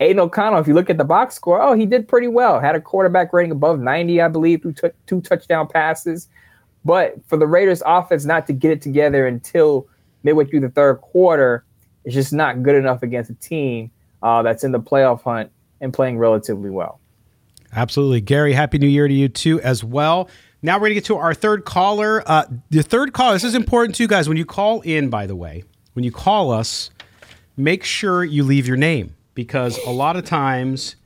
Aidan 0.00 0.20
O'Connell, 0.20 0.58
if 0.58 0.66
you 0.66 0.74
look 0.74 0.90
at 0.90 0.98
the 0.98 1.04
box 1.04 1.34
score, 1.34 1.62
oh, 1.62 1.74
he 1.74 1.86
did 1.86 2.08
pretty 2.08 2.26
well. 2.26 2.58
Had 2.58 2.74
a 2.74 2.80
quarterback 2.80 3.32
rating 3.32 3.52
above 3.52 3.78
90, 3.78 4.20
I 4.20 4.28
believe, 4.28 4.62
through 4.62 4.72
t- 4.72 4.88
two 5.06 5.20
touchdown 5.20 5.68
passes. 5.68 6.28
But 6.84 7.14
for 7.28 7.36
the 7.36 7.46
Raiders 7.46 7.82
offense 7.86 8.24
not 8.24 8.46
to 8.48 8.52
get 8.52 8.72
it 8.72 8.82
together 8.82 9.26
until 9.26 9.86
midway 10.24 10.44
through 10.44 10.60
the 10.60 10.70
third 10.70 10.96
quarter, 10.96 11.64
it's 12.04 12.14
just 12.14 12.32
not 12.32 12.62
good 12.62 12.74
enough 12.74 13.02
against 13.02 13.30
a 13.30 13.34
team 13.34 13.90
uh, 14.22 14.42
that's 14.42 14.64
in 14.64 14.72
the 14.72 14.80
playoff 14.80 15.22
hunt 15.22 15.50
and 15.80 15.92
playing 15.92 16.18
relatively 16.18 16.70
well. 16.70 17.00
Absolutely. 17.74 18.20
Gary, 18.20 18.52
Happy 18.52 18.78
New 18.78 18.86
Year 18.88 19.08
to 19.08 19.14
you 19.14 19.28
too, 19.28 19.60
as 19.62 19.82
well. 19.82 20.28
Now 20.62 20.76
we're 20.76 20.80
going 20.80 20.90
to 20.90 20.94
get 20.94 21.04
to 21.06 21.16
our 21.16 21.34
third 21.34 21.64
caller. 21.64 22.22
Uh, 22.26 22.44
the 22.70 22.82
third 22.82 23.12
call, 23.12 23.32
this 23.32 23.44
is 23.44 23.54
important 23.54 23.96
to 23.96 24.02
you 24.02 24.08
guys. 24.08 24.28
When 24.28 24.36
you 24.36 24.44
call 24.44 24.80
in, 24.82 25.10
by 25.10 25.26
the 25.26 25.34
way, 25.34 25.64
when 25.94 26.04
you 26.04 26.12
call 26.12 26.52
us, 26.52 26.90
make 27.56 27.82
sure 27.82 28.22
you 28.22 28.44
leave 28.44 28.66
your 28.66 28.76
name 28.76 29.14
because 29.34 29.78
a 29.86 29.90
lot 29.90 30.16
of 30.16 30.24
times 30.24 30.96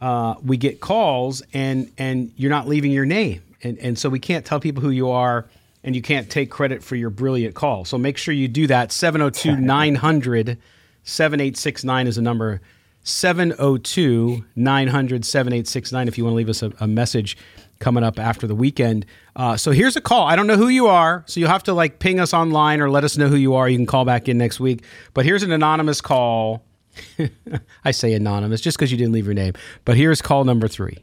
uh, 0.00 0.34
we 0.44 0.56
get 0.56 0.80
calls 0.80 1.42
and 1.52 1.90
and 1.98 2.32
you're 2.36 2.50
not 2.50 2.66
leaving 2.66 2.90
your 2.90 3.04
name, 3.04 3.42
and 3.62 3.78
and 3.78 3.98
so 3.98 4.08
we 4.08 4.18
can't 4.18 4.46
tell 4.46 4.60
people 4.60 4.82
who 4.82 4.90
you 4.90 5.10
are, 5.10 5.46
and 5.84 5.96
you 5.96 6.02
can't 6.02 6.30
take 6.30 6.50
credit 6.50 6.82
for 6.82 6.96
your 6.96 7.10
brilliant 7.10 7.54
call. 7.54 7.84
So 7.84 7.98
make 7.98 8.16
sure 8.16 8.34
you 8.34 8.48
do 8.48 8.66
that. 8.68 8.92
702 8.92 9.56
900 9.56 10.58
7869 11.04 12.06
is 12.06 12.18
a 12.18 12.22
number. 12.22 12.60
702 13.04 14.44
900 14.54 15.24
7869 15.24 16.08
if 16.08 16.16
you 16.16 16.24
want 16.24 16.32
to 16.32 16.36
leave 16.36 16.48
us 16.48 16.62
a, 16.62 16.72
a 16.78 16.86
message 16.86 17.36
coming 17.80 18.04
up 18.04 18.18
after 18.18 18.46
the 18.46 18.54
weekend. 18.54 19.04
Uh, 19.34 19.56
so 19.56 19.72
here's 19.72 19.96
a 19.96 20.00
call. 20.00 20.28
I 20.28 20.36
don't 20.36 20.46
know 20.46 20.56
who 20.56 20.68
you 20.68 20.86
are, 20.86 21.24
so 21.26 21.40
you'll 21.40 21.48
have 21.48 21.64
to 21.64 21.72
like 21.72 21.98
ping 21.98 22.20
us 22.20 22.32
online 22.32 22.80
or 22.80 22.88
let 22.88 23.02
us 23.02 23.18
know 23.18 23.26
who 23.26 23.34
you 23.34 23.54
are. 23.54 23.68
You 23.68 23.76
can 23.76 23.86
call 23.86 24.04
back 24.04 24.28
in 24.28 24.38
next 24.38 24.60
week. 24.60 24.84
But 25.14 25.24
here's 25.24 25.42
an 25.42 25.50
anonymous 25.50 26.00
call 26.00 26.64
I 27.84 27.90
say 27.90 28.12
anonymous 28.12 28.60
just 28.60 28.76
because 28.76 28.90
you 28.90 28.98
didn't 28.98 29.12
leave 29.12 29.24
your 29.24 29.34
name. 29.34 29.54
But 29.84 29.96
here's 29.96 30.22
call 30.22 30.44
number 30.44 30.68
three. 30.68 30.98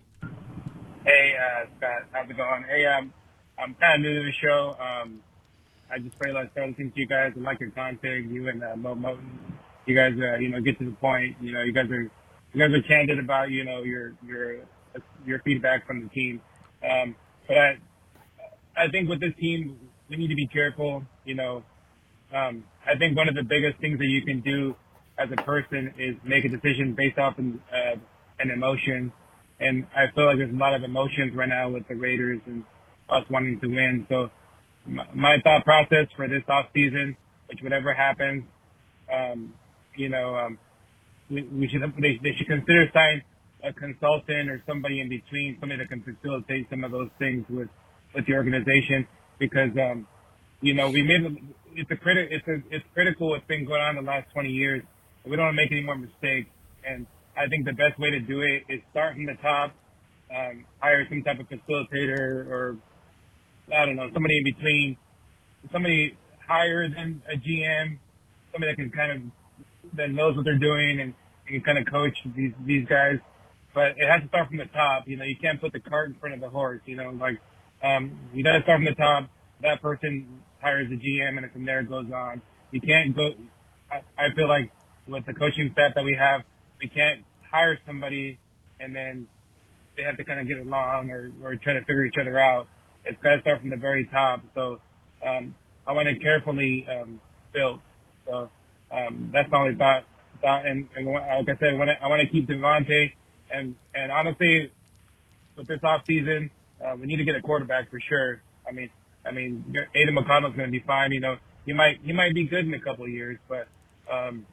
Hey, 1.04 1.36
uh, 1.36 1.66
Scott, 1.78 2.06
how's 2.12 2.30
it 2.30 2.38
going? 2.38 2.64
Hey, 2.64 2.86
um, 2.86 3.14
I'm 3.62 3.76
kind 3.76 3.96
of 3.96 4.02
new 4.02 4.20
to 4.20 4.26
the 4.26 4.32
show. 4.32 4.78
Um, 4.80 5.22
I 5.92 5.98
just 5.98 6.16
much 6.22 6.52
started 6.52 6.70
listening 6.70 6.92
to 6.92 7.00
you 7.00 7.08
guys. 7.08 7.34
I 7.36 7.40
like 7.40 7.60
your 7.60 7.72
content. 7.72 8.32
You 8.32 8.48
and 8.48 8.64
uh, 8.64 8.76
Moe 8.76 8.96
Moton. 8.96 9.26
You 9.86 9.96
guys, 9.96 10.14
uh, 10.20 10.38
you 10.38 10.50
know, 10.50 10.62
get 10.62 10.78
to 10.80 10.86
the 10.86 10.92
point. 10.92 11.36
You 11.42 11.52
know, 11.52 11.62
you 11.62 11.74
guys 11.74 11.90
are 11.90 12.04
you 12.04 12.60
guys 12.60 12.72
are 12.74 12.82
candid 12.84 13.20
about 13.20 13.50
you 13.52 13.66
know 13.66 13.84
your 13.84 14.14
your 14.26 14.58
your 15.26 15.40
feedback 15.40 15.86
from 15.86 16.04
the 16.04 16.10
team. 16.10 16.42
Um, 16.88 17.16
but 17.48 17.58
I 17.58 17.78
I 18.78 18.88
think 18.90 19.10
with 19.10 19.20
this 19.20 19.34
team, 19.40 19.80
we 20.10 20.18
need 20.18 20.30
to 20.30 20.36
be 20.36 20.48
careful. 20.48 21.04
You 21.26 21.36
know, 21.36 21.64
um, 22.34 22.64
I 22.86 22.98
think 22.98 23.18
one 23.18 23.28
of 23.28 23.36
the 23.36 23.44
biggest 23.44 23.80
things 23.80 23.98
that 24.00 24.08
you 24.08 24.22
can 24.24 24.42
do 24.42 24.76
as 25.18 25.30
a 25.32 25.42
person 25.44 25.94
is 25.98 26.16
make 26.24 26.46
a 26.46 26.50
decision 26.50 26.94
based 26.96 27.18
off 27.18 27.38
an, 27.38 27.62
uh, 27.74 27.96
an 28.40 28.52
emotion. 28.52 29.12
And 29.60 29.86
I 29.94 30.06
feel 30.16 30.26
like 30.26 30.38
there's 30.38 30.54
a 30.54 30.58
lot 30.58 30.74
of 30.74 30.84
emotions 30.84 31.36
right 31.36 31.50
now 31.50 31.70
with 31.70 31.88
the 31.90 31.96
Raiders 31.96 32.40
and 32.46 32.64
us 33.12 33.24
wanting 33.30 33.60
to 33.62 33.68
win. 33.68 34.06
So 34.10 34.30
my, 35.14 35.38
thought 35.44 35.64
process 35.64 36.08
for 36.16 36.28
this 36.28 36.44
off 36.48 36.68
season, 36.74 37.18
which 37.48 37.60
whatever 37.62 37.94
happens, 37.94 38.44
um, 39.12 39.54
you 39.96 40.10
know, 40.10 40.36
um, 40.36 40.60
we, 41.30 41.44
we 41.44 41.68
should 41.68 41.82
they, 42.00 42.20
they 42.24 42.34
should 42.38 42.48
consider 42.48 42.90
signing 42.94 43.22
a 43.64 43.74
consultant 43.74 44.50
or 44.50 44.64
somebody 44.68 45.02
in 45.02 45.10
between, 45.10 45.58
somebody 45.60 45.80
that 45.80 45.90
can 45.90 46.04
facilitate 46.04 46.68
some 46.70 46.84
of 46.84 46.92
those 46.92 47.10
things 47.20 47.46
with 47.50 47.70
with 48.16 48.26
the 48.26 48.34
organization 48.34 49.08
because 49.38 49.70
um, 49.78 50.08
you 50.62 50.74
know 50.74 50.90
we 50.90 51.04
made 51.04 51.38
it's 51.76 51.92
a 51.92 51.96
criti- 51.96 52.28
it's 52.32 52.48
a 52.48 52.76
it's 52.76 52.86
critical 52.94 53.30
what's 53.30 53.46
been 53.48 53.66
going 53.66 53.82
on 53.82 53.96
the 53.96 54.02
last 54.02 54.28
20 54.34 54.50
years. 54.50 54.84
We 55.26 55.36
don't 55.36 55.46
want 55.46 55.56
to 55.56 55.62
make 55.62 55.72
any 55.72 55.84
more 55.84 55.98
mistakes, 55.98 56.50
and 56.88 57.06
I 57.38 57.48
think 57.48 57.66
the 57.66 57.74
best 57.74 58.00
way 58.00 58.12
to 58.12 58.20
do 58.20 58.42
it 58.42 58.64
is 58.70 58.82
start 58.92 59.16
from 59.16 59.26
the 59.26 59.36
top, 59.42 59.74
um, 60.34 60.66
hire 60.80 61.06
some 61.10 61.22
type 61.24 61.40
of 61.40 61.48
facilitator 61.48 62.48
or 62.50 62.78
I 63.74 63.86
don't 63.86 63.96
know 63.96 64.10
somebody 64.14 64.38
in 64.38 64.44
between, 64.44 64.98
somebody 65.72 66.18
higher 66.48 66.88
than 66.90 67.22
a 67.32 67.38
GM, 67.38 67.98
somebody 68.52 68.72
that 68.72 68.76
can 68.76 68.92
kind 68.92 69.12
of 69.12 69.98
that 69.98 70.12
knows 70.12 70.36
what 70.36 70.46
they're 70.46 70.60
doing 70.60 71.00
and, 71.02 71.14
can 71.48 71.62
kind 71.62 71.80
of 71.80 71.86
coach 71.88 72.16
these 72.36 72.54
these 72.66 72.88
guys. 72.88 73.18
But 73.74 73.98
it 73.98 74.08
has 74.08 74.22
to 74.22 74.28
start 74.28 74.50
from 74.50 74.58
the 74.58 74.66
top. 74.66 75.08
You 75.08 75.18
know, 75.18 75.26
you 75.26 75.36
can't 75.36 75.60
put 75.60 75.74
the 75.74 75.80
cart 75.80 76.10
in 76.10 76.16
front 76.16 76.36
of 76.36 76.42
the 76.42 76.50
horse. 76.50 76.82
You 76.86 76.96
know, 76.96 77.10
like 77.10 77.40
um, 77.84 78.20
you 78.34 78.44
got 78.44 78.54
to 78.54 78.62
start 78.62 78.78
from 78.78 78.86
the 78.86 78.94
top. 78.94 79.30
That 79.64 79.82
person 79.82 80.28
hires 80.62 80.88
a 80.92 80.96
GM, 80.96 81.38
and 81.38 81.52
from 81.52 81.66
there 81.66 81.80
it 81.80 81.90
goes 81.90 82.06
on. 82.14 82.44
You 82.72 82.82
can't 82.82 83.16
go. 83.16 83.32
I, 83.92 84.02
I 84.18 84.36
feel 84.36 84.48
like 84.48 84.72
with 85.08 85.26
the 85.26 85.34
coaching 85.34 85.72
staff 85.74 85.94
that 85.96 86.04
we 86.06 86.16
have, 86.20 86.42
we 86.80 86.88
can't 86.88 87.26
hire 87.52 87.80
somebody 87.86 88.38
and 88.80 88.96
then 88.96 89.28
they 89.98 90.04
have 90.04 90.18
to 90.18 90.24
kind 90.24 90.40
of 90.40 90.48
get 90.48 90.60
along 90.60 91.12
or, 91.12 91.32
or 91.44 91.56
try 91.56 91.74
to 91.74 91.82
figure 91.82 92.06
each 92.06 92.16
other 92.20 92.40
out. 92.40 92.68
It's 93.10 93.22
got 93.22 93.36
to 93.36 93.42
start 93.42 93.62
from 93.62 93.70
the 93.70 93.78
very 93.78 94.06
top. 94.06 94.42
So 94.56 94.80
um, 95.26 95.56
I 95.88 95.94
want 95.94 96.08
to 96.08 96.16
carefully 96.20 96.86
um, 96.90 97.20
build. 97.54 97.80
So 98.26 98.50
um, 98.92 99.32
that's 99.34 99.50
my 99.52 99.60
only 99.60 99.76
thought. 99.76 100.06
thought 100.42 100.66
and, 100.66 100.88
and 100.96 101.08
like 101.08 101.50
I 101.50 101.60
said, 101.60 101.74
I 101.74 101.78
want 101.78 101.90
to, 101.90 102.04
I 102.04 102.08
want 102.08 102.22
to 102.22 102.28
keep 102.28 102.48
Davante. 102.48 103.12
And 103.52 103.76
and 103.96 104.12
honestly, 104.12 104.72
with 105.58 105.68
this 105.68 105.80
off 105.84 106.02
season, 106.06 106.52
uh, 106.86 106.96
we 107.00 107.08
need 107.08 107.18
to 107.18 107.26
get 107.26 107.36
a 107.36 107.42
quarterback 107.42 107.90
for 107.90 108.00
sure. 108.00 108.42
I 108.68 108.72
mean, 108.72 108.90
I 109.26 109.32
mean, 109.32 109.74
Aidan 109.96 110.16
McConnell's 110.16 110.56
going 110.56 110.68
to 110.68 110.72
be 110.72 110.84
fine. 110.86 111.12
You 111.12 111.20
know, 111.20 111.38
he 111.66 111.74
might 111.74 112.00
he 112.04 112.14
might 112.14 112.34
be 112.34 112.46
good 112.46 112.66
in 112.66 112.74
a 112.74 112.80
couple 112.80 113.06
of 113.06 113.12
years, 113.12 113.38
but 113.48 113.68
um, 114.12 114.46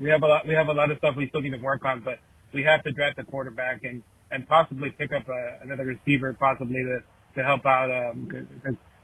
we 0.00 0.08
have 0.10 0.22
a 0.22 0.26
lot 0.26 0.46
we 0.46 0.54
have 0.54 0.68
a 0.68 0.72
lot 0.72 0.90
of 0.90 0.98
stuff 0.98 1.16
we 1.16 1.28
still 1.28 1.42
need 1.42 1.50
to 1.50 1.58
work 1.58 1.84
on. 1.84 2.00
But 2.00 2.18
we 2.52 2.62
have 2.62 2.82
to 2.84 2.92
draft 2.92 3.18
a 3.18 3.24
quarterback 3.24 3.84
and 3.84 4.02
and 4.30 4.46
possibly 4.48 4.90
pick 4.90 5.12
up 5.12 5.28
a, 5.28 5.62
another 5.62 5.84
receiver, 5.84 6.34
possibly 6.34 6.82
to 6.82 7.00
to 7.38 7.44
help 7.44 7.64
out. 7.66 7.90
Um, 7.90 8.28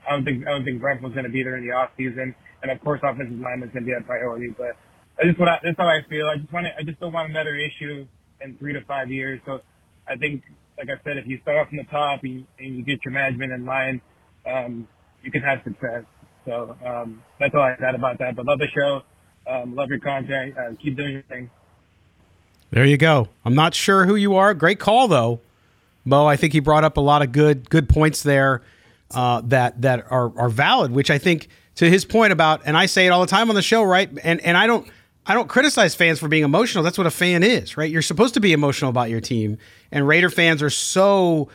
I 0.07 0.11
don't 0.11 0.25
think 0.25 0.47
I 0.47 0.51
don't 0.51 0.65
think 0.65 0.81
Brent 0.81 1.03
was 1.03 1.13
going 1.13 1.25
to 1.25 1.31
be 1.31 1.43
there 1.43 1.57
in 1.57 1.67
the 1.67 1.73
off 1.73 1.91
season, 1.97 2.35
and 2.63 2.71
of 2.71 2.81
course, 2.83 3.01
offensive 3.03 3.39
line 3.39 3.63
is 3.63 3.71
going 3.73 3.85
to 3.85 3.89
be 3.89 3.93
a 3.93 4.03
priority. 4.03 4.49
But 4.57 4.77
I 5.19 5.27
just 5.27 5.39
what 5.39 5.49
that's 5.63 5.79
how 5.79 5.87
I 5.87 6.01
feel. 6.09 6.27
I 6.27 6.37
just 6.37 6.53
want 6.53 6.67
to, 6.67 6.77
I 6.77 6.83
just 6.83 7.01
don't 7.01 7.13
want 7.13 7.31
another 7.31 7.55
issue 7.55 8.07
in 8.41 8.57
three 8.59 8.73
to 8.73 8.83
five 8.83 9.11
years. 9.11 9.41
So 9.47 9.61
I 10.07 10.17
think, 10.17 10.43
like 10.77 10.89
I 10.89 11.03
said, 11.05 11.17
if 11.17 11.27
you 11.27 11.39
start 11.43 11.59
off 11.59 11.69
from 11.69 11.79
the 11.79 11.85
top 11.85 12.21
and, 12.23 12.47
and 12.59 12.77
you 12.77 12.85
get 12.85 13.05
your 13.05 13.13
management 13.13 13.53
in 13.53 13.65
line, 13.65 14.01
um, 14.47 14.89
you 15.23 15.31
can 15.31 15.43
have 15.43 15.61
success. 15.65 16.05
So 16.45 16.77
um, 16.85 17.23
that's 17.41 17.55
all 17.55 17.63
I 17.63 17.77
said 17.81 17.95
about 17.95 18.19
that. 18.19 18.37
But 18.37 18.47
love 18.47 18.59
the 18.59 18.69
show. 18.69 19.03
Um, 19.47 19.75
love 19.75 19.89
your 19.89 20.01
content. 20.01 20.55
Uh, 20.59 20.75
keep 20.83 20.97
doing 20.97 21.13
your 21.13 21.23
thing. 21.23 21.51
There 22.71 22.85
you 22.85 22.97
go. 22.97 23.29
I'm 23.45 23.55
not 23.55 23.75
sure 23.75 24.05
who 24.07 24.17
you 24.17 24.35
are. 24.35 24.53
Great 24.53 24.81
call 24.81 25.07
though, 25.07 25.41
Mo. 26.05 26.27
I 26.27 26.37
think 26.37 26.53
he 26.53 26.61
brought 26.61 26.85
up 26.85 26.97
a 26.97 27.01
lot 27.01 27.23
of 27.23 27.33
good 27.33 27.69
good 27.71 27.89
points 27.89 28.23
there 28.23 28.63
uh, 29.13 29.43
that 29.45 29.81
that 29.83 30.11
are 30.11 30.33
are 30.39 30.49
valid. 30.49 30.93
Which 30.93 31.11
I 31.11 31.19
think 31.19 31.49
to 31.77 31.89
his 31.89 32.05
point 32.05 32.33
about, 32.33 32.63
and 32.65 32.77
I 32.77 32.87
say 32.87 33.07
it 33.07 33.11
all 33.11 33.21
the 33.21 33.27
time 33.27 33.49
on 33.49 33.55
the 33.55 33.63
show, 33.63 33.83
right? 33.83 34.11
And 34.23 34.41
and 34.41 34.57
I 34.57 34.67
don't 34.67 34.89
I 35.27 35.35
don't 35.35 35.49
criticize 35.49 35.95
fans 35.95 36.19
for 36.19 36.29
being 36.29 36.45
emotional. 36.45 36.85
That's 36.85 36.99
what 36.99 37.07
a 37.07 37.11
fan 37.13 37.43
is, 37.43 37.77
right? 37.77 37.91
You're 37.91 38.03
supposed 38.03 38.35
to 38.35 38.41
be 38.41 38.53
emotional 38.53 38.91
about 38.91 39.11
your 39.11 39.21
team, 39.21 39.59
and 39.91 40.07
Raider 40.07 40.31
fans 40.31 40.63
are 40.63 40.71
so 40.71 41.49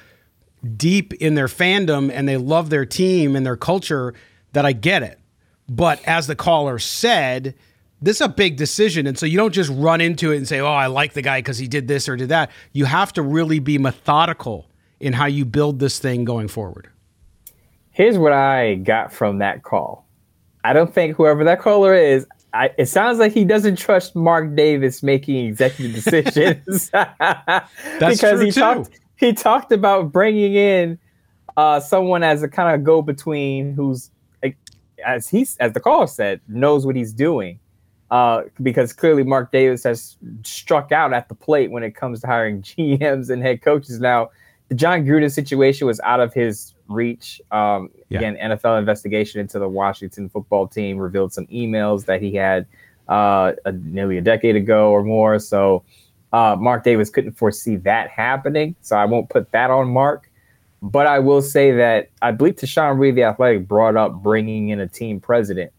deep 0.76 1.14
in 1.14 1.36
their 1.36 1.48
fandom 1.48 2.12
and 2.14 2.28
they 2.28 2.38
love 2.38 2.70
their 2.70 2.86
team 2.86 3.36
and 3.36 3.46
their 3.46 3.56
culture 3.56 4.14
that 4.54 4.66
I 4.66 4.74
get 4.74 5.04
it. 5.04 5.20
But 5.68 6.04
as 6.06 6.28
the 6.28 6.36
caller 6.36 6.80
said, 6.80 7.56
this 8.02 8.18
is 8.18 8.22
a 8.22 8.30
big 8.30 8.56
decision. 8.56 9.08
And 9.08 9.18
so 9.18 9.26
you 9.26 9.38
don't 9.38 9.54
just 9.54 9.72
run 9.74 10.02
into 10.02 10.32
it 10.32 10.38
and 10.38 10.48
say, 10.48 10.60
oh, 10.60 10.68
I 10.68 10.88
like 10.88 11.14
the 11.14 11.22
guy 11.22 11.40
because 11.40 11.58
he 11.58 11.68
did 11.68 11.88
this 11.88 12.08
or 12.08 12.16
did 12.16 12.30
that. 12.30 12.52
You 12.72 12.86
have 12.86 13.14
to 13.14 13.22
really 13.22 13.60
be 13.60 13.78
methodical 13.78 14.68
in 15.00 15.14
how 15.14 15.26
you 15.26 15.46
build 15.46 15.80
this 15.80 16.00
thing 16.00 16.26
going 16.26 16.48
forward. 16.48 16.90
Here's 17.92 18.18
what 18.18 18.32
I 18.32 18.76
got 18.76 19.12
from 19.12 19.40
that 19.40 19.64
call. 19.64 20.06
I 20.64 20.74
don't 20.74 20.94
think 20.94 21.16
whoever 21.16 21.44
that 21.44 21.60
caller 21.60 21.94
is, 21.94 22.26
I, 22.54 22.72
it 22.78 22.88
sounds 22.88 23.20
like 23.20 23.32
he 23.32 23.46
doesn't 23.46 23.78
trust 23.78 24.16
Mark 24.16 24.56
Davis 24.56 25.04
making 25.04 25.46
executive 25.46 25.94
decisions 25.94 26.90
because 28.00 28.42
he 28.42 28.52
too. 28.52 28.60
talked 28.60 28.90
he 29.18 29.34
talked 29.34 29.72
about 29.72 30.12
bringing 30.12 30.56
in 30.56 30.98
uh, 31.58 31.80
someone 31.80 32.24
as 32.24 32.42
a 32.42 32.48
kind 32.48 32.74
of 32.74 32.84
go 32.84 33.02
between 33.02 33.74
who's 33.74 34.10
as 35.06 35.30
he 35.30 35.48
as 35.60 35.74
the 35.74 35.80
caller 35.80 36.08
said 36.08 36.42
knows 36.48 36.86
what 36.86 36.96
he's 36.96 37.14
doing 37.14 37.60
uh, 38.12 38.44
because 38.62 38.94
clearly 38.94 39.24
Mark 39.24 39.52
Davis 39.52 39.84
has 39.84 40.18
struck 40.44 40.92
out 40.92 41.14
at 41.14 41.30
the 41.30 41.36
plate 41.36 41.72
when 41.72 41.84
it 41.84 41.96
comes 41.96 42.22
to 42.22 42.28
hiring 42.28 42.62
GMs 42.64 43.30
and 43.30 43.42
head 43.42 43.62
coaches. 43.62 44.00
Now, 44.00 44.30
the 44.70 44.76
Jon 44.76 45.06
Gruden 45.06 45.32
situation 45.32 45.88
was 45.88 46.00
out 46.02 46.20
of 46.20 46.34
his 46.34 46.74
reach. 46.88 47.42
Um, 47.52 47.90
yeah. 48.10 48.20
Again, 48.20 48.38
NFL 48.52 48.80
investigation 48.80 49.40
into 49.42 49.60
the 49.60 49.70
Washington 49.70 50.30
football 50.30 50.68
team 50.68 50.98
revealed 50.98 51.34
some 51.34 51.48
emails 51.48 52.06
that 52.06 52.22
he 52.22 52.36
had 52.36 52.66
uh, 53.08 53.54
a, 53.66 53.72
nearly 53.72 54.18
a 54.18 54.22
decade 54.22 54.56
ago 54.56 54.92
or 54.92 55.04
more. 55.04 55.40
So 55.40 55.84
uh, 56.34 56.56
Mark 56.60 56.84
Davis 56.84 57.10
couldn't 57.10 57.34
foresee 57.34 57.76
that 57.78 58.10
happening. 58.10 58.76
So 58.82 58.96
I 58.96 59.06
won't 59.06 59.30
put 59.30 59.52
that 59.52 59.72
on 59.72 59.90
Mark. 59.90 60.30
But 60.82 61.08
I 61.08 61.20
will 61.20 61.42
say 61.42 61.72
that 61.74 62.10
I 62.22 62.32
believe 62.32 62.56
Tashan 62.56 62.98
Reed, 62.98 63.16
the 63.16 63.24
athletic, 63.24 63.68
brought 63.68 63.98
up 63.98 64.14
bringing 64.24 64.70
in 64.70 64.80
a 64.80 64.88
team 64.88 65.20
president 65.20 65.74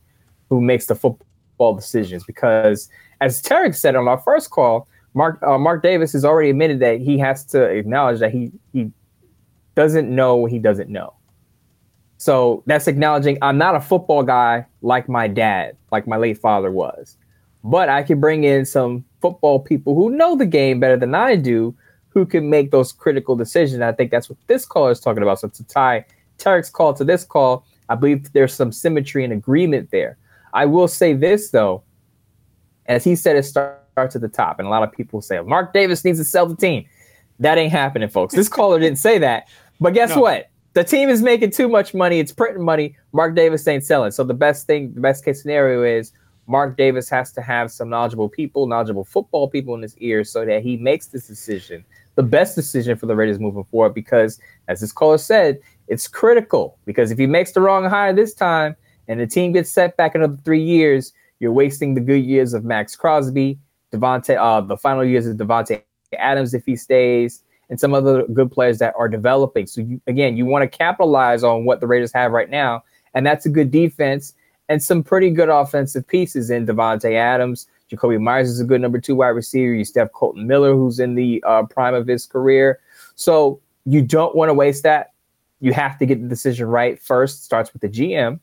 who 0.50 0.60
makes 0.60 0.86
the 0.86 0.94
football 0.94 1.26
football 1.60 1.74
decisions 1.74 2.24
because, 2.24 2.88
as 3.20 3.42
Tarek 3.42 3.74
said 3.74 3.94
on 3.94 4.08
our 4.08 4.18
first 4.18 4.50
call, 4.50 4.88
Mark 5.12 5.42
uh, 5.42 5.58
Mark 5.58 5.82
Davis 5.82 6.12
has 6.14 6.24
already 6.24 6.50
admitted 6.50 6.80
that 6.80 7.00
he 7.00 7.18
has 7.18 7.44
to 7.46 7.62
acknowledge 7.62 8.18
that 8.20 8.32
he 8.32 8.50
he 8.72 8.90
doesn't 9.74 10.08
know 10.08 10.36
what 10.36 10.50
he 10.50 10.58
doesn't 10.58 10.88
know. 10.88 11.12
So 12.16 12.62
that's 12.66 12.86
acknowledging 12.88 13.36
I'm 13.42 13.58
not 13.58 13.74
a 13.74 13.80
football 13.80 14.22
guy 14.22 14.64
like 14.80 15.08
my 15.08 15.28
dad, 15.28 15.76
like 15.92 16.06
my 16.06 16.16
late 16.16 16.38
father 16.38 16.70
was, 16.70 17.18
but 17.62 17.90
I 17.90 18.02
can 18.02 18.20
bring 18.20 18.44
in 18.44 18.64
some 18.64 19.04
football 19.20 19.60
people 19.60 19.94
who 19.94 20.10
know 20.10 20.36
the 20.36 20.46
game 20.46 20.80
better 20.80 20.96
than 20.96 21.14
I 21.14 21.36
do, 21.36 21.74
who 22.08 22.24
can 22.24 22.48
make 22.48 22.70
those 22.70 22.90
critical 22.90 23.36
decisions. 23.36 23.82
I 23.82 23.92
think 23.92 24.10
that's 24.10 24.30
what 24.30 24.38
this 24.46 24.64
call 24.64 24.88
is 24.88 25.00
talking 25.00 25.22
about. 25.22 25.40
So 25.40 25.48
to 25.48 25.64
tie 25.64 26.06
Tarek's 26.38 26.70
call 26.70 26.94
to 26.94 27.04
this 27.04 27.24
call, 27.24 27.66
I 27.90 27.96
believe 27.96 28.32
there's 28.32 28.54
some 28.54 28.72
symmetry 28.72 29.24
and 29.24 29.32
agreement 29.32 29.90
there. 29.90 30.16
I 30.52 30.66
will 30.66 30.88
say 30.88 31.12
this 31.12 31.50
though, 31.50 31.82
as 32.86 33.04
he 33.04 33.14
said, 33.14 33.36
it 33.36 33.44
starts 33.44 34.16
at 34.16 34.20
the 34.20 34.28
top, 34.28 34.58
and 34.58 34.66
a 34.66 34.70
lot 34.70 34.82
of 34.82 34.92
people 34.92 35.20
say 35.20 35.40
Mark 35.40 35.72
Davis 35.72 36.04
needs 36.04 36.18
to 36.18 36.24
sell 36.24 36.46
the 36.46 36.56
team. 36.56 36.86
That 37.38 37.56
ain't 37.56 37.72
happening, 37.72 38.08
folks. 38.08 38.34
This 38.34 38.48
caller 38.48 38.78
didn't 38.78 38.98
say 38.98 39.18
that, 39.18 39.48
but 39.80 39.94
guess 39.94 40.10
no. 40.10 40.20
what? 40.20 40.50
The 40.74 40.84
team 40.84 41.08
is 41.08 41.22
making 41.22 41.50
too 41.50 41.68
much 41.68 41.94
money. 41.94 42.20
It's 42.20 42.32
printing 42.32 42.64
money. 42.64 42.96
Mark 43.12 43.34
Davis 43.34 43.66
ain't 43.66 43.84
selling. 43.84 44.12
So 44.12 44.22
the 44.22 44.34
best 44.34 44.66
thing, 44.66 44.94
the 44.94 45.00
best 45.00 45.24
case 45.24 45.42
scenario 45.42 45.82
is 45.82 46.12
Mark 46.46 46.76
Davis 46.76 47.08
has 47.08 47.32
to 47.32 47.42
have 47.42 47.72
some 47.72 47.88
knowledgeable 47.88 48.28
people, 48.28 48.66
knowledgeable 48.66 49.04
football 49.04 49.48
people 49.48 49.74
in 49.74 49.82
his 49.82 49.96
ear, 49.98 50.22
so 50.22 50.44
that 50.44 50.62
he 50.62 50.76
makes 50.76 51.06
this 51.08 51.26
decision, 51.26 51.84
the 52.14 52.22
best 52.22 52.54
decision 52.54 52.96
for 52.96 53.06
the 53.06 53.16
Raiders 53.16 53.38
moving 53.38 53.64
forward. 53.64 53.94
Because, 53.94 54.38
as 54.68 54.80
this 54.80 54.92
caller 54.92 55.18
said, 55.18 55.58
it's 55.88 56.06
critical. 56.06 56.76
Because 56.84 57.10
if 57.10 57.18
he 57.18 57.26
makes 57.26 57.52
the 57.52 57.60
wrong 57.60 57.84
hire 57.84 58.12
this 58.12 58.34
time, 58.34 58.76
and 59.10 59.18
the 59.18 59.26
team 59.26 59.50
gets 59.50 59.68
set 59.68 59.96
back 59.96 60.14
another 60.14 60.38
three 60.44 60.62
years, 60.62 61.12
you're 61.40 61.52
wasting 61.52 61.94
the 61.94 62.00
good 62.00 62.24
years 62.24 62.54
of 62.54 62.64
Maxx 62.64 62.94
Crosby 62.94 63.58
Davante, 63.92 64.36
uh, 64.38 64.60
the 64.60 64.76
final 64.76 65.04
years 65.04 65.26
of 65.26 65.36
Davante 65.36 65.82
Adams 66.16 66.54
if 66.54 66.64
he 66.64 66.76
stays, 66.76 67.42
and 67.70 67.80
some 67.80 67.92
other 67.92 68.24
good 68.28 68.52
players 68.52 68.78
that 68.78 68.94
are 68.96 69.08
developing. 69.08 69.66
So 69.66 69.80
you, 69.80 70.00
again, 70.06 70.36
you 70.36 70.46
want 70.46 70.62
to 70.62 70.78
capitalize 70.78 71.42
on 71.42 71.64
what 71.64 71.80
the 71.80 71.88
Raiders 71.88 72.12
have 72.12 72.30
right 72.30 72.48
now, 72.48 72.84
and 73.12 73.26
that's 73.26 73.44
a 73.46 73.48
good 73.48 73.72
defense 73.72 74.32
and 74.68 74.80
some 74.80 75.02
pretty 75.02 75.30
good 75.30 75.48
offensive 75.48 76.06
pieces 76.06 76.48
in 76.48 76.64
Davante 76.64 77.12
Adams. 77.12 77.66
Jakobi 77.90 78.20
Myers 78.20 78.48
is 78.48 78.60
a 78.60 78.64
good 78.64 78.80
number 78.80 79.00
two 79.00 79.16
wide 79.16 79.30
receiver. 79.30 79.74
You 79.74 79.84
still 79.84 80.04
have 80.04 80.12
Kolton 80.12 80.46
Miller, 80.46 80.72
who's 80.72 81.00
in 81.00 81.16
the 81.16 81.42
uh, 81.44 81.64
prime 81.64 81.94
of 81.94 82.06
his 82.06 82.26
career. 82.26 82.78
So 83.16 83.60
you 83.86 84.02
don't 84.02 84.36
want 84.36 84.50
to 84.50 84.54
waste 84.54 84.84
that. 84.84 85.14
You 85.58 85.72
have 85.72 85.98
to 85.98 86.06
get 86.06 86.22
the 86.22 86.28
decision 86.28 86.68
right 86.68 86.96
first. 87.02 87.42
Starts 87.44 87.72
with 87.72 87.82
the 87.82 87.88
GM. 87.88 88.38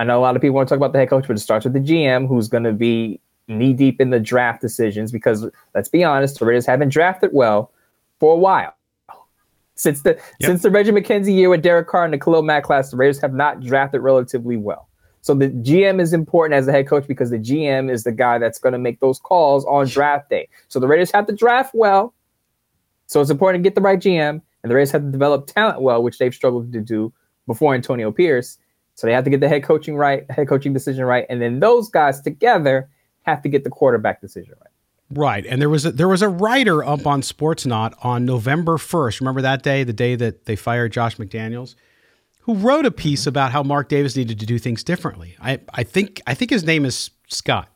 I 0.00 0.04
know 0.04 0.18
a 0.18 0.22
lot 0.22 0.34
of 0.34 0.40
people 0.40 0.54
want 0.54 0.66
to 0.66 0.74
talk 0.74 0.78
about 0.78 0.94
the 0.94 0.98
head 0.98 1.10
coach, 1.10 1.26
but 1.28 1.36
it 1.36 1.40
starts 1.40 1.64
with 1.64 1.74
the 1.74 1.80
GM, 1.80 2.26
who's 2.26 2.48
going 2.48 2.64
to 2.64 2.72
be 2.72 3.20
knee 3.48 3.74
deep 3.74 4.00
in 4.00 4.08
the 4.08 4.18
draft 4.18 4.62
decisions. 4.62 5.12
Because 5.12 5.46
let's 5.74 5.90
be 5.90 6.02
honest, 6.02 6.38
the 6.38 6.46
Raiders 6.46 6.64
haven't 6.64 6.88
drafted 6.88 7.30
well 7.34 7.70
for 8.18 8.32
a 8.32 8.38
while. 8.38 8.74
Since 9.74 10.00
the 10.00 10.14
yep. 10.40 10.48
since 10.48 10.62
the 10.62 10.70
Reggie 10.70 10.90
McKenzie 10.90 11.34
year 11.34 11.50
with 11.50 11.60
Derek 11.60 11.86
Carr 11.86 12.06
and 12.06 12.14
the 12.14 12.18
Khalil 12.18 12.40
Mack 12.40 12.64
class, 12.64 12.90
the 12.90 12.96
Raiders 12.96 13.20
have 13.20 13.34
not 13.34 13.60
drafted 13.60 14.00
relatively 14.00 14.56
well. 14.56 14.88
So 15.20 15.34
the 15.34 15.50
GM 15.50 16.00
is 16.00 16.14
important 16.14 16.56
as 16.56 16.66
a 16.66 16.72
head 16.72 16.88
coach 16.88 17.06
because 17.06 17.28
the 17.28 17.38
GM 17.38 17.92
is 17.92 18.04
the 18.04 18.12
guy 18.12 18.38
that's 18.38 18.58
going 18.58 18.72
to 18.72 18.78
make 18.78 19.00
those 19.00 19.18
calls 19.18 19.66
on 19.66 19.86
draft 19.86 20.30
day. 20.30 20.48
So 20.68 20.80
the 20.80 20.88
Raiders 20.88 21.10
have 21.10 21.26
to 21.26 21.34
draft 21.34 21.74
well. 21.74 22.14
So 23.06 23.20
it's 23.20 23.30
important 23.30 23.62
to 23.62 23.68
get 23.68 23.74
the 23.74 23.82
right 23.82 23.98
GM, 23.98 24.40
and 24.62 24.70
the 24.70 24.74
Raiders 24.74 24.92
have 24.92 25.02
to 25.02 25.10
develop 25.10 25.46
talent 25.46 25.82
well, 25.82 26.02
which 26.02 26.16
they've 26.16 26.34
struggled 26.34 26.72
to 26.72 26.80
do 26.80 27.12
before 27.46 27.74
Antonio 27.74 28.10
Pierce. 28.10 28.56
So 29.00 29.06
they 29.06 29.14
have 29.14 29.24
to 29.24 29.30
get 29.30 29.40
the 29.40 29.48
head 29.48 29.62
coaching 29.62 29.96
right, 29.96 30.30
head 30.30 30.46
coaching 30.46 30.74
decision 30.74 31.06
right, 31.06 31.24
and 31.30 31.40
then 31.40 31.60
those 31.60 31.88
guys 31.88 32.20
together 32.20 32.90
have 33.22 33.40
to 33.42 33.48
get 33.48 33.64
the 33.64 33.70
quarterback 33.70 34.20
decision 34.20 34.54
right. 34.60 34.70
Right, 35.12 35.46
and 35.46 35.60
there 35.60 35.70
was 35.70 35.86
a, 35.86 35.92
there 35.92 36.06
was 36.06 36.20
a 36.20 36.28
writer 36.28 36.84
up 36.84 37.06
on 37.06 37.22
Sportsnaut 37.22 37.94
on 38.04 38.26
November 38.26 38.76
first. 38.76 39.20
Remember 39.20 39.40
that 39.40 39.62
day, 39.62 39.84
the 39.84 39.94
day 39.94 40.16
that 40.16 40.44
they 40.44 40.54
fired 40.54 40.92
Josh 40.92 41.16
McDaniels, 41.16 41.76
who 42.40 42.54
wrote 42.54 42.84
a 42.84 42.90
piece 42.90 43.22
mm-hmm. 43.22 43.30
about 43.30 43.52
how 43.52 43.62
Mark 43.62 43.88
Davis 43.88 44.16
needed 44.16 44.38
to 44.38 44.44
do 44.44 44.58
things 44.58 44.84
differently. 44.84 45.34
I, 45.40 45.60
I 45.72 45.82
think 45.82 46.20
I 46.26 46.34
think 46.34 46.50
his 46.50 46.64
name 46.64 46.84
is 46.84 47.10
Scott, 47.28 47.70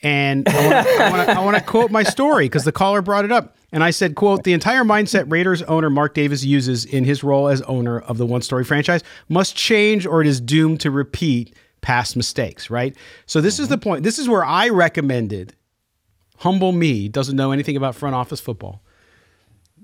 and 0.00 0.48
I 0.48 1.42
want 1.44 1.56
to 1.56 1.64
quote 1.64 1.90
my 1.90 2.04
story 2.04 2.44
because 2.44 2.64
the 2.64 2.72
caller 2.72 3.02
brought 3.02 3.24
it 3.24 3.32
up, 3.32 3.56
and 3.72 3.82
I 3.82 3.90
said, 3.90 4.14
"quote 4.14 4.44
The 4.44 4.52
entire 4.52 4.84
mindset 4.84 5.30
Raiders 5.30 5.62
owner 5.62 5.90
Mark 5.90 6.14
Davis 6.14 6.44
uses 6.44 6.84
in 6.84 7.04
his 7.04 7.24
role 7.24 7.48
as 7.48 7.62
owner 7.62 7.98
of 7.98 8.18
the 8.18 8.26
one 8.26 8.42
story 8.42 8.64
franchise 8.64 9.02
must 9.28 9.56
change, 9.56 10.06
or 10.06 10.20
it 10.20 10.26
is 10.26 10.40
doomed 10.40 10.80
to 10.80 10.90
repeat." 10.90 11.54
past 11.82 12.16
mistakes, 12.16 12.70
right? 12.70 12.96
So 13.26 13.40
this 13.40 13.54
mm-hmm. 13.54 13.62
is 13.64 13.68
the 13.68 13.76
point. 13.76 14.04
This 14.04 14.20
is 14.20 14.28
where 14.28 14.44
I 14.44 14.68
recommended 14.68 15.56
humble 16.42 16.72
me 16.72 17.08
doesn't 17.08 17.36
know 17.36 17.52
anything 17.52 17.76
about 17.76 17.94
front 17.94 18.16
office 18.16 18.40
football 18.40 18.82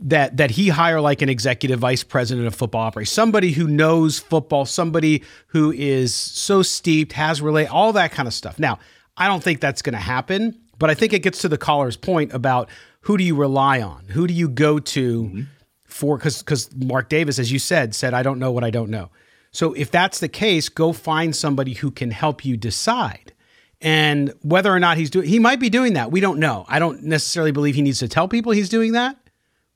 that 0.00 0.36
that 0.36 0.50
he 0.50 0.68
hire 0.68 1.00
like 1.00 1.22
an 1.22 1.28
executive 1.28 1.78
vice 1.78 2.02
president 2.02 2.48
of 2.48 2.54
football 2.54 2.82
operations 2.82 3.14
somebody 3.14 3.52
who 3.52 3.66
knows 3.68 4.18
football 4.18 4.64
somebody 4.64 5.22
who 5.48 5.72
is 5.72 6.14
so 6.14 6.62
steeped 6.62 7.12
has 7.12 7.40
relay 7.40 7.64
all 7.66 7.92
that 7.92 8.10
kind 8.10 8.26
of 8.26 8.34
stuff 8.34 8.58
now 8.58 8.78
i 9.16 9.28
don't 9.28 9.42
think 9.42 9.60
that's 9.60 9.82
going 9.82 9.92
to 9.92 10.00
happen 10.00 10.58
but 10.78 10.90
i 10.90 10.94
think 10.94 11.12
it 11.12 11.20
gets 11.20 11.40
to 11.40 11.48
the 11.48 11.58
caller's 11.58 11.96
point 11.96 12.32
about 12.32 12.68
who 13.02 13.16
do 13.16 13.24
you 13.24 13.34
rely 13.34 13.80
on 13.80 14.04
who 14.08 14.26
do 14.26 14.34
you 14.34 14.48
go 14.48 14.78
to 14.78 15.24
mm-hmm. 15.24 15.42
for 15.84 16.16
because 16.16 16.42
because 16.42 16.74
mark 16.76 17.08
davis 17.08 17.38
as 17.38 17.50
you 17.50 17.58
said 17.58 17.94
said 17.94 18.14
i 18.14 18.22
don't 18.22 18.38
know 18.38 18.52
what 18.52 18.64
i 18.64 18.70
don't 18.70 18.90
know 18.90 19.10
so 19.50 19.72
if 19.72 19.90
that's 19.90 20.20
the 20.20 20.28
case 20.28 20.68
go 20.68 20.92
find 20.92 21.34
somebody 21.34 21.74
who 21.74 21.90
can 21.90 22.10
help 22.10 22.44
you 22.44 22.56
decide 22.56 23.32
and 23.80 24.32
whether 24.42 24.72
or 24.72 24.80
not 24.80 24.96
he's 24.96 25.10
doing, 25.10 25.28
he 25.28 25.38
might 25.38 25.60
be 25.60 25.70
doing 25.70 25.92
that. 25.94 26.10
We 26.10 26.20
don't 26.20 26.40
know. 26.40 26.64
I 26.68 26.78
don't 26.78 27.04
necessarily 27.04 27.52
believe 27.52 27.74
he 27.74 27.82
needs 27.82 28.00
to 28.00 28.08
tell 28.08 28.26
people 28.26 28.52
he's 28.52 28.68
doing 28.68 28.92
that, 28.92 29.16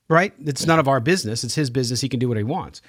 right? 0.09 0.33
It's 0.41 0.67
none 0.67 0.79
of 0.79 0.89
our 0.89 1.01
business. 1.01 1.45
It's 1.45 1.55
his 1.55 1.71
business. 1.71 2.01
He 2.01 2.09
can 2.09 2.19
do 2.19 2.29
what 2.29 2.37
he 2.37 2.43
wants. 2.43 2.83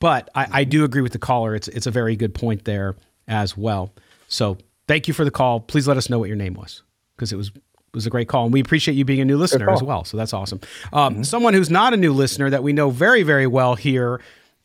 But 0.00 0.30
I, 0.34 0.48
I 0.50 0.64
do 0.64 0.84
agree 0.84 1.02
with 1.02 1.12
the 1.12 1.18
caller. 1.18 1.54
It's 1.54 1.68
it's 1.68 1.86
a 1.86 1.90
very 1.90 2.16
good 2.16 2.34
point 2.34 2.64
there 2.64 2.96
as 3.26 3.56
well. 3.56 3.92
So 4.28 4.58
thank 4.86 5.08
you 5.08 5.14
for 5.14 5.24
the 5.24 5.30
call. 5.30 5.60
Please 5.60 5.86
let 5.86 5.96
us 5.96 6.10
know 6.10 6.18
what 6.18 6.28
your 6.28 6.36
name 6.36 6.54
was 6.54 6.82
because 7.18 7.32
it 7.32 7.36
was 7.36 7.50
was 7.94 8.06
a 8.06 8.10
great 8.10 8.28
call, 8.28 8.44
and 8.44 8.52
we 8.52 8.60
appreciate 8.60 8.94
you 8.94 9.04
being 9.04 9.20
a 9.20 9.24
new 9.24 9.36
listener 9.36 9.70
as 9.70 9.82
well. 9.82 10.04
So 10.04 10.16
that's 10.16 10.32
awesome. 10.32 10.60
Um, 10.92 11.14
mm-hmm. 11.14 11.22
Someone 11.24 11.54
who's 11.54 11.70
not 11.70 11.94
a 11.94 11.96
new 11.96 12.12
listener 12.12 12.48
that 12.50 12.62
we 12.62 12.72
know 12.72 12.90
very 12.90 13.22
very 13.22 13.46
well 13.46 13.74
here. 13.74 14.20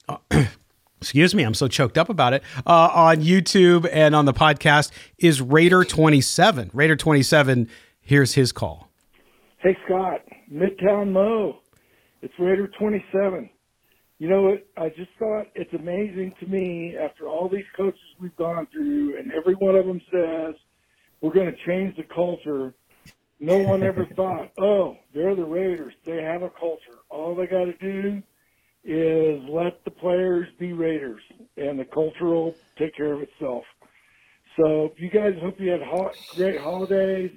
Uh, 0.07 0.17
excuse 1.01 1.35
me, 1.35 1.43
I'm 1.43 1.53
so 1.53 1.67
choked 1.67 1.97
up 1.97 2.09
about 2.09 2.33
it, 2.33 2.43
uh, 2.65 2.89
on 2.93 3.17
YouTube 3.17 3.89
and 3.91 4.15
on 4.15 4.25
the 4.25 4.33
podcast 4.33 4.91
is 5.17 5.41
Raider27. 5.41 6.71
Raider27, 6.71 7.67
here's 7.99 8.33
his 8.33 8.53
call. 8.53 8.89
Hey, 9.59 9.77
Scott, 9.85 10.21
Midtown 10.51 11.11
Mo. 11.11 11.59
It's 12.21 12.33
Raider27. 12.39 13.49
You 14.19 14.29
know 14.29 14.43
what? 14.43 14.65
I 14.77 14.89
just 14.89 15.09
thought 15.19 15.47
it's 15.55 15.73
amazing 15.73 16.33
to 16.39 16.45
me 16.47 16.95
after 16.97 17.27
all 17.27 17.49
these 17.49 17.65
coaches 17.75 17.99
we've 18.21 18.35
gone 18.37 18.67
through, 18.71 19.17
and 19.17 19.31
every 19.33 19.55
one 19.55 19.75
of 19.75 19.85
them 19.85 19.99
says, 20.09 20.55
we're 21.23 21.33
going 21.33 21.49
to 21.49 21.57
change 21.65 21.95
the 21.95 22.03
culture. 22.03 22.75
No 23.39 23.57
one 23.57 23.81
ever 23.81 24.05
thought, 24.15 24.51
oh, 24.59 24.97
they're 25.15 25.35
the 25.35 25.45
Raiders. 25.45 25.93
They 26.05 26.21
have 26.21 26.43
a 26.43 26.49
culture. 26.49 26.99
All 27.09 27.33
they 27.33 27.47
got 27.47 27.65
to 27.65 27.77
do 27.77 28.21
is 28.83 29.41
let 29.49 29.83
the 29.85 29.91
players 29.91 30.47
be 30.59 30.73
Raiders, 30.73 31.21
and 31.55 31.79
the 31.79 31.85
culture 31.85 32.25
will 32.25 32.53
take 32.77 32.95
care 32.95 33.13
of 33.13 33.21
itself. 33.21 33.63
So, 34.57 34.93
you 34.97 35.09
guys 35.09 35.33
hope 35.41 35.59
you 35.59 35.71
had 35.71 35.81
ho- 35.81 36.11
great 36.35 36.59
holidays, 36.59 37.31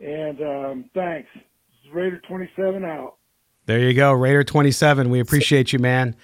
and 0.00 0.40
um, 0.40 0.90
thanks. 0.94 1.28
Raider 1.92 2.20
27 2.26 2.84
out. 2.84 3.16
There 3.66 3.78
you 3.78 3.92
go, 3.92 4.12
Raider 4.12 4.44
27. 4.44 5.10
We 5.10 5.20
appreciate 5.20 5.72
you, 5.74 5.78
man. 5.78 6.16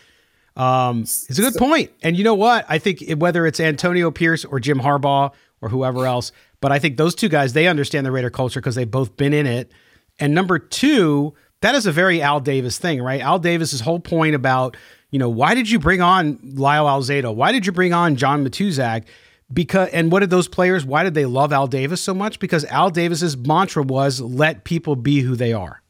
Um, 0.57 1.03
it's 1.03 1.39
a 1.39 1.43
good 1.43 1.55
point. 1.55 1.91
And 2.03 2.17
you 2.17 2.25
know 2.25 2.35
what? 2.35 2.65
I 2.69 2.79
think 2.79 3.03
whether 3.19 3.47
it's 3.47 3.61
Antonio 3.61 4.11
Pierce 4.11 4.45
or 4.45 4.61
Jim 4.61 4.81
Harbaugh 4.81 5.33
or 5.61 5.69
whoever 5.69 6.07
else, 6.07 6.33
but 6.65 6.73
I 6.73 6.79
think 6.79 6.97
those 6.97 7.15
two 7.15 7.29
guys, 7.29 7.53
they 7.53 7.67
understand 7.67 8.07
the 8.07 8.11
Raider 8.11 8.31
culture 8.31 8.59
because 8.59 8.75
they've 8.75 8.91
both 8.91 9.19
been 9.19 9.35
in 9.35 9.45
it. 9.45 9.71
And 10.19 10.35
number 10.35 10.59
two, 10.59 11.35
that 11.61 11.75
is 11.75 11.85
a 11.85 11.93
very 11.93 12.23
Al 12.23 12.41
Davis 12.41 12.79
thing, 12.79 13.03
right? 13.03 13.21
Al 13.21 13.39
Davis's 13.39 13.83
whole 13.83 14.01
point 14.01 14.35
about, 14.35 14.75
you 15.11 15.19
know, 15.19 15.29
why 15.29 15.55
did 15.55 15.69
you 15.69 15.79
bring 15.79 16.01
on 16.01 16.39
Lyle 16.43 16.87
Alzado? 16.87 17.35
Why 17.35 17.53
did 17.53 17.67
you 17.67 17.73
bring 17.73 17.93
on 17.93 18.17
John 18.17 18.43
Matuszak? 18.43 19.05
Because 19.53 19.91
and 19.91 20.11
what 20.11 20.21
did 20.21 20.31
those 20.31 20.49
players? 20.49 20.87
Why 20.87 21.03
did 21.03 21.12
they 21.12 21.27
love 21.27 21.53
Al 21.53 21.67
Davis 21.67 22.01
so 22.01 22.15
much? 22.15 22.39
Because 22.39 22.65
Al 22.65 22.89
Davis's 22.89 23.37
mantra 23.37 23.83
was 23.83 24.23
let 24.23 24.65
people 24.65 24.97
be 24.97 25.21
who 25.21 25.37
they 25.37 25.53
are. 25.53 25.83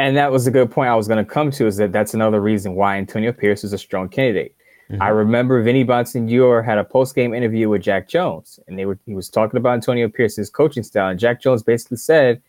And 0.00 0.16
that 0.16 0.32
was 0.32 0.48
a 0.48 0.50
good 0.50 0.68
point 0.68 0.88
I 0.88 0.96
was 0.96 1.06
going 1.06 1.24
to 1.24 1.32
come 1.32 1.52
to. 1.52 1.68
Is 1.68 1.76
that 1.76 1.92
that's 1.92 2.12
another 2.12 2.40
reason 2.40 2.74
why 2.74 2.96
Antonio 2.96 3.30
Pierce 3.30 3.62
is 3.62 3.72
a 3.72 3.78
strong 3.78 4.08
candidate. 4.08 4.56
Mm-hmm. 4.90 5.02
I 5.02 5.08
remember 5.08 5.62
Vinny 5.62 5.84
Bonsignore 5.84 6.64
had 6.64 6.78
a 6.78 6.84
post 6.84 7.14
game 7.14 7.32
interview 7.32 7.68
with 7.68 7.82
Jack 7.82 8.08
Jones, 8.08 8.58
and 8.66 8.76
they 8.76 8.86
were 8.86 8.98
he 9.06 9.14
was 9.14 9.28
talking 9.28 9.56
about 9.56 9.74
Antonio 9.74 10.08
Pierce's 10.08 10.50
coaching 10.50 10.82
style, 10.82 11.10
and 11.10 11.20
Jack 11.20 11.40
Jones 11.40 11.62
basically 11.62 11.98
said 11.98 12.42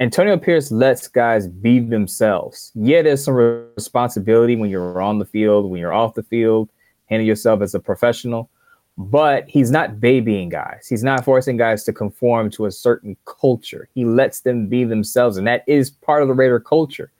Antonio 0.00 0.38
Pierce 0.38 0.72
lets 0.72 1.06
guys 1.06 1.46
be 1.46 1.80
themselves. 1.80 2.72
Yeah, 2.74 3.02
there's 3.02 3.22
some 3.22 3.34
responsibility 3.34 4.56
when 4.56 4.70
you're 4.70 5.02
on 5.02 5.18
the 5.18 5.26
field, 5.26 5.70
when 5.70 5.80
you're 5.80 5.92
off 5.92 6.14
the 6.14 6.22
field, 6.22 6.70
handle 7.06 7.26
yourself 7.26 7.60
as 7.60 7.74
a 7.74 7.80
professional. 7.80 8.48
But 8.96 9.48
he's 9.48 9.70
not 9.70 10.00
babying 10.00 10.48
guys. 10.48 10.86
He's 10.88 11.04
not 11.04 11.24
forcing 11.24 11.56
guys 11.56 11.84
to 11.84 11.92
conform 11.92 12.50
to 12.52 12.66
a 12.66 12.70
certain 12.70 13.16
culture. 13.26 13.88
He 13.94 14.04
lets 14.04 14.40
them 14.40 14.66
be 14.66 14.84
themselves, 14.84 15.36
and 15.36 15.46
that 15.46 15.64
is 15.66 15.90
part 15.90 16.22
of 16.22 16.28
the 16.28 16.34
Raider 16.34 16.60
culture. 16.60 17.10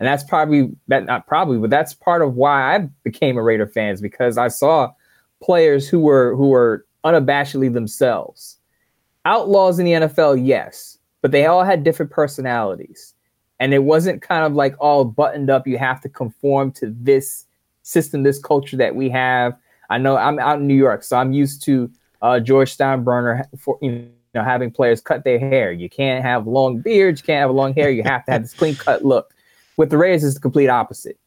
And 0.00 0.06
that's 0.06 0.24
probably 0.24 0.70
that 0.88 1.04
not 1.04 1.26
probably, 1.26 1.58
but 1.58 1.70
that's 1.70 1.92
part 1.92 2.22
of 2.22 2.34
why 2.34 2.74
I 2.74 2.78
became 3.04 3.36
a 3.36 3.42
Raider 3.42 3.66
fan 3.66 3.92
is 3.92 4.00
because 4.00 4.38
I 4.38 4.48
saw 4.48 4.92
players 5.42 5.88
who 5.88 6.00
were 6.00 6.34
who 6.36 6.48
were 6.48 6.86
unabashedly 7.04 7.72
themselves. 7.72 8.56
Outlaws 9.26 9.78
in 9.78 9.84
the 9.84 9.92
NFL, 9.92 10.44
yes, 10.44 10.96
but 11.20 11.32
they 11.32 11.44
all 11.44 11.62
had 11.62 11.84
different 11.84 12.10
personalities. 12.10 13.14
And 13.58 13.74
it 13.74 13.84
wasn't 13.84 14.22
kind 14.22 14.44
of 14.46 14.54
like 14.54 14.74
all 14.80 15.04
buttoned 15.04 15.50
up. 15.50 15.66
You 15.66 15.76
have 15.76 16.00
to 16.00 16.08
conform 16.08 16.72
to 16.72 16.94
this 16.98 17.44
system, 17.82 18.22
this 18.22 18.38
culture 18.38 18.78
that 18.78 18.94
we 18.94 19.10
have. 19.10 19.54
I 19.90 19.98
know 19.98 20.16
I'm 20.16 20.38
out 20.38 20.60
in 20.60 20.66
New 20.66 20.74
York, 20.74 21.02
so 21.02 21.18
I'm 21.18 21.32
used 21.32 21.62
to 21.64 21.90
uh, 22.22 22.40
George 22.40 22.74
Steinbrenner 22.74 23.44
for 23.58 23.76
you 23.82 24.08
know 24.34 24.42
having 24.42 24.70
players 24.70 25.02
cut 25.02 25.24
their 25.24 25.38
hair. 25.38 25.72
You 25.72 25.90
can't 25.90 26.24
have 26.24 26.46
long 26.46 26.80
beards, 26.80 27.20
you 27.20 27.26
can't 27.26 27.40
have 27.40 27.50
long 27.50 27.74
hair. 27.74 27.90
You 27.90 28.02
have 28.04 28.24
to 28.24 28.32
have 28.32 28.42
this 28.42 28.54
clean 28.54 28.76
cut 28.76 29.04
look. 29.04 29.34
With 29.80 29.88
the 29.88 29.96
Raiders, 29.96 30.24
it's 30.24 30.34
the 30.34 30.40
complete 30.42 30.68
opposite. 30.68 31.18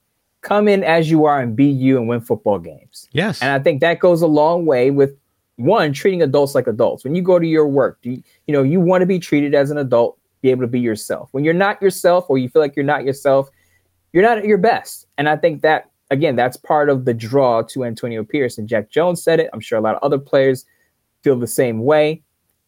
Come 0.41 0.67
in 0.67 0.83
as 0.83 1.09
you 1.09 1.25
are 1.25 1.39
and 1.39 1.55
be 1.55 1.65
you 1.65 1.97
and 1.97 2.07
win 2.07 2.21
football 2.21 2.59
games. 2.59 3.09
Yes, 3.11 3.41
and 3.41 3.49
I 3.49 3.57
think 3.57 3.81
that 3.81 3.97
goes 3.97 4.21
a 4.21 4.27
long 4.27 4.67
way 4.67 4.91
with 4.91 5.17
one 5.55 5.91
treating 5.91 6.21
adults 6.21 6.53
like 6.53 6.67
adults. 6.67 7.03
When 7.03 7.15
you 7.15 7.23
go 7.23 7.39
to 7.39 7.47
your 7.47 7.67
work 7.67 7.97
do 8.03 8.11
you, 8.11 8.23
you 8.45 8.53
know 8.53 8.61
you 8.61 8.79
want 8.79 9.01
to 9.01 9.07
be 9.07 9.17
treated 9.17 9.55
as 9.55 9.71
an 9.71 9.79
adult 9.79 10.19
be 10.43 10.51
able 10.51 10.61
to 10.61 10.67
be 10.67 10.79
yourself. 10.79 11.29
When 11.31 11.43
you're 11.43 11.55
not 11.55 11.81
yourself 11.81 12.27
or 12.29 12.37
you 12.37 12.47
feel 12.47 12.61
like 12.61 12.75
you're 12.75 12.85
not 12.85 13.03
yourself 13.03 13.49
you're 14.11 14.21
not 14.21 14.37
at 14.37 14.45
your 14.45 14.59
best. 14.59 15.07
And 15.17 15.27
i 15.27 15.35
think 15.35 15.63
that 15.63 15.89
again 16.11 16.35
that's 16.35 16.55
part 16.55 16.89
of 16.89 17.05
the 17.05 17.13
draw 17.15 17.63
to 17.63 17.85
antonio 17.85 18.23
pierce. 18.23 18.59
And 18.59 18.69
jack 18.69 18.91
jones 18.91 19.23
said 19.23 19.39
it. 19.39 19.49
I'm 19.51 19.61
sure 19.61 19.79
a 19.79 19.81
lot 19.81 19.95
of 19.95 20.03
other 20.03 20.19
players 20.19 20.63
feel 21.23 21.39
the 21.39 21.47
same 21.47 21.79
way. 21.85 22.21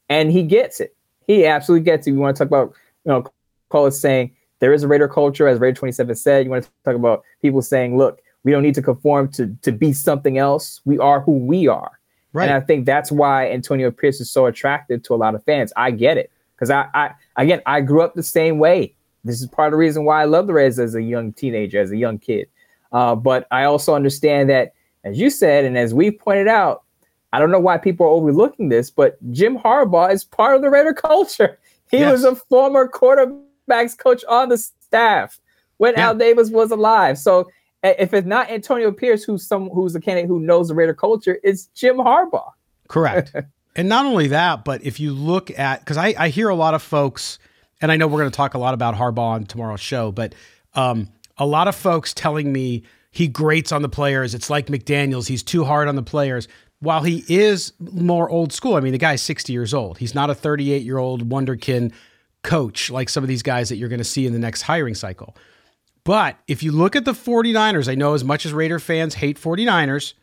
And 0.09 0.31
he 0.31 0.41
gets 0.41 0.79
it. 0.79 0.95
He 1.27 1.45
absolutely 1.45 1.85
gets 1.85 2.07
it. 2.07 2.13
You 2.13 2.17
want 2.17 2.37
to 2.37 2.43
talk 2.43 2.47
about, 2.47 2.73
you 3.05 3.11
know, 3.11 3.23
call 3.69 3.85
it 3.85 3.91
saying 3.91 4.34
there 4.59 4.73
is 4.73 4.83
a 4.83 4.87
Raider 4.87 5.07
culture, 5.07 5.47
as 5.47 5.59
Raider 5.59 5.75
27 5.75 6.15
said. 6.15 6.45
You 6.45 6.51
want 6.51 6.63
to 6.63 6.69
talk 6.83 6.95
about 6.95 7.23
people 7.41 7.61
saying, 7.61 7.97
look, 7.97 8.21
we 8.43 8.51
don't 8.51 8.63
need 8.63 8.75
to 8.75 8.81
conform 8.81 9.29
to 9.33 9.55
to 9.63 9.71
be 9.71 9.91
something 9.91 10.37
else. 10.37 10.81
We 10.85 10.99
are 10.99 11.21
who 11.21 11.37
we 11.37 11.67
are. 11.67 11.99
Right. 12.31 12.49
And 12.49 12.53
I 12.53 12.59
think 12.59 12.85
that's 12.85 13.11
why 13.11 13.49
Antonio 13.49 13.91
Pierce 13.91 14.19
is 14.19 14.29
so 14.29 14.45
attractive 14.45 15.03
to 15.03 15.13
a 15.13 15.15
lot 15.15 15.35
of 15.35 15.43
fans. 15.43 15.73
I 15.75 15.91
get 15.91 16.17
it. 16.17 16.31
Because 16.55 16.69
I, 16.69 16.87
I 16.93 17.11
again 17.37 17.61
I 17.65 17.81
grew 17.81 18.01
up 18.01 18.13
the 18.13 18.23
same 18.23 18.59
way. 18.59 18.95
This 19.23 19.41
is 19.41 19.47
part 19.47 19.67
of 19.67 19.71
the 19.71 19.77
reason 19.77 20.05
why 20.05 20.21
I 20.21 20.25
love 20.25 20.47
the 20.47 20.53
Rays 20.53 20.77
as 20.79 20.93
a 20.93 21.01
young 21.01 21.33
teenager, 21.33 21.81
as 21.81 21.91
a 21.91 21.97
young 21.97 22.19
kid. 22.19 22.47
Uh, 22.91 23.15
but 23.15 23.47
I 23.49 23.63
also 23.63 23.95
understand 23.95 24.49
that, 24.51 24.73
as 25.03 25.19
you 25.19 25.31
said, 25.31 25.65
and 25.65 25.77
as 25.77 25.93
we 25.93 26.11
pointed 26.11 26.47
out, 26.47 26.83
I 27.33 27.39
don't 27.39 27.51
know 27.51 27.59
why 27.59 27.77
people 27.77 28.05
are 28.05 28.09
overlooking 28.09 28.69
this, 28.69 28.91
but 28.91 29.17
Jim 29.31 29.57
Harbaugh 29.57 30.13
is 30.13 30.23
part 30.23 30.55
of 30.55 30.61
the 30.61 30.69
Raider 30.69 30.93
culture. 30.93 31.59
He 31.91 31.99
yes. 31.99 32.13
was 32.13 32.23
a 32.23 32.35
former 32.35 32.87
quarterbacks 33.67 33.97
coach 33.97 34.23
on 34.27 34.49
the 34.49 34.57
staff 34.57 35.39
when 35.77 35.93
yeah. 35.93 36.07
Al 36.07 36.15
Davis 36.15 36.49
was 36.49 36.71
alive. 36.71 37.17
So 37.17 37.47
if 37.83 38.13
it's 38.13 38.27
not 38.27 38.49
Antonio 38.49 38.91
Pierce, 38.91 39.23
who's 39.23 39.45
some 39.45 39.69
who's 39.69 39.95
a 39.95 39.99
candidate 39.99 40.27
who 40.27 40.39
knows 40.39 40.69
the 40.69 40.75
Raider 40.75 40.93
culture, 40.93 41.39
it's 41.43 41.67
Jim 41.67 41.97
Harbaugh. 41.97 42.51
Correct. 42.87 43.33
and 43.75 43.89
not 43.89 44.05
only 44.05 44.27
that, 44.27 44.65
but 44.65 44.83
if 44.83 44.99
you 44.99 45.13
look 45.13 45.57
at 45.57 45.79
because 45.79 45.97
I, 45.97 46.15
I 46.17 46.29
hear 46.29 46.49
a 46.49 46.55
lot 46.55 46.73
of 46.73 46.81
folks, 46.81 47.39
and 47.81 47.91
I 47.91 47.97
know 47.97 48.07
we're 48.07 48.19
going 48.19 48.31
to 48.31 48.35
talk 48.35 48.53
a 48.53 48.59
lot 48.59 48.73
about 48.73 48.95
Harbaugh 48.95 49.19
on 49.19 49.45
tomorrow's 49.45 49.81
show, 49.81 50.11
but 50.11 50.33
um, 50.73 51.09
a 51.37 51.45
lot 51.45 51.67
of 51.67 51.75
folks 51.75 52.13
telling 52.13 52.51
me 52.51 52.83
he 53.11 53.27
grates 53.27 53.71
on 53.71 53.81
the 53.81 53.89
players. 53.89 54.33
It's 54.33 54.49
like 54.49 54.67
McDaniels; 54.67 55.27
he's 55.27 55.43
too 55.43 55.63
hard 55.63 55.87
on 55.87 55.95
the 55.95 56.03
players. 56.03 56.47
While 56.79 57.03
he 57.03 57.23
is 57.29 57.71
more 57.79 58.29
old 58.29 58.51
school, 58.51 58.75
I 58.75 58.81
mean, 58.81 58.91
the 58.91 58.97
guy's 58.97 59.21
60 59.21 59.53
years 59.53 59.73
old. 59.73 59.97
He's 59.97 60.13
not 60.13 60.29
a 60.29 60.35
38 60.35 60.83
year 60.83 60.97
old 60.97 61.29
wonderkin 61.29 61.93
coach 62.45 62.89
like 62.89 63.09
some 63.09 63.23
of 63.23 63.27
these 63.27 63.43
guys 63.43 63.69
that 63.69 63.77
you're 63.77 63.89
going 63.89 63.99
to 63.99 64.03
see 64.05 64.25
in 64.25 64.33
the 64.33 64.39
next 64.39 64.61
hiring 64.61 64.95
cycle. 64.95 65.35
But 66.05 66.37
if 66.47 66.61
you 66.61 66.71
look 66.71 66.95
at 66.95 67.03
the 67.03 67.13
49ers, 67.13 67.89
I 67.89 67.95
know 67.95 68.13
as 68.13 68.23
much 68.23 68.45
as 68.45 68.53
Raider 68.53 68.79
fans 68.79 69.15
hate 69.15 69.41
49ers, 69.41 70.13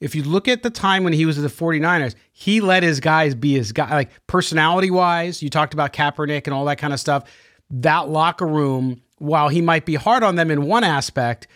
if 0.00 0.14
you 0.14 0.22
look 0.22 0.48
at 0.48 0.62
the 0.62 0.70
time 0.70 1.04
when 1.04 1.12
he 1.12 1.26
was 1.26 1.38
at 1.38 1.42
the 1.42 1.64
49ers, 1.64 2.14
he 2.32 2.60
let 2.60 2.82
his 2.82 3.00
guys 3.00 3.34
be 3.34 3.54
his 3.54 3.72
guy, 3.72 3.90
like 3.90 4.10
personality 4.26 4.90
wise. 4.90 5.42
You 5.42 5.50
talked 5.50 5.74
about 5.74 5.92
Kaepernick 5.92 6.46
and 6.46 6.54
all 6.54 6.64
that 6.66 6.78
kind 6.78 6.92
of 6.92 7.00
stuff. 7.00 7.24
That 7.70 8.08
locker 8.08 8.46
room, 8.46 9.02
while 9.18 9.48
he 9.48 9.60
might 9.60 9.86
be 9.86 9.94
hard 9.94 10.22
on 10.22 10.36
them 10.36 10.50
in 10.50 10.62
one 10.62 10.84
aspect, 10.84 11.46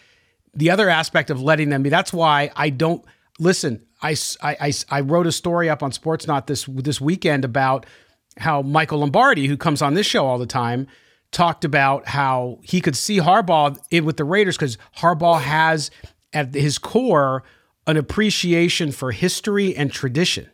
the 0.55 0.71
other 0.71 0.89
aspect 0.89 1.31
of 1.31 1.41
letting 1.41 1.71
them 1.71 1.83
be, 1.83 1.89
that's 1.89 2.13
why 2.13 2.51
I 2.57 2.71
don't 2.71 3.05
listen. 3.39 3.83
I, 4.03 4.17
I, 4.43 4.73
I 4.91 5.01
wrote 5.01 5.27
a 5.27 5.33
story 5.33 5.71
up 5.71 5.83
on 5.83 5.93
Sportsnaut 5.93 6.47
this 6.47 6.65
this 6.65 7.01
weekend 7.01 7.45
about 7.45 7.87
how 8.39 8.63
Michael 8.63 8.99
Lombardi, 8.99 9.47
who 9.47 9.57
comes 9.57 9.83
on 9.83 9.95
this 9.95 10.07
show 10.07 10.27
all 10.27 10.39
the 10.39 10.47
time, 10.47 10.87
talked 11.31 11.65
about 11.65 12.07
how 12.07 12.59
he 12.63 12.81
could 12.81 12.97
see 12.97 13.19
Harbaugh 13.19 14.03
with 14.03 14.17
the 14.17 14.25
Raiders 14.25 14.57
because 14.57 14.79
Harbaugh 14.99 15.41
has 15.41 15.91
at 16.33 16.55
his 16.55 16.79
core 16.79 17.43
an 17.87 17.97
appreciation 17.97 18.93
for 18.93 19.11
history 19.13 19.75
and 19.75 19.91
tradition. 19.93 20.49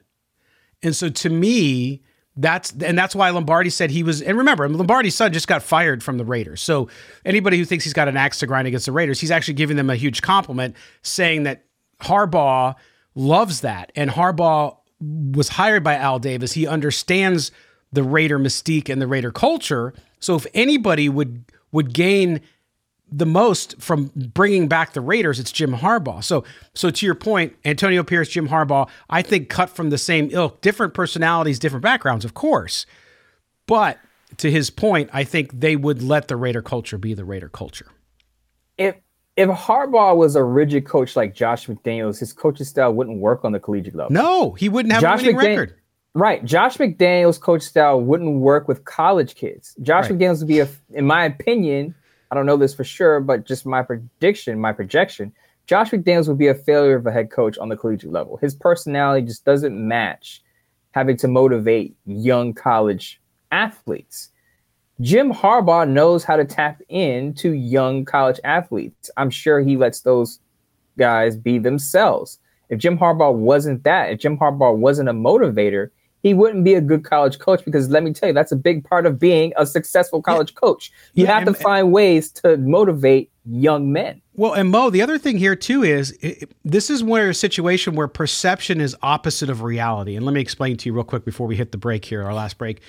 And 0.83 0.95
so 0.95 1.09
to 1.09 1.29
me, 1.29 2.03
that's 2.37 2.73
and 2.73 2.97
that's 2.97 3.17
why 3.17 3.31
Lombardi 3.31 3.69
said 3.69 3.91
he 3.91 4.05
was. 4.05 4.23
And 4.23 4.39
remember, 4.39 4.69
Lombardi's 4.69 5.17
son 5.17 5.33
just 5.33 5.49
got 5.49 5.63
fired 5.63 6.05
from 6.05 6.19
the 6.19 6.25
Raiders. 6.25 6.63
So 6.63 6.89
anybody 7.25 7.59
who 7.59 7.65
thinks 7.65 7.85
he's 7.85 7.93
got 7.93 8.07
an 8.07 8.17
axe 8.17 8.39
to 8.39 8.47
grind 8.47 8.69
against 8.69 8.87
the 8.87 8.93
Raiders, 8.93 9.19
he's 9.19 9.33
actually 9.33 9.55
giving 9.55 9.77
them 9.77 9.91
a 9.91 9.97
huge 9.97 10.23
compliment, 10.23 10.77
saying 11.03 11.43
that 11.43 11.65
Harbaugh 12.01 12.77
loves 13.17 13.63
that. 13.63 13.91
And 13.97 14.09
Harbaugh 14.09 14.77
was 15.01 15.49
hired 15.49 15.83
by 15.83 15.97
Al 15.97 16.21
Davis. 16.21 16.53
He 16.53 16.67
understands 16.67 17.51
the 17.93 18.03
Raider 18.03 18.39
mystique 18.39 18.89
and 18.89 19.01
the 19.01 19.07
Raider 19.07 19.31
culture. 19.31 19.95
So 20.21 20.35
if 20.35 20.47
anybody 20.55 21.09
would 21.09 21.45
would 21.73 21.93
gain 21.93 22.41
the 23.11 23.27
most 23.27 23.81
from 23.81 24.11
bringing 24.15 24.69
back 24.69 24.93
the 24.93 25.01
Raiders, 25.01 25.39
it's 25.39 25.53
Jim 25.53 25.73
Harbaugh. 25.75 26.23
So, 26.23 26.45
so 26.75 26.91
to 26.91 27.07
your 27.07 27.15
point, 27.15 27.57
Antonio 27.65 28.03
Pierce, 28.03 28.29
Jim 28.29 28.49
Harbaugh, 28.49 28.89
I 29.09 29.23
think 29.23 29.49
cut 29.49 29.71
from 29.71 29.91
the 29.91 29.99
same 29.99 30.29
ilk, 30.31 30.61
different 30.61 30.95
personalities, 30.95 31.59
different 31.59 31.83
backgrounds, 31.83 32.25
of 32.25 32.35
course. 32.35 32.85
But 33.67 33.99
to 34.39 34.51
his 34.51 34.71
point, 34.71 35.11
I 35.13 35.25
think 35.25 35.59
they 35.59 35.77
would 35.77 36.03
let 36.03 36.29
the 36.29 36.37
Raider 36.37 36.63
culture 36.63 36.99
be 36.99 37.15
the 37.15 37.25
Raider 37.25 37.49
culture. 37.49 37.87
If 38.77 38.97
if 39.37 39.49
Harbaugh 39.49 40.17
was 40.17 40.35
a 40.35 40.43
rigid 40.43 40.85
coach 40.85 41.15
like 41.15 41.35
Josh 41.35 41.67
McDaniels, 41.67 42.19
his 42.19 42.33
coaching 42.33 42.67
style 42.67 42.93
wouldn't 42.93 43.21
work 43.21 43.45
on 43.45 43.53
the 43.53 43.61
collegiate 43.61 43.95
level. 43.95 44.13
No, 44.13 44.53
he 44.53 44.69
wouldn't 44.69 44.93
have 44.93 45.01
Josh 45.01 45.23
a 45.23 45.27
winning 45.27 45.37
McDan- 45.37 45.59
record. 45.59 45.78
Right. 46.19 46.45
Josh 46.45 46.79
McDaniels' 46.79 47.41
coach 47.41 47.63
style 47.63 48.01
wouldn't 48.01 48.41
work 48.41 48.67
with 48.67 48.85
college 48.85 49.37
kids. 49.37 49.77
Josh 49.83 50.11
right. 50.11 50.19
McDaniels 50.19 50.41
would 50.41 50.49
be, 50.49 50.59
a, 50.59 50.69
in 50.91 51.07
my 51.07 51.25
opinion, 51.25 51.95
I 52.33 52.35
don't 52.35 52.45
know 52.45 52.57
this 52.57 52.75
for 52.75 52.83
sure, 52.83 53.21
but 53.21 53.47
just 53.47 53.65
my 53.65 53.83
prediction, 53.83 54.59
my 54.59 54.73
projection, 54.73 55.33
Josh 55.69 55.91
McDaniels 55.91 56.27
would 56.27 56.37
be 56.37 56.49
a 56.49 56.57
failure 56.57 56.97
of 56.97 57.07
a 57.07 57.13
head 57.13 57.31
coach 57.31 57.57
on 57.59 57.69
the 57.69 57.77
collegiate 57.77 58.11
level. 58.11 58.37
His 58.39 58.57
personality 58.57 59.29
just 59.29 59.45
doesn't 59.45 59.79
match 59.79 60.43
having 60.91 61.17
to 61.19 61.29
motivate 61.29 61.95
young 62.05 62.53
college 62.53 63.21
athletes. 63.53 64.31
Jim 65.01 65.33
Harbaugh 65.33 65.89
knows 65.89 66.25
how 66.25 66.35
to 66.35 66.45
tap 66.45 66.83
into 66.89 67.53
young 67.53 68.05
college 68.05 68.41
athletes. 68.43 69.09
I'm 69.17 69.31
sure 69.31 69.61
he 69.61 69.77
lets 69.77 70.01
those 70.01 70.41
guys 70.99 71.37
be 71.37 71.61
themselves. 71.61 72.41
If 72.71 72.81
Jim 72.81 72.99
Harbaugh 72.99 73.33
wasn't 73.33 73.85
that, 73.85 74.11
if 74.11 74.19
Jim 74.19 74.37
Harbaugh 74.37 74.77
wasn't 74.77 75.09
a 75.11 75.13
motivator, 75.13 75.91
he 76.23 76.35
wouldn't 76.35 76.65
be 76.65 76.75
a 76.75 76.81
good 76.81 77.05
college 77.05 77.39
coach 77.39 77.65
because 77.65 77.89
let 77.89 78.03
me 78.03 78.13
tell 78.13 78.29
you, 78.29 78.33
that's 78.33 78.53
a 78.53 78.57
big 78.57 78.85
part 78.85 79.07
of 79.07 79.19
being 79.19 79.53
a 79.57 79.67
successful 79.67 80.21
college 80.21 80.51
yeah. 80.51 80.61
coach. 80.61 80.93
You 81.15 81.25
yeah, 81.25 81.39
have 81.39 81.47
and, 81.47 81.57
to 81.57 81.63
find 81.63 81.93
ways 81.93 82.31
to 82.33 82.57
motivate 82.57 83.31
young 83.47 83.93
men. 83.93 84.21
Well, 84.35 84.53
and 84.53 84.71
Mo, 84.71 84.91
the 84.91 85.03
other 85.03 85.19
thing 85.19 85.39
here 85.39 85.57
too 85.57 85.83
is 85.83 86.13
it, 86.21 86.51
this 86.65 86.91
is 86.91 87.03
where 87.03 87.31
a 87.31 87.35
situation 87.35 87.95
where 87.95 88.09
perception 88.09 88.81
is 88.81 88.97
opposite 89.03 89.49
of 89.49 89.63
reality. 89.63 90.17
And 90.17 90.27
let 90.27 90.35
me 90.35 90.41
explain 90.41 90.77
to 90.79 90.89
you 90.89 90.93
real 90.93 91.05
quick 91.05 91.25
before 91.25 91.47
we 91.47 91.57
hit 91.57 91.73
the 91.73 91.79
break 91.79 92.05
here, 92.05 92.23
our 92.23 92.35
last 92.35 92.59
break, 92.59 92.81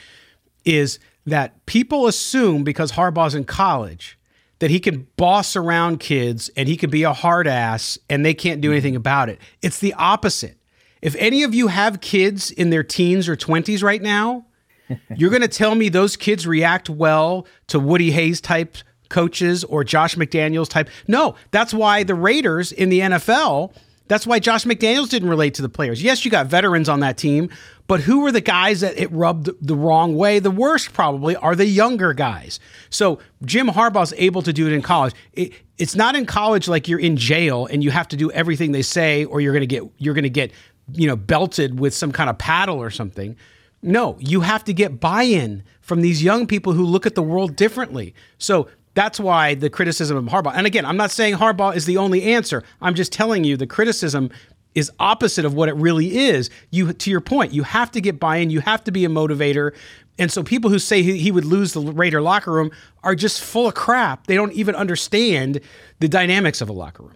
is 0.65 0.99
that 1.25 1.65
people 1.65 2.07
assume 2.07 2.63
because 2.63 2.91
Harbaugh's 2.91 3.35
in 3.35 3.45
college 3.45 4.17
that 4.59 4.69
he 4.69 4.79
can 4.79 5.07
boss 5.15 5.55
around 5.55 5.99
kids 5.99 6.49
and 6.57 6.67
he 6.67 6.75
can 6.75 6.89
be 6.89 7.03
a 7.03 7.13
hard 7.13 7.47
ass 7.47 7.97
and 8.09 8.25
they 8.25 8.33
can't 8.33 8.59
do 8.59 8.71
anything 8.71 8.95
about 8.95 9.29
it. 9.29 9.39
It's 9.61 9.79
the 9.79 9.93
opposite 9.93 10.58
if 11.01 11.15
any 11.17 11.43
of 11.43 11.53
you 11.53 11.67
have 11.67 12.01
kids 12.01 12.51
in 12.51 12.69
their 12.69 12.83
teens 12.83 13.27
or 13.29 13.35
20s 13.35 13.83
right 13.83 14.01
now, 14.01 14.45
you're 15.15 15.29
going 15.29 15.41
to 15.41 15.47
tell 15.47 15.75
me 15.75 15.89
those 15.89 16.17
kids 16.17 16.47
react 16.47 16.89
well 16.89 17.45
to 17.67 17.79
Woody 17.79 18.11
Hayes 18.11 18.41
type 18.41 18.77
coaches 19.09 19.63
or 19.63 19.83
Josh 19.83 20.15
McDaniels 20.15 20.69
type. 20.69 20.89
No, 21.07 21.35
that's 21.51 21.73
why 21.73 22.03
the 22.03 22.15
Raiders 22.15 22.71
in 22.71 22.89
the 22.89 22.99
NFL, 22.99 23.73
that's 24.07 24.25
why 24.25 24.39
Josh 24.39 24.65
McDaniels 24.65 25.09
didn't 25.09 25.29
relate 25.29 25.55
to 25.55 25.61
the 25.61 25.69
players. 25.69 26.01
Yes, 26.01 26.25
you 26.25 26.31
got 26.31 26.47
veterans 26.47 26.89
on 26.89 26.99
that 27.01 27.17
team, 27.17 27.49
but 27.87 28.01
who 28.01 28.21
were 28.21 28.31
the 28.31 28.41
guys 28.41 28.81
that 28.81 28.97
it 28.97 29.11
rubbed 29.11 29.49
the 29.65 29.75
wrong 29.75 30.15
way? 30.15 30.39
The 30.39 30.51
worst 30.51 30.93
probably 30.93 31.35
are 31.35 31.55
the 31.55 31.65
younger 31.65 32.13
guys. 32.13 32.59
So 32.89 33.19
Jim 33.45 33.67
Harbaugh's 33.67 34.13
able 34.17 34.43
to 34.43 34.53
do 34.53 34.67
it 34.67 34.73
in 34.73 34.81
college. 34.81 35.13
It, 35.33 35.53
it's 35.79 35.95
not 35.95 36.15
in 36.15 36.25
college 36.25 36.67
like 36.67 36.87
you're 36.87 36.99
in 36.99 37.17
jail 37.17 37.65
and 37.65 37.83
you 37.83 37.89
have 37.89 38.07
to 38.09 38.17
do 38.17 38.29
everything 38.31 38.73
they 38.73 38.81
say 38.81 39.25
or 39.25 39.41
you're 39.41 39.53
going 39.53 39.61
to 39.61 39.67
get 39.67 39.83
you're 39.97 40.13
going 40.13 40.23
to 40.23 40.29
get 40.29 40.51
you 40.93 41.07
know, 41.07 41.15
belted 41.15 41.79
with 41.79 41.93
some 41.93 42.11
kind 42.11 42.29
of 42.29 42.37
paddle 42.37 42.77
or 42.77 42.89
something. 42.89 43.35
No, 43.81 44.17
you 44.19 44.41
have 44.41 44.63
to 44.65 44.73
get 44.73 44.99
buy 44.99 45.23
in 45.23 45.63
from 45.81 46.01
these 46.01 46.21
young 46.21 46.47
people 46.47 46.73
who 46.73 46.83
look 46.83 47.05
at 47.05 47.15
the 47.15 47.23
world 47.23 47.55
differently. 47.55 48.13
So 48.37 48.67
that's 48.93 49.19
why 49.19 49.55
the 49.55 49.69
criticism 49.69 50.17
of 50.17 50.25
Harbaugh, 50.25 50.53
and 50.53 50.67
again, 50.67 50.85
I'm 50.85 50.97
not 50.97 51.11
saying 51.11 51.35
Harbaugh 51.35 51.75
is 51.75 51.85
the 51.85 51.97
only 51.97 52.23
answer. 52.23 52.63
I'm 52.81 52.95
just 52.95 53.13
telling 53.13 53.43
you 53.43 53.55
the 53.55 53.67
criticism 53.67 54.29
is 54.75 54.91
opposite 54.99 55.45
of 55.45 55.53
what 55.53 55.69
it 55.69 55.75
really 55.75 56.17
is. 56.17 56.49
You, 56.69 56.93
to 56.93 57.09
your 57.09 57.21
point, 57.21 57.53
you 57.53 57.63
have 57.63 57.91
to 57.91 58.01
get 58.01 58.19
buy 58.19 58.37
in, 58.37 58.49
you 58.49 58.59
have 58.61 58.83
to 58.83 58.91
be 58.91 59.05
a 59.05 59.09
motivator. 59.09 59.73
And 60.17 60.31
so 60.31 60.43
people 60.43 60.69
who 60.69 60.79
say 60.79 61.01
he, 61.01 61.31
would 61.31 61.45
lose 61.45 61.73
the 61.73 61.81
Raider 61.81 62.21
locker 62.21 62.51
room 62.51 62.71
are 63.03 63.15
just 63.15 63.41
full 63.41 63.67
of 63.67 63.73
crap. 63.73 64.27
They 64.27 64.35
don't 64.35 64.51
even 64.53 64.75
understand 64.75 65.61
the 65.99 66.09
dynamics 66.09 66.59
of 66.59 66.69
a 66.69 66.73
locker 66.73 67.03
room. 67.03 67.15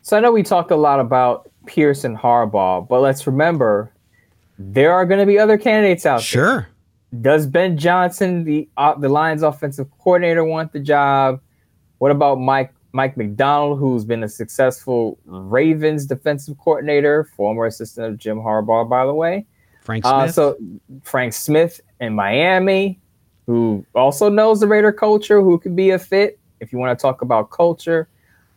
So 0.00 0.16
I 0.16 0.20
know 0.20 0.32
we 0.32 0.42
talked 0.42 0.70
a 0.70 0.76
lot 0.76 1.00
about 1.00 1.51
Pierce 1.66 2.04
and 2.04 2.16
Harbaugh, 2.16 2.86
but 2.86 3.00
let's 3.00 3.26
remember 3.26 3.92
there 4.58 4.92
are 4.92 5.06
going 5.06 5.20
to 5.20 5.26
be 5.26 5.38
other 5.38 5.58
candidates 5.58 6.06
out 6.06 6.22
sure. 6.22 6.44
there. 6.44 6.52
Sure. 6.52 6.68
Does 7.20 7.46
Ben 7.46 7.76
Johnson, 7.76 8.44
the 8.44 8.68
uh, 8.76 8.94
the 8.94 9.08
Lions 9.08 9.42
offensive 9.42 9.86
coordinator, 9.98 10.44
want 10.44 10.72
the 10.72 10.80
job? 10.80 11.40
What 11.98 12.10
about 12.10 12.40
Mike 12.40 12.72
Mike 12.92 13.16
Macdonald, 13.16 13.78
who's 13.78 14.04
been 14.04 14.22
a 14.22 14.28
successful 14.28 15.18
Ravens 15.24 16.06
defensive 16.06 16.56
coordinator, 16.58 17.24
former 17.24 17.66
assistant 17.66 18.06
of 18.06 18.18
Jim 18.18 18.38
Harbaugh, 18.38 18.88
by 18.88 19.04
the 19.06 19.14
way. 19.14 19.46
Frank 19.82 20.04
uh, 20.04 20.26
Smith. 20.26 20.28
Uh, 20.28 20.32
so 20.32 20.56
Frank 21.02 21.32
Smith 21.32 21.80
in 22.00 22.14
Miami, 22.14 23.00
who 23.46 23.84
also 23.94 24.28
knows 24.28 24.60
the 24.60 24.66
Raider 24.66 24.92
culture, 24.92 25.42
who 25.42 25.58
could 25.58 25.74
be 25.74 25.90
a 25.90 25.98
fit 25.98 26.38
if 26.60 26.72
you 26.72 26.78
want 26.78 26.96
to 26.96 27.02
talk 27.02 27.22
about 27.22 27.50
culture. 27.50 28.08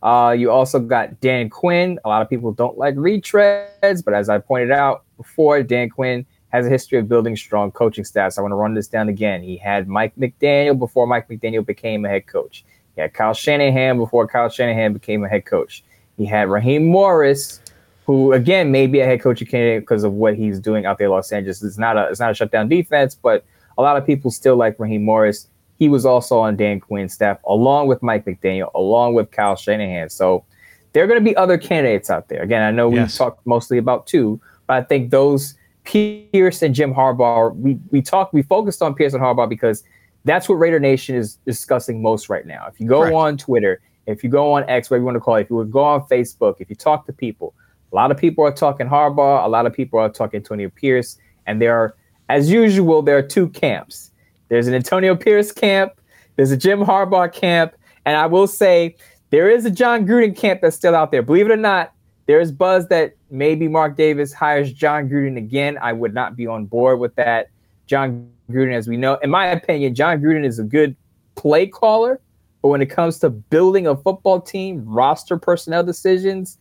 Uh, 0.02 0.34
you 0.36 0.50
also 0.50 0.78
got 0.78 1.20
Dan 1.20 1.50
Quinn. 1.50 1.98
A 2.04 2.08
lot 2.08 2.22
of 2.22 2.28
people 2.28 2.52
don't 2.52 2.78
like 2.78 2.94
retreads, 2.94 4.04
but 4.04 4.14
as 4.14 4.28
I 4.28 4.38
pointed 4.38 4.70
out 4.70 5.04
before, 5.16 5.62
Dan 5.62 5.88
Quinn 5.88 6.26
has 6.48 6.66
a 6.66 6.70
history 6.70 6.98
of 6.98 7.08
building 7.08 7.36
strong 7.36 7.70
coaching 7.70 8.04
staffs. 8.04 8.38
I 8.38 8.42
want 8.42 8.52
to 8.52 8.56
run 8.56 8.74
this 8.74 8.88
down 8.88 9.08
again. 9.08 9.42
He 9.42 9.56
had 9.56 9.88
Mike 9.88 10.14
McDaniel 10.16 10.78
before 10.78 11.06
Mike 11.06 11.28
McDaniel 11.28 11.64
became 11.64 12.04
a 12.04 12.08
head 12.08 12.26
coach. 12.26 12.64
He 12.94 13.00
had 13.00 13.12
Kyle 13.12 13.34
Shanahan 13.34 13.98
before 13.98 14.26
Kyle 14.26 14.48
Shanahan 14.48 14.92
became 14.92 15.24
a 15.24 15.28
head 15.28 15.44
coach. 15.44 15.84
He 16.16 16.24
had 16.24 16.48
Raheem 16.48 16.86
Morris, 16.86 17.60
who 18.06 18.32
again 18.32 18.70
may 18.70 18.86
be 18.86 19.00
a 19.00 19.04
head 19.04 19.20
coaching 19.20 19.48
candidate 19.48 19.82
because 19.82 20.04
of 20.04 20.12
what 20.12 20.34
he's 20.34 20.58
doing 20.58 20.86
out 20.86 20.98
there 20.98 21.08
in 21.08 21.10
Los 21.10 21.32
Angeles. 21.32 21.62
It's 21.62 21.78
not 21.78 21.96
a 21.96 22.08
it's 22.08 22.20
not 22.20 22.30
a 22.30 22.34
shutdown 22.34 22.68
defense, 22.68 23.14
but 23.14 23.44
a 23.76 23.82
lot 23.82 23.96
of 23.96 24.06
people 24.06 24.30
still 24.30 24.56
like 24.56 24.78
Raheem 24.78 25.04
Morris. 25.04 25.48
He 25.78 25.88
was 25.88 26.06
also 26.06 26.38
on 26.38 26.56
Dan 26.56 26.80
Quinn's 26.80 27.12
staff, 27.12 27.38
along 27.46 27.88
with 27.88 28.02
Mike 28.02 28.24
McDaniel, 28.24 28.70
along 28.74 29.14
with 29.14 29.30
Kyle 29.30 29.56
Shanahan. 29.56 30.08
So 30.08 30.44
there 30.92 31.04
are 31.04 31.06
going 31.06 31.20
to 31.20 31.24
be 31.24 31.36
other 31.36 31.58
candidates 31.58 32.08
out 32.08 32.28
there. 32.28 32.42
Again, 32.42 32.62
I 32.62 32.70
know 32.70 32.88
we 32.88 33.04
talked 33.06 33.46
mostly 33.46 33.76
about 33.76 34.06
two, 34.06 34.40
but 34.66 34.74
I 34.74 34.82
think 34.82 35.10
those 35.10 35.54
Pierce 35.84 36.62
and 36.62 36.74
Jim 36.74 36.94
Harbaugh, 36.94 37.54
we 37.54 37.78
we 37.90 38.02
talked, 38.02 38.32
we 38.32 38.42
focused 38.42 38.82
on 38.82 38.94
Pierce 38.94 39.12
and 39.12 39.22
Harbaugh 39.22 39.48
because 39.48 39.84
that's 40.24 40.48
what 40.48 40.56
Raider 40.56 40.80
Nation 40.80 41.14
is 41.14 41.36
discussing 41.46 42.02
most 42.02 42.28
right 42.28 42.46
now. 42.46 42.66
If 42.66 42.80
you 42.80 42.88
go 42.88 43.00
Correct. 43.00 43.14
on 43.14 43.36
Twitter, 43.36 43.80
if 44.06 44.24
you 44.24 44.30
go 44.30 44.54
on 44.54 44.68
X, 44.68 44.90
whatever 44.90 45.02
you 45.02 45.06
want 45.06 45.16
to 45.16 45.20
call 45.20 45.36
it, 45.36 45.42
if 45.42 45.50
you 45.50 45.56
would 45.56 45.70
go 45.70 45.84
on 45.84 46.00
Facebook, 46.08 46.56
if 46.58 46.68
you 46.68 46.76
talk 46.76 47.06
to 47.06 47.12
people, 47.12 47.54
a 47.92 47.94
lot 47.94 48.10
of 48.10 48.16
people 48.16 48.44
are 48.44 48.52
talking 48.52 48.88
Harbaugh, 48.88 49.44
a 49.44 49.48
lot 49.48 49.66
of 49.66 49.72
people 49.72 49.98
are 49.98 50.08
talking 50.08 50.38
Antonio 50.38 50.68
Pierce, 50.70 51.18
and 51.46 51.62
there 51.62 51.76
are, 51.76 51.94
as 52.28 52.50
usual, 52.50 53.02
there 53.02 53.16
are 53.16 53.22
two 53.22 53.48
camps. 53.50 54.10
There's 54.48 54.66
an 54.66 54.74
Antonio 54.74 55.16
Pierce 55.16 55.52
camp, 55.52 55.92
there's 56.36 56.50
a 56.50 56.56
Jim 56.56 56.80
Harbaugh 56.80 57.32
camp, 57.32 57.74
and 58.04 58.16
I 58.16 58.26
will 58.26 58.46
say 58.46 58.96
there 59.30 59.50
is 59.50 59.64
a 59.64 59.70
Jon 59.70 60.06
Gruden 60.06 60.36
camp 60.36 60.60
that's 60.60 60.76
still 60.76 60.94
out 60.94 61.10
there. 61.10 61.22
Believe 61.22 61.46
it 61.46 61.52
or 61.52 61.56
not, 61.56 61.92
there 62.26 62.40
is 62.40 62.52
buzz 62.52 62.88
that 62.88 63.14
maybe 63.30 63.68
Mark 63.68 63.96
Davis 63.96 64.32
hires 64.32 64.72
Jon 64.72 65.08
Gruden 65.08 65.36
again. 65.36 65.78
I 65.80 65.92
would 65.92 66.14
not 66.14 66.36
be 66.36 66.46
on 66.46 66.66
board 66.66 67.00
with 67.00 67.14
that. 67.16 67.48
Jon 67.86 68.30
Gruden, 68.50 68.74
as 68.74 68.88
we 68.88 68.96
know, 68.96 69.14
in 69.16 69.30
my 69.30 69.46
opinion, 69.46 69.94
Jon 69.94 70.20
Gruden 70.20 70.44
is 70.44 70.58
a 70.58 70.64
good 70.64 70.96
play 71.34 71.66
caller, 71.66 72.20
but 72.62 72.68
when 72.68 72.82
it 72.82 72.86
comes 72.86 73.18
to 73.20 73.30
building 73.30 73.86
a 73.86 73.96
football 73.96 74.40
team, 74.40 74.84
roster 74.84 75.36
personnel 75.36 75.84
decisions, 75.84 76.58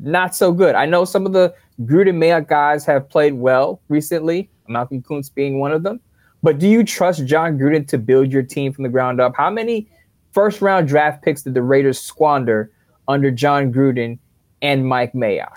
not 0.00 0.34
so 0.34 0.52
good. 0.52 0.74
I 0.74 0.86
know 0.86 1.04
some 1.04 1.26
of 1.26 1.32
the 1.32 1.54
Gruden 1.82 2.16
Mayock 2.16 2.48
guys 2.48 2.84
have 2.84 3.08
played 3.08 3.34
well 3.34 3.80
recently, 3.88 4.50
Malcolm 4.68 5.02
Koonce 5.02 5.32
being 5.32 5.58
one 5.58 5.72
of 5.72 5.82
them. 5.82 6.00
But 6.46 6.60
do 6.60 6.68
you 6.68 6.84
trust 6.84 7.26
Jon 7.26 7.58
Gruden 7.58 7.88
to 7.88 7.98
build 7.98 8.30
your 8.30 8.44
team 8.44 8.72
from 8.72 8.84
the 8.84 8.88
ground 8.88 9.20
up? 9.20 9.34
How 9.36 9.50
many 9.50 9.88
first 10.30 10.62
round 10.62 10.86
draft 10.86 11.24
picks 11.24 11.42
did 11.42 11.54
the 11.54 11.62
Raiders 11.62 11.98
squander 11.98 12.70
under 13.08 13.32
Jon 13.32 13.72
Gruden 13.72 14.20
and 14.62 14.86
Mike 14.86 15.12
Mayock? 15.12 15.56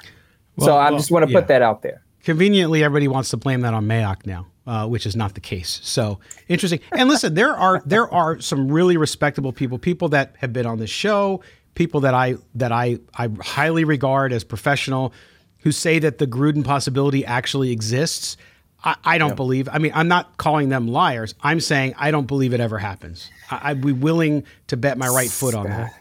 so 0.58 0.78
I 0.78 0.90
well, 0.90 0.98
just 0.98 1.12
want 1.12 1.28
to 1.28 1.32
yeah. 1.32 1.40
put 1.42 1.48
that 1.50 1.62
out 1.62 1.84
there. 1.84 2.02
Conveniently, 2.24 2.84
everybody 2.84 3.08
wants 3.08 3.30
to 3.30 3.38
blame 3.38 3.62
that 3.62 3.76
on 3.76 3.86
Mayock 3.86 4.26
now, 4.26 4.48
uh, 4.66 4.88
which 4.88 5.06
is 5.06 5.16
not 5.16 5.36
the 5.36 5.42
case. 5.42 5.80
So 5.84 6.20
interesting. 6.48 6.80
And 6.94 7.08
listen, 7.08 7.36
there 7.36 7.56
are 7.56 7.84
there 7.86 8.12
are 8.12 8.40
some 8.40 8.72
really 8.72 8.98
respectable 8.98 9.54
people, 9.54 9.78
people 9.78 10.10
that 10.10 10.38
have 10.40 10.54
been 10.54 10.66
on 10.66 10.80
this 10.80 10.90
show, 10.90 11.44
people 11.76 12.00
that 12.00 12.16
I 12.16 12.38
that 12.56 12.72
I 12.72 12.98
I 13.14 13.30
highly 13.42 13.84
regard 13.84 14.34
as 14.34 14.44
professional, 14.44 15.14
who 15.60 15.72
say 15.72 16.00
that 16.00 16.18
the 16.18 16.26
Gruden 16.26 16.66
possibility 16.66 17.24
actually 17.28 17.70
exists. 17.72 18.38
I, 18.84 18.96
I 19.04 19.18
don't 19.18 19.36
believe. 19.36 19.68
I 19.70 19.78
mean, 19.78 19.92
I'm 19.94 20.08
not 20.08 20.38
calling 20.38 20.70
them 20.70 20.88
liars. 20.88 21.36
I'm 21.42 21.60
saying 21.60 21.96
I 21.98 22.12
don't 22.12 22.28
believe 22.28 22.54
it 22.54 22.60
ever 22.60 22.78
happens. 22.78 23.30
I, 23.52 23.72
I'd 23.72 23.82
be 23.82 23.92
willing 23.92 24.46
to 24.68 24.78
bet 24.78 24.98
my 24.98 25.08
right 25.08 25.30
foot 25.30 25.54
on 25.54 25.68
that. 25.68 25.94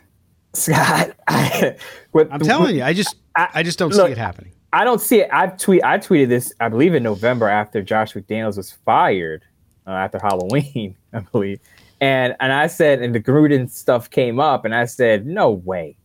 Scott, 0.55 1.11
I, 1.29 1.77
I'm 2.15 2.41
telling 2.41 2.77
you, 2.77 2.83
I 2.83 2.93
just 2.93 3.17
I, 3.37 3.63
just 3.63 3.79
don't 3.79 3.93
look, 3.93 4.07
see 4.07 4.13
it 4.13 4.19
happening. 4.19 4.53
I 4.73 4.85
don't 4.85 5.01
see 5.01 5.21
it. 5.21 5.29
I've 5.33 5.57
tweet. 5.59 5.85
I 5.85 5.99
tweeted 5.99 6.29
this, 6.29 6.53
I 6.61 6.69
believe, 6.69 6.95
in 6.95 7.03
November 7.03 7.49
after 7.49 7.83
Josh 7.83 8.15
McDaniels 8.15 8.57
was 8.57 8.73
fired 8.73 9.43
uh, 9.87 9.91
after 9.91 10.19
Halloween, 10.21 10.97
I 11.13 11.21
believe, 11.21 11.61
and 12.01 12.35
and 12.41 12.53
I 12.53 12.67
said, 12.67 13.03
and 13.03 13.15
the 13.15 13.21
Gruden 13.21 13.71
stuff 13.71 14.11
came 14.11 14.41
up, 14.41 14.65
and 14.65 14.75
I 14.75 14.87
said, 14.87 15.27
no 15.27 15.51
way. 15.51 15.97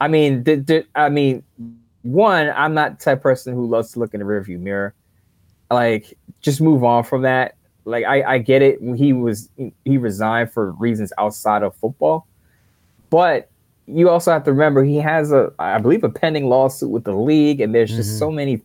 I 0.00 0.08
mean, 0.08 0.44
I 0.94 1.08
mean, 1.10 1.42
one, 2.02 2.50
I'm 2.50 2.74
not 2.74 2.98
the 2.98 3.04
type 3.04 3.18
of 3.18 3.22
person 3.22 3.54
who 3.54 3.66
loves 3.66 3.92
to 3.92 3.98
look 3.98 4.14
in 4.14 4.20
the 4.20 4.26
rearview 4.26 4.58
mirror. 4.58 4.94
Like, 5.70 6.16
just 6.40 6.60
move 6.60 6.82
on 6.84 7.04
from 7.04 7.22
that. 7.22 7.54
Like, 7.84 8.04
I, 8.04 8.22
I 8.34 8.38
get 8.38 8.62
it. 8.62 8.78
He 8.96 9.12
was 9.12 9.48
he 9.84 9.96
resigned 9.98 10.52
for 10.52 10.72
reasons 10.72 11.12
outside 11.18 11.62
of 11.62 11.74
football, 11.76 12.26
but 13.08 13.48
you 13.86 14.08
also 14.08 14.30
have 14.32 14.44
to 14.44 14.52
remember 14.52 14.84
he 14.84 14.96
has 14.98 15.32
a, 15.32 15.52
I 15.58 15.78
believe, 15.78 16.04
a 16.04 16.08
pending 16.08 16.48
lawsuit 16.48 16.90
with 16.90 17.04
the 17.04 17.14
league, 17.14 17.60
and 17.60 17.74
there's 17.74 17.90
just 17.90 18.14
Mhm. 18.14 18.18
so 18.18 18.30
many 18.30 18.60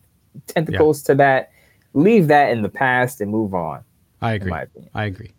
tentacles 0.47 1.01
to 1.03 1.15
that. 1.15 1.51
Leave 1.93 2.27
that 2.27 2.51
in 2.51 2.61
the 2.61 2.69
past 2.69 3.21
and 3.21 3.31
move 3.31 3.53
on. 3.53 3.81
I 4.21 4.33
agree. 4.33 4.51
I 4.93 5.05
agree. 5.05 5.31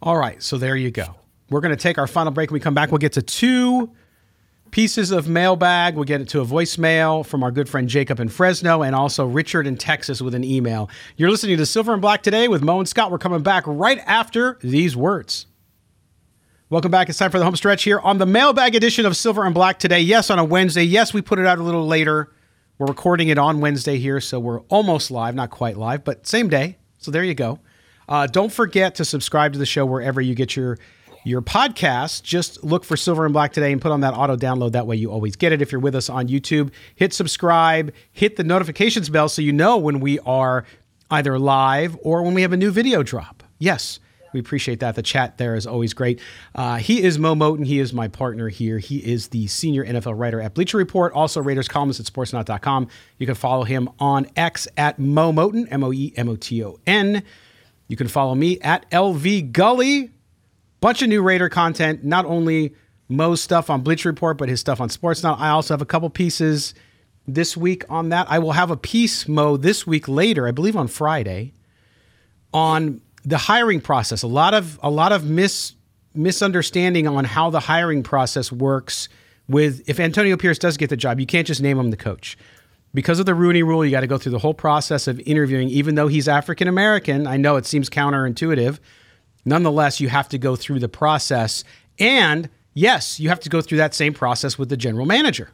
All 0.00 0.16
right, 0.16 0.42
so 0.42 0.56
there 0.58 0.74
you 0.74 0.90
go. 0.90 1.14
We're 1.50 1.60
going 1.60 1.76
to 1.76 1.80
take 1.80 1.98
our 1.98 2.06
final 2.06 2.32
break. 2.32 2.50
When 2.50 2.54
we 2.54 2.60
come 2.60 2.74
back, 2.74 2.90
we'll 2.90 2.98
get 2.98 3.12
to 3.12 3.22
two 3.22 3.90
pieces 4.72 5.10
of 5.10 5.28
mailbag. 5.28 5.94
We'll 5.94 6.04
get 6.04 6.20
it 6.20 6.28
to 6.30 6.40
a 6.40 6.46
voicemail 6.46 7.24
from 7.24 7.44
our 7.44 7.52
good 7.52 7.68
friend 7.68 7.88
Jacob 7.88 8.18
in 8.18 8.28
Fresno 8.28 8.82
and 8.82 8.96
also 8.96 9.26
Richard 9.26 9.66
in 9.66 9.76
Texas 9.76 10.20
with 10.20 10.34
an 10.34 10.42
email. 10.42 10.90
You're 11.16 11.30
listening 11.30 11.58
to 11.58 11.66
Silver 11.66 11.92
and 11.92 12.02
Black 12.02 12.22
today 12.22 12.48
with 12.48 12.62
Mo 12.62 12.80
and 12.80 12.88
Scott. 12.88 13.12
We're 13.12 13.18
coming 13.18 13.42
back 13.42 13.64
right 13.66 14.00
after 14.06 14.58
these 14.62 14.96
words. 14.96 15.46
Welcome 16.70 16.90
back. 16.90 17.10
It's 17.10 17.18
time 17.18 17.30
for 17.30 17.38
the 17.38 17.44
home 17.44 17.54
stretch 17.54 17.84
here 17.84 18.00
on 18.00 18.16
the 18.16 18.24
mailbag 18.24 18.74
edition 18.74 19.04
of 19.04 19.14
Silver 19.14 19.44
and 19.44 19.54
Black 19.54 19.78
today. 19.78 20.00
Yes, 20.00 20.30
on 20.30 20.38
a 20.38 20.44
Wednesday. 20.44 20.84
Yes, 20.84 21.12
we 21.12 21.20
put 21.20 21.38
it 21.38 21.44
out 21.44 21.58
a 21.58 21.62
little 21.62 21.86
later. 21.86 22.32
We're 22.78 22.86
recording 22.86 23.28
it 23.28 23.36
on 23.36 23.60
Wednesday 23.60 23.98
here, 23.98 24.20
so 24.22 24.40
we're 24.40 24.62
almost 24.62 25.10
live, 25.10 25.34
not 25.34 25.50
quite 25.50 25.76
live, 25.76 26.02
but 26.02 26.26
same 26.26 26.48
day. 26.48 26.78
So 26.96 27.10
there 27.10 27.24
you 27.24 27.34
go. 27.34 27.60
Uh, 28.08 28.26
don't 28.26 28.50
forget 28.50 28.94
to 28.94 29.04
subscribe 29.04 29.52
to 29.52 29.58
the 29.58 29.66
show 29.66 29.84
wherever 29.84 30.20
you 30.22 30.34
get 30.34 30.56
your 30.56 30.78
your 31.24 31.42
podcast. 31.42 32.22
Just 32.22 32.62
look 32.64 32.84
for 32.84 32.96
Silver 32.96 33.24
and 33.24 33.32
Black 33.32 33.52
today 33.52 33.72
and 33.72 33.80
put 33.80 33.92
on 33.92 34.00
that 34.00 34.14
auto 34.14 34.36
download. 34.36 34.72
That 34.72 34.86
way 34.86 34.96
you 34.96 35.10
always 35.10 35.36
get 35.36 35.52
it. 35.52 35.62
If 35.62 35.72
you're 35.72 35.80
with 35.80 35.94
us 35.94 36.08
on 36.10 36.28
YouTube, 36.28 36.70
hit 36.94 37.12
subscribe, 37.12 37.92
hit 38.10 38.36
the 38.36 38.44
notifications 38.44 39.08
bell 39.08 39.28
so 39.28 39.42
you 39.42 39.52
know 39.52 39.76
when 39.78 40.00
we 40.00 40.18
are 40.20 40.64
either 41.10 41.38
live 41.38 41.96
or 42.02 42.22
when 42.22 42.34
we 42.34 42.42
have 42.42 42.52
a 42.52 42.56
new 42.56 42.70
video 42.70 43.02
drop. 43.02 43.42
Yes, 43.58 44.00
we 44.32 44.40
appreciate 44.40 44.80
that. 44.80 44.94
The 44.94 45.02
chat 45.02 45.38
there 45.38 45.54
is 45.54 45.66
always 45.66 45.92
great. 45.92 46.20
Uh, 46.54 46.76
he 46.76 47.02
is 47.02 47.18
Moe 47.18 47.34
Moton. 47.34 47.66
He 47.66 47.78
is 47.78 47.92
my 47.92 48.08
partner 48.08 48.48
here. 48.48 48.78
He 48.78 48.98
is 48.98 49.28
the 49.28 49.46
senior 49.46 49.84
NFL 49.84 50.18
writer 50.18 50.40
at 50.40 50.54
Bleacher 50.54 50.78
Report, 50.78 51.12
also 51.12 51.40
Raiders 51.40 51.68
columnist 51.68 52.00
at 52.00 52.06
sportsnaut.com. 52.06 52.88
You 53.18 53.26
can 53.26 53.34
follow 53.34 53.64
him 53.64 53.90
on 53.98 54.26
X 54.36 54.66
at 54.76 54.98
Moe 54.98 55.32
Moton, 55.32 55.68
M 55.70 55.84
O 55.84 55.92
E 55.92 56.12
M 56.16 56.28
O 56.28 56.36
T 56.36 56.64
O 56.64 56.78
N. 56.86 57.22
You 57.88 57.96
can 57.96 58.08
follow 58.08 58.34
me 58.34 58.58
at 58.60 58.90
LV 58.90 59.52
Gully. 59.52 60.10
Bunch 60.82 61.00
of 61.00 61.08
new 61.08 61.22
Raider 61.22 61.48
content, 61.48 62.02
not 62.02 62.24
only 62.24 62.74
Mo's 63.08 63.40
stuff 63.40 63.70
on 63.70 63.82
Bleacher 63.82 64.08
Report, 64.08 64.36
but 64.36 64.48
his 64.48 64.58
stuff 64.58 64.80
on 64.80 64.88
Sportsnaut. 64.88 65.38
I 65.38 65.50
also 65.50 65.72
have 65.72 65.80
a 65.80 65.86
couple 65.86 66.10
pieces 66.10 66.74
this 67.24 67.56
week 67.56 67.84
on 67.88 68.08
that. 68.08 68.26
I 68.28 68.40
will 68.40 68.50
have 68.50 68.72
a 68.72 68.76
piece, 68.76 69.28
Mo, 69.28 69.56
this 69.56 69.86
week 69.86 70.08
later, 70.08 70.48
I 70.48 70.50
believe 70.50 70.74
on 70.74 70.88
Friday, 70.88 71.52
on 72.52 73.00
the 73.24 73.38
hiring 73.38 73.80
process. 73.80 74.24
A 74.24 74.26
lot 74.26 74.54
of 74.54 74.80
a 74.82 74.90
lot 74.90 75.12
of 75.12 75.24
mis 75.24 75.74
misunderstanding 76.16 77.06
on 77.06 77.26
how 77.26 77.48
the 77.48 77.60
hiring 77.60 78.02
process 78.02 78.50
works 78.50 79.08
with 79.46 79.88
if 79.88 80.00
Antonio 80.00 80.36
Pierce 80.36 80.58
does 80.58 80.76
get 80.76 80.90
the 80.90 80.96
job, 80.96 81.20
you 81.20 81.26
can't 81.26 81.46
just 81.46 81.62
name 81.62 81.78
him 81.78 81.92
the 81.92 81.96
coach. 81.96 82.36
Because 82.92 83.20
of 83.20 83.26
the 83.26 83.36
Rooney 83.36 83.62
rule, 83.62 83.84
you 83.84 83.92
got 83.92 84.00
to 84.00 84.08
go 84.08 84.18
through 84.18 84.32
the 84.32 84.40
whole 84.40 84.52
process 84.52 85.06
of 85.06 85.20
interviewing, 85.20 85.68
even 85.68 85.94
though 85.94 86.08
he's 86.08 86.26
African 86.26 86.66
American. 86.66 87.28
I 87.28 87.36
know 87.36 87.54
it 87.54 87.66
seems 87.66 87.88
counterintuitive. 87.88 88.80
Nonetheless, 89.44 90.00
you 90.00 90.08
have 90.08 90.28
to 90.30 90.38
go 90.38 90.56
through 90.56 90.78
the 90.78 90.88
process. 90.88 91.64
And 91.98 92.48
yes, 92.74 93.18
you 93.18 93.28
have 93.28 93.40
to 93.40 93.48
go 93.48 93.60
through 93.60 93.78
that 93.78 93.94
same 93.94 94.14
process 94.14 94.58
with 94.58 94.68
the 94.68 94.76
general 94.76 95.06
manager. 95.06 95.50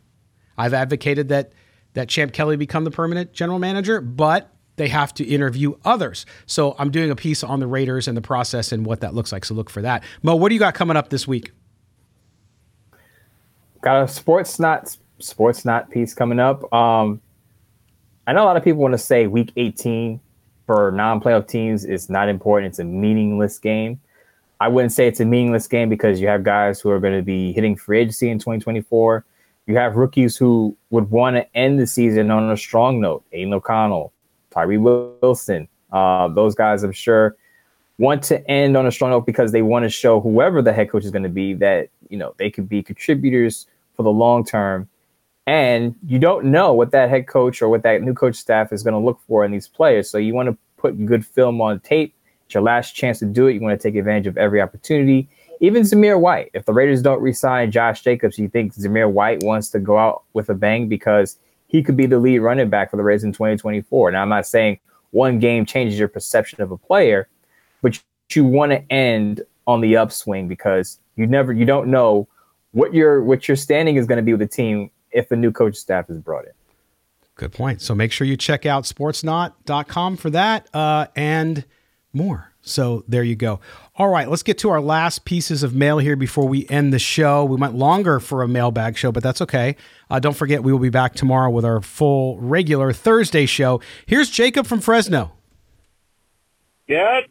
I've 0.57 0.74
advocated 0.74 1.28
that 1.28 1.53
that 1.95 2.09
Champ 2.09 2.32
Kelly 2.32 2.57
become 2.57 2.84
the 2.84 2.91
permanent 2.91 3.32
general 3.32 3.59
manager, 3.59 4.01
but 4.01 4.53
they 4.76 4.89
have 4.89 5.12
to 5.14 5.24
interview 5.24 5.74
others. 5.84 6.26
So 6.47 6.76
I'm 6.78 6.91
doing 6.91 7.11
a 7.11 7.16
piece 7.16 7.43
on 7.43 7.61
the 7.61 7.66
Raiders 7.66 8.07
and 8.07 8.16
the 8.16 8.22
process 8.22 8.72
and 8.72 8.86
what 8.86 9.01
that 9.01 9.14
looks 9.14 9.32
like. 9.32 9.45
So 9.45 9.55
look 9.55 9.70
for 9.70 9.82
that. 9.82 10.05
Mo, 10.22 10.36
what 10.36 10.51
do 10.51 10.55
you 10.55 10.59
got 10.59 10.74
coming 10.74 10.97
up 10.97 11.09
this 11.09 11.26
week? 11.26 11.51
Got 13.80 14.05
a 14.05 14.09
sports 14.09 14.59
not 14.61 14.97
Sportsnaut 15.20 15.91
piece 15.91 16.14
coming 16.14 16.39
up. 16.39 16.72
Um, 16.72 17.20
I 18.26 18.32
know 18.32 18.45
a 18.45 18.47
lot 18.47 18.57
of 18.57 18.64
people 18.64 18.80
want 18.80 18.93
to 18.93 18.99
say 18.99 19.26
week 19.26 19.53
18 19.57 20.20
for 20.69 20.93
non-playoff 20.93 21.49
teams 21.49 21.87
is 21.87 22.11
not 22.11 22.29
important. 22.29 22.73
It's 22.73 22.79
a 22.79 22.85
meaningless 22.85 23.59
game. 23.59 23.99
I 24.61 24.69
wouldn't 24.69 24.93
say 24.93 25.09
it's 25.09 25.19
a 25.19 25.25
meaningless 25.25 25.66
game 25.66 25.89
because 25.89 26.21
you 26.21 26.29
have 26.29 26.45
guys 26.45 26.79
who 26.79 26.91
are 26.91 27.01
going 27.01 27.16
to 27.16 27.23
be 27.23 27.55
hitting 27.55 27.75
free 27.75 28.01
agency 28.01 28.29
in 28.29 28.39
2024. 28.39 29.25
You 29.66 29.77
have 29.79 29.97
rookies 29.97 30.37
who 30.37 30.77
would 30.91 31.11
want 31.11 31.37
to 31.37 31.57
end 31.57 31.79
the 31.79 31.87
season 31.87 32.31
on 32.31 32.51
a 32.51 32.57
strong 32.57 33.01
note. 33.01 33.25
Aidan 33.33 33.55
O'Connell, 33.55 34.12
Tyree 34.51 34.77
Wilson, 34.77 35.69
uh, 35.91 36.29
those 36.29 36.55
guys, 36.55 36.83
I'm 36.83 36.93
sure, 36.93 37.35
want 37.97 38.23
to 38.25 38.47
end 38.47 38.77
on 38.77 38.87
a 38.87 38.93
strong 38.93 39.11
note 39.11 39.25
because 39.25 39.53
they 39.53 39.62
want 39.62 39.85
to 39.85 39.89
show 39.89 40.21
whoever 40.21 40.61
the 40.61 40.75
head 40.75 40.91
coach 40.91 41.07
is 41.07 41.11
going 41.11 41.23
to 41.23 41.31
be 41.31 41.55
that 41.55 41.89
you 42.11 42.19
know 42.19 42.35
they 42.37 42.51
could 42.51 42.69
be 42.69 42.83
contributors 42.83 43.66
for 43.97 44.03
the 44.03 44.12
long 44.12 44.45
term. 44.45 44.87
And 45.49 45.94
you 46.07 46.18
don't 46.18 46.44
know 46.44 46.74
what 46.74 46.90
that 46.90 47.09
head 47.09 47.26
coach 47.26 47.62
or 47.62 47.70
what 47.70 47.82
that 47.82 48.03
new 48.03 48.12
coach 48.12 48.36
staff 48.36 48.70
is 48.70 48.82
going 48.82 48.92
to 48.92 49.01
look 49.01 49.18
for 49.26 49.46
in 49.46 49.51
these 49.51 49.66
players. 49.66 50.11
So 50.11 50.18
you 50.18 50.34
want 50.34 50.51
to 50.51 50.59
put 50.76 51.07
good 51.07 51.24
film 51.24 51.62
on 51.62 51.80
tape. 51.80 52.14
It's 52.44 52.53
your 52.53 52.62
last 52.62 52.94
chance 52.94 53.18
to 53.20 53.24
do 53.24 53.46
it. 53.46 53.55
You 53.55 53.62
want 53.62 53.80
to 53.80 53.82
take 53.82 53.96
advantage 53.96 54.26
of 54.26 54.36
every 54.36 54.61
opportunity. 54.61 55.26
Even 55.62 55.84
Zamir 55.84 56.20
White. 56.20 56.51
If 56.53 56.66
the 56.66 56.74
Raiders 56.74 57.01
don't 57.01 57.22
resign 57.22 57.70
Josh 57.70 58.03
Jacobs, 58.03 58.38
you 58.38 58.51
think 58.51 58.74
Zamir 58.74 59.11
White 59.11 59.42
wants 59.42 59.70
to 59.70 59.78
go 59.78 59.96
out 59.96 60.24
with 60.34 60.51
a 60.51 60.55
bang 60.55 60.86
because 60.86 61.38
he 61.68 61.82
could 61.82 61.96
be 61.96 62.05
the 62.05 62.18
lead 62.18 62.40
running 62.40 62.68
back 62.68 62.90
for 62.90 62.99
the 62.99 63.03
Raiders 63.03 63.24
in 63.24 63.32
2024. 63.32 64.11
Now, 64.11 64.20
I'm 64.20 64.28
not 64.28 64.46
saying 64.46 64.78
one 65.12 65.38
game 65.38 65.64
changes 65.64 65.99
your 65.99 66.09
perception 66.09 66.61
of 66.61 66.72
a 66.72 66.76
player, 66.76 67.26
but 67.80 67.99
you 68.34 68.44
want 68.44 68.72
to 68.72 68.92
end 68.92 69.40
on 69.66 69.80
the 69.80 69.96
upswing 69.96 70.46
because 70.46 71.01
you 71.16 71.26
never, 71.26 71.55
you 71.55 71.64
don't 71.64 71.88
know 71.88 72.28
what 72.72 72.92
your 72.92 73.24
what 73.24 73.49
your 73.49 73.57
standing 73.57 73.96
is 73.96 74.07
going 74.07 74.18
to 74.18 74.22
be 74.22 74.34
with 74.34 74.40
the 74.40 74.46
team 74.46 74.90
if 75.12 75.28
the 75.28 75.36
new 75.36 75.52
coach 75.52 75.76
staff 75.76 76.11
is 76.11 76.18
brought 76.18 76.44
in. 76.44 76.52
Good 77.36 77.52
point. 77.52 77.80
So 77.80 77.94
make 77.94 78.11
sure 78.11 78.26
you 78.26 78.36
check 78.36 78.66
out 78.66 78.84
sportsnaut.com 78.84 80.16
for 80.16 80.30
that 80.30 80.68
uh, 80.74 81.06
and 81.14 81.64
more. 82.12 82.52
So 82.62 83.04
there 83.06 83.22
you 83.22 83.36
go. 83.36 83.61
All 83.96 84.09
right, 84.09 84.28
let's 84.28 84.42
get 84.42 84.59
to 84.59 84.70
our 84.70 84.80
last 84.80 85.24
pieces 85.24 85.62
of 85.62 85.74
mail 85.74 85.98
here 85.98 86.16
before 86.16 86.46
we 86.46 86.68
end 86.68 86.92
the 86.92 86.98
show. 86.98 87.44
We 87.44 87.56
went 87.56 87.74
longer 87.74 88.20
for 88.20 88.42
a 88.42 88.48
mailbag 88.48 88.96
show, 88.96 89.12
but 89.12 89.22
that's 89.22 89.40
okay. 89.40 89.76
Uh, 90.11 90.18
don't 90.18 90.36
forget, 90.36 90.62
we 90.62 90.72
will 90.72 90.80
be 90.80 90.90
back 90.90 91.14
tomorrow 91.14 91.50
with 91.50 91.64
our 91.64 91.80
full 91.80 92.38
regular 92.38 92.92
Thursday 92.92 93.46
show. 93.46 93.80
Here's 94.04 94.30
Jacob 94.30 94.66
from 94.66 94.80
Fresno. 94.80 95.32
Get 96.88 97.30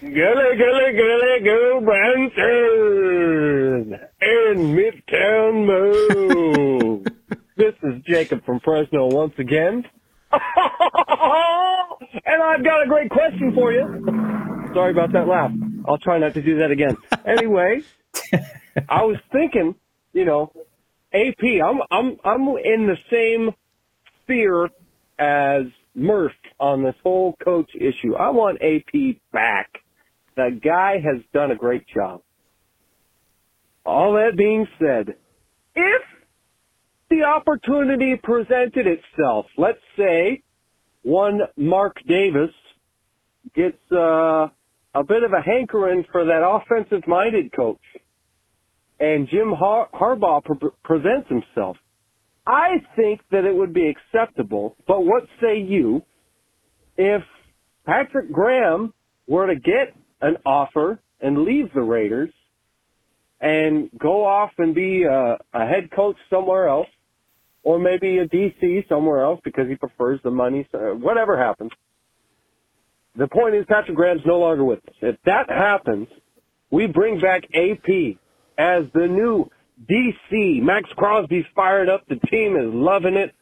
Gully, 0.00 0.12
gully, 0.12 0.92
gully, 0.92 1.40
go 1.42 1.80
Branson 1.80 3.98
in 4.20 4.74
Midtown 4.74 5.66
Mo. 5.66 7.04
this 7.56 7.74
is 7.82 8.02
Jacob 8.06 8.44
from 8.44 8.60
Fresno 8.60 9.06
once 9.06 9.34
again. 9.38 9.84
and 10.32 10.42
I've 12.42 12.64
got 12.64 12.82
a 12.82 12.86
great 12.88 13.10
question 13.10 13.52
for 13.54 13.72
you. 13.72 14.04
Sorry 14.74 14.90
about 14.90 15.12
that 15.12 15.28
laugh. 15.28 15.52
I'll 15.86 15.98
try 15.98 16.18
not 16.18 16.34
to 16.34 16.42
do 16.42 16.58
that 16.58 16.70
again. 16.70 16.96
Anyway, 17.26 17.82
I 18.88 19.02
was 19.02 19.16
thinking, 19.32 19.74
you 20.12 20.24
know, 20.24 20.52
AP, 21.12 21.42
I'm 21.42 21.80
I'm 21.90 22.16
I'm 22.24 22.46
in 22.56 22.86
the 22.86 22.96
same 23.10 23.52
sphere 24.22 24.70
as 25.18 25.64
Murph 25.96 26.30
on 26.60 26.84
this 26.84 26.94
whole 27.02 27.34
coach 27.42 27.72
issue. 27.74 28.14
I 28.14 28.30
want 28.30 28.62
AP 28.62 29.16
back. 29.32 29.80
The 30.36 30.56
guy 30.62 31.00
has 31.00 31.20
done 31.32 31.50
a 31.50 31.56
great 31.56 31.88
job. 31.88 32.22
All 33.86 34.14
that 34.14 34.36
being 34.36 34.66
said, 34.78 35.14
if 35.74 36.02
the 37.08 37.22
opportunity 37.22 38.16
presented 38.22 38.86
itself, 38.86 39.46
let's 39.56 39.78
say 39.96 40.42
one 41.02 41.40
Mark 41.56 41.96
Davis 42.06 42.50
gets 43.54 43.78
uh, 43.92 44.48
a 44.94 45.04
bit 45.06 45.22
of 45.22 45.32
a 45.32 45.40
hankering 45.40 46.04
for 46.10 46.24
that 46.24 46.42
offensive 46.44 47.06
minded 47.06 47.52
coach 47.54 47.78
and 48.98 49.28
Jim 49.28 49.52
Har- 49.52 49.88
Harbaugh 49.92 50.42
pre- 50.42 50.70
presents 50.82 51.28
himself, 51.28 51.76
I 52.46 52.76
think 52.94 53.20
that 53.30 53.44
it 53.44 53.54
would 53.54 53.72
be 53.72 53.88
acceptable. 53.88 54.76
But 54.86 55.04
what 55.04 55.24
say 55.40 55.58
you 55.58 56.02
if 56.96 57.22
Patrick 57.84 58.32
Graham 58.32 58.94
were 59.26 59.46
to 59.46 59.56
get 59.56 59.94
an 60.20 60.36
offer 60.46 61.00
and 61.20 61.42
leave 61.42 61.72
the 61.74 61.82
Raiders 61.82 62.30
and 63.40 63.90
go 63.98 64.24
off 64.24 64.52
and 64.58 64.74
be 64.74 65.04
a, 65.04 65.38
a 65.52 65.66
head 65.66 65.90
coach 65.94 66.16
somewhere 66.30 66.68
else, 66.68 66.88
or 67.62 67.78
maybe 67.78 68.18
a 68.18 68.28
DC 68.28 68.88
somewhere 68.88 69.22
else 69.22 69.40
because 69.44 69.68
he 69.68 69.74
prefers 69.74 70.20
the 70.22 70.30
money, 70.30 70.66
whatever 70.72 71.36
happens. 71.36 71.72
The 73.16 73.28
point 73.28 73.54
is 73.54 73.64
Patrick 73.66 73.96
Graham's 73.96 74.22
no 74.26 74.38
longer 74.38 74.64
with 74.64 74.80
us. 74.86 74.94
If 75.00 75.16
that 75.24 75.48
happens, 75.48 76.08
we 76.70 76.86
bring 76.86 77.18
back 77.18 77.44
AP 77.54 78.18
as 78.58 78.84
the 78.92 79.06
new 79.08 79.50
DC. 79.90 80.62
Maxx 80.62 80.88
Crosby's 80.96 81.46
fired 81.54 81.88
up. 81.88 82.06
The 82.08 82.16
team 82.16 82.56
is 82.56 82.72
loving 82.72 83.14
it. 83.14 83.34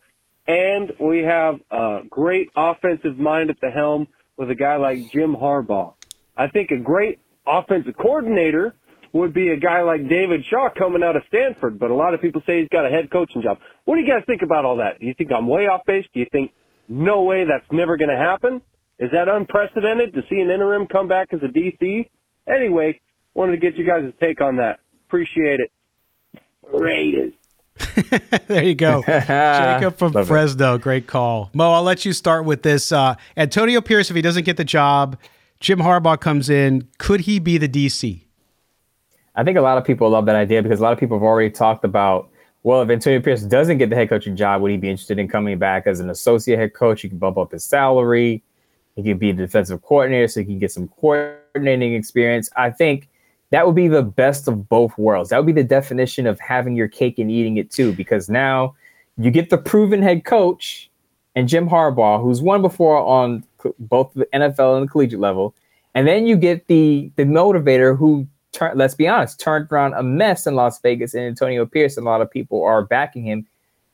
And 0.47 0.93
we 1.01 1.21
have 1.21 1.61
a 1.71 2.01
great 2.09 2.51
offensive 2.55 3.19
mind 3.19 3.51
at 3.51 3.61
the 3.61 3.71
helm 3.71 4.09
with 4.37 4.51
a 4.51 4.55
guy 4.55 4.77
like 4.77 5.11
Jim 5.11 5.35
Harbaugh. 5.35 5.95
I 6.37 6.49
think 6.49 6.71
a 6.71 6.77
great 6.77 7.19
offensive 7.47 7.97
coordinator 7.97 8.75
would 9.15 9.33
be 9.33 9.51
a 9.51 9.57
guy 9.57 9.83
like 9.83 10.09
David 10.09 10.45
Shaw 10.51 10.69
coming 10.77 11.05
out 11.05 11.15
of 11.15 11.23
Stanford, 11.29 11.79
but 11.79 11.91
a 11.91 11.95
lot 11.95 12.15
of 12.15 12.21
people 12.21 12.43
say 12.45 12.61
he's 12.61 12.69
got 12.69 12.85
a 12.85 12.91
head 12.91 13.11
coaching 13.13 13.43
job. 13.43 13.59
What 13.85 13.95
do 13.95 14.03
you 14.03 14.09
guys 14.09 14.25
think 14.27 14.43
about 14.43 14.65
all 14.65 14.79
that? 14.79 14.99
Do 14.99 15.07
you 15.07 15.15
think 15.15 15.31
I'm 15.31 15.47
way 15.47 15.69
off 15.69 15.83
base? 15.87 16.05
Do 16.13 16.19
you 16.19 16.27
think 16.33 16.53
no 16.89 17.23
way 17.23 17.45
that's 17.45 17.65
never 17.71 17.97
going 17.97 18.11
to 18.11 18.17
happen? 18.17 18.61
Is 18.99 19.13
that 19.13 19.29
unprecedented 19.29 20.15
to 20.15 20.23
see 20.29 20.41
an 20.41 20.51
interim 20.51 20.89
come 20.89 21.07
back 21.07 21.29
as 21.33 21.41
a 21.43 21.47
DC? 21.47 22.11
Anyway, 22.49 23.01
wanted 23.35 23.53
to 23.53 23.59
get 23.59 23.77
you 23.77 23.87
guys' 23.87 24.13
take 24.21 24.41
on 24.41 24.57
that. 24.57 24.81
Appreciate 25.07 25.61
it. 25.61 25.71
Raiders. 26.73 27.33
there 28.49 28.65
you 28.65 28.75
go. 28.75 29.03
Jacob 29.07 29.97
from 29.97 30.13
Love 30.13 30.27
Fresno. 30.27 30.75
It. 30.75 30.83
Great 30.83 31.07
call. 31.07 31.51
Mo, 31.55 31.73
I'll 31.73 31.83
let 31.85 32.05
you 32.05 32.13
start 32.13 32.45
with 32.45 32.63
this. 32.63 32.91
Uh, 32.91 33.15
Antonio 33.37 33.81
Pierce, 33.81 34.11
if 34.11 34.17
he 34.17 34.23
doesn't 34.23 34.45
get 34.45 34.57
the 34.57 34.65
job, 34.65 35.19
Jim 35.61 35.79
Harbaugh 35.79 36.21
comes 36.21 36.51
in. 36.51 36.89
Could 36.99 37.23
he 37.23 37.39
be 37.39 37.59
the 37.59 37.69
DC? 37.69 38.25
I 39.35 39.45
think 39.45 39.59
a 39.59 39.61
lot 39.61 39.79
of 39.79 39.85
people 39.85 40.09
love 40.09 40.27
that 40.27 40.37
idea 40.37 40.63
because 40.63 40.81
a 40.81 40.83
lot 40.83 40.93
of 40.93 40.99
people 40.99 41.19
have 41.19 41.25
already 41.25 41.51
talked 41.51 41.85
about, 41.85 42.31
well, 42.63 42.83
if 42.83 42.89
Antonio 42.89 43.21
Pierce 43.21 43.43
doesn't 43.43 43.79
get 43.79 43.91
the 43.91 43.97
head 43.97 44.09
coaching 44.09 44.37
job, 44.37 44.63
would 44.63 44.71
he 44.71 44.77
be 44.77 44.89
interested 44.89 45.19
in 45.19 45.29
coming 45.29 45.59
back 45.59 45.87
as 45.87 46.01
an 46.01 46.09
associate 46.11 46.59
head 46.59 46.75
coach? 46.75 47.03
He 47.03 47.09
can 47.09 47.19
bump 47.19 47.37
up 47.37 47.53
his 47.53 47.65
salary. 47.65 48.43
He 48.97 49.03
can 49.03 49.19
be 49.19 49.31
a 49.31 49.33
defensive 49.33 49.83
coordinator 49.83 50.29
so 50.29 50.41
he 50.41 50.47
can 50.47 50.59
get 50.59 50.71
some 50.71 50.89
coordinating 50.89 51.95
experience. 51.95 52.49
I 52.57 52.71
think 52.71 53.09
that 53.51 53.67
would 53.67 53.75
be 53.75 53.89
the 53.89 54.03
best 54.03 54.49
of 54.49 54.69
both 54.69 54.97
worlds. 54.97 55.31
That 55.31 55.39
would 55.39 55.53
be 55.53 55.61
the 55.61 55.69
definition 55.69 56.27
of 56.27 56.39
having 56.41 56.75
your 56.75 56.89
cake 56.89 57.19
and 57.19 57.31
eating 57.31 57.57
it 57.57 57.71
too, 57.71 57.93
because 57.93 58.29
now 58.29 58.75
you 59.19 59.31
get 59.31 59.51
the 59.51 59.59
proven 59.59 60.03
head 60.03 60.25
coach 60.25 60.91
and 61.35 61.49
Jim 61.49 61.69
Harbaugh, 61.69 62.23
who's 62.23 62.41
won 62.41 62.63
before 62.63 62.97
on 62.97 63.45
both 63.79 64.13
the 64.15 64.27
NFL 64.33 64.77
and 64.77 64.87
the 64.87 64.91
collegiate 64.91 65.21
level, 65.21 65.55
and 65.95 66.07
then 66.07 66.27
you 66.27 66.37
get 66.37 66.67
the 66.69 67.11
the 67.17 67.25
motivator 67.25 67.97
who, 67.97 68.27
turn, 68.55 68.77
let's 68.77 68.95
be 68.95 69.09
honest, 69.09 69.41
turned 69.41 69.69
around 69.71 69.95
a 69.95 70.03
mess 70.03 70.47
in 70.47 70.55
Las 70.55 70.81
Vegas 70.81 71.15
and 71.15 71.25
Antonio 71.25 71.67
Pierce. 71.67 71.97
And 71.97 72.07
a 72.07 72.11
lot 72.11 72.21
of 72.21 72.31
people 72.31 72.63
are 72.63 72.83
backing 72.83 73.25
him, 73.25 73.47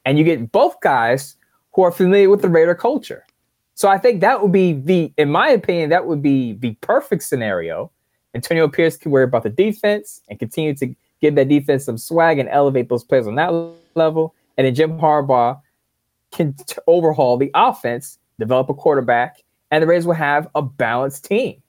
and 0.05 0.19
you 0.19 0.25
get 0.25 0.53
both 0.53 0.81
guys 0.81 1.37
who 1.73 1.83
are 1.83 1.93
familiar 1.93 2.31
with 2.31 2.43
the 2.43 2.49
Raider 2.49 2.75
culture. 2.75 3.27
So 3.75 3.89
I 3.89 3.99
think 3.99 4.21
that 4.21 4.43
would 4.43 4.53
be 4.53 4.75
the, 4.75 5.13
in 5.17 5.31
my 5.31 5.49
opinion, 5.49 5.91
that 5.91 6.07
would 6.07 6.23
be 6.23 6.53
the 6.53 6.75
perfect 6.83 7.23
scenario 7.23 7.91
Antonio 8.35 8.69
Pierce 8.69 8.97
can 8.97 9.11
worry 9.11 9.25
about 9.25 9.43
the 9.43 9.51
defense 9.51 10.23
and 10.29 10.39
continue 10.39 10.75
to 10.77 10.95
give 11.21 11.35
that 11.35 11.49
defense 11.49 11.85
some 11.85 11.99
swag 11.99 12.39
and 12.39 12.49
elevate 12.49 12.89
those 12.89 13.05
players 13.05 13.27
on 13.27 13.35
that 13.37 13.53
level. 13.95 14.35
And 14.57 14.67
then 14.67 14.75
Jim 14.75 14.99
Harbaugh 14.99 15.61
can 16.31 16.55
t- 16.55 16.77
overhaul 16.87 17.37
the 17.37 17.51
offense, 17.55 18.19
develop 18.39 18.69
a 18.69 18.75
quarterback, 18.75 19.43
and 19.71 19.83
the 19.83 19.87
Raiders 19.87 20.07
will 20.07 20.15
have 20.15 20.49
a 20.55 20.63
balanced 20.63 21.25
team. 21.25 21.63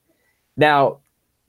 Now, 0.56 0.98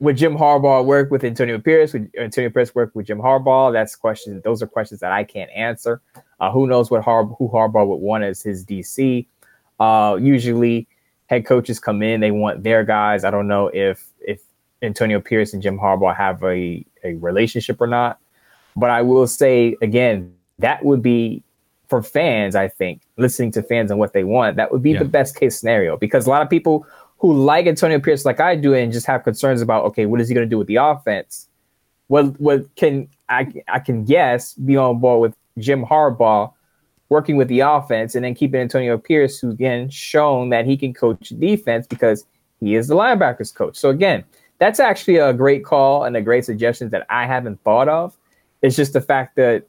would 0.00 0.16
Jim 0.16 0.36
Harbaugh 0.36 0.84
work 0.84 1.10
with 1.10 1.24
Antonio 1.24 1.58
Pierce? 1.58 1.92
Would 1.92 2.10
Antonio 2.18 2.50
Pierce 2.50 2.74
work 2.74 2.90
with 2.94 3.06
Jim 3.06 3.18
Harbaugh? 3.18 3.72
That's 3.72 3.94
questions. 3.94 4.42
Those 4.42 4.62
are 4.62 4.66
questions 4.66 5.00
that 5.00 5.12
I 5.12 5.24
can't 5.24 5.50
answer. 5.52 6.00
Uh, 6.40 6.50
who 6.50 6.66
knows 6.66 6.90
what 6.90 7.02
Har- 7.02 7.24
who 7.24 7.48
Harbaugh 7.48 7.86
would 7.86 7.96
want 7.96 8.24
as 8.24 8.42
his 8.42 8.64
DC? 8.64 9.26
Uh, 9.78 10.18
usually, 10.20 10.88
head 11.26 11.46
coaches 11.46 11.78
come 11.78 12.02
in; 12.02 12.20
they 12.20 12.30
want 12.30 12.62
their 12.62 12.84
guys. 12.84 13.24
I 13.24 13.30
don't 13.30 13.48
know 13.48 13.68
if 13.68 14.06
if 14.20 14.42
Antonio 14.82 15.20
Pierce 15.20 15.52
and 15.52 15.62
Jim 15.62 15.78
Harbaugh 15.78 16.16
have 16.16 16.42
a, 16.42 16.84
a 17.04 17.14
relationship 17.14 17.80
or 17.80 17.86
not. 17.86 18.18
But 18.76 18.90
I 18.90 19.02
will 19.02 19.28
say 19.28 19.76
again, 19.80 20.34
that 20.58 20.84
would 20.84 21.02
be 21.02 21.42
for 21.88 22.02
fans, 22.02 22.56
I 22.56 22.68
think, 22.68 23.02
listening 23.16 23.52
to 23.52 23.62
fans 23.62 23.90
and 23.90 24.00
what 24.00 24.12
they 24.12 24.24
want, 24.24 24.56
that 24.56 24.72
would 24.72 24.82
be 24.82 24.92
yeah. 24.92 25.00
the 25.00 25.04
best 25.04 25.38
case 25.38 25.58
scenario 25.58 25.96
because 25.96 26.26
a 26.26 26.30
lot 26.30 26.42
of 26.42 26.50
people 26.50 26.86
who 27.24 27.32
like 27.32 27.66
Antonio 27.66 27.98
Pierce 27.98 28.26
like 28.26 28.38
I 28.38 28.54
do 28.54 28.74
and 28.74 28.92
just 28.92 29.06
have 29.06 29.24
concerns 29.24 29.62
about, 29.62 29.86
okay, 29.86 30.04
what 30.04 30.20
is 30.20 30.28
he 30.28 30.34
going 30.34 30.46
to 30.46 30.50
do 30.50 30.58
with 30.58 30.66
the 30.66 30.76
offense? 30.76 31.48
What 32.08 32.38
what 32.38 32.66
can 32.76 33.08
I 33.30 33.50
I 33.66 33.78
can 33.78 34.04
guess 34.04 34.52
be 34.52 34.76
on 34.76 35.00
board 35.00 35.22
with 35.22 35.34
Jim 35.56 35.86
Harbaugh 35.86 36.52
working 37.08 37.38
with 37.38 37.48
the 37.48 37.60
offense 37.60 38.14
and 38.14 38.26
then 38.26 38.34
keeping 38.34 38.60
Antonio 38.60 38.98
Pierce, 38.98 39.38
who 39.38 39.50
again 39.50 39.88
shown 39.88 40.50
that 40.50 40.66
he 40.66 40.76
can 40.76 40.92
coach 40.92 41.30
defense 41.38 41.86
because 41.86 42.26
he 42.60 42.74
is 42.74 42.88
the 42.88 42.94
linebackers 42.94 43.54
coach. 43.54 43.74
So 43.74 43.88
again, 43.88 44.22
that's 44.58 44.78
actually 44.78 45.16
a 45.16 45.32
great 45.32 45.64
call 45.64 46.04
and 46.04 46.14
a 46.18 46.20
great 46.20 46.44
suggestion 46.44 46.90
that 46.90 47.06
I 47.08 47.24
haven't 47.24 47.58
thought 47.64 47.88
of. 47.88 48.14
It's 48.60 48.76
just 48.76 48.92
the 48.92 49.00
fact 49.00 49.36
that 49.36 49.66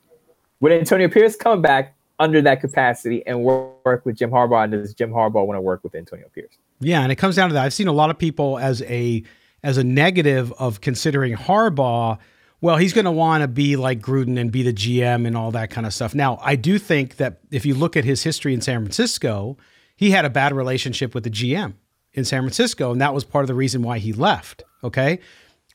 when 0.60 0.74
Antonio 0.74 1.08
Pierce 1.08 1.38
come 1.38 1.62
back 1.62 1.95
under 2.20 2.42
that 2.42 2.62
capacity 2.62 3.26
and 3.26 3.44
work, 3.44 4.06
with 4.06 4.16
Jim 4.16 4.32
Harbaugh, 4.32 4.64
And 4.64 4.74
does 4.74 4.94
Jim 4.94 5.12
Harbaugh 5.12 5.46
want 5.46 5.58
to 5.58 5.62
work 5.62 5.84
with 5.84 5.96
Antonio 5.96 6.28
Pierce? 6.34 6.58
Yeah, 6.80 7.02
and 7.02 7.12
it 7.12 7.16
comes 7.16 7.36
down 7.36 7.50
to 7.50 7.54
that. 7.54 7.64
I've 7.64 7.74
seen 7.74 7.88
a 7.88 7.94
lot 7.94 8.10
of 8.10 8.18
people 8.18 8.58
as 8.58 8.82
a 8.84 9.24
as 9.64 9.78
a 9.78 9.84
negative 9.84 10.54
of 10.60 10.82
considering 10.82 11.34
Harbaugh. 11.36 12.20
Well, 12.62 12.78
he's 12.78 12.94
going 12.94 13.06
to 13.06 13.12
want 13.12 13.42
to 13.42 13.48
be 13.48 13.76
like 13.76 14.00
Gruden 14.00 14.40
and 14.40 14.52
be 14.52 14.64
the 14.64 14.74
GM 14.74 15.26
and 15.26 15.36
all 15.36 15.52
that 15.52 15.72
kind 15.72 15.88
of 15.88 15.94
stuff. 15.94 16.14
Now, 16.14 16.38
I 16.42 16.56
do 16.56 16.78
think 16.78 17.18
that 17.18 17.40
if 17.52 17.66
you 17.66 17.74
look 17.74 17.98
at 17.98 18.06
his 18.06 18.24
history 18.24 18.54
in 18.54 18.62
San 18.62 18.82
Francisco, 18.82 19.58
he 19.96 20.12
had 20.12 20.24
a 20.24 20.30
bad 20.30 20.54
relationship 20.54 21.16
with 21.16 21.24
the 21.24 21.30
GM 21.30 21.74
in 22.14 22.26
San 22.26 22.42
Francisco, 22.42 22.92
and 22.92 23.02
that 23.02 23.14
was 23.14 23.24
part 23.24 23.44
of 23.44 23.48
the 23.48 23.56
reason 23.56 23.82
why 23.82 23.98
he 23.98 24.14
left. 24.14 24.64
Okay, 24.84 25.20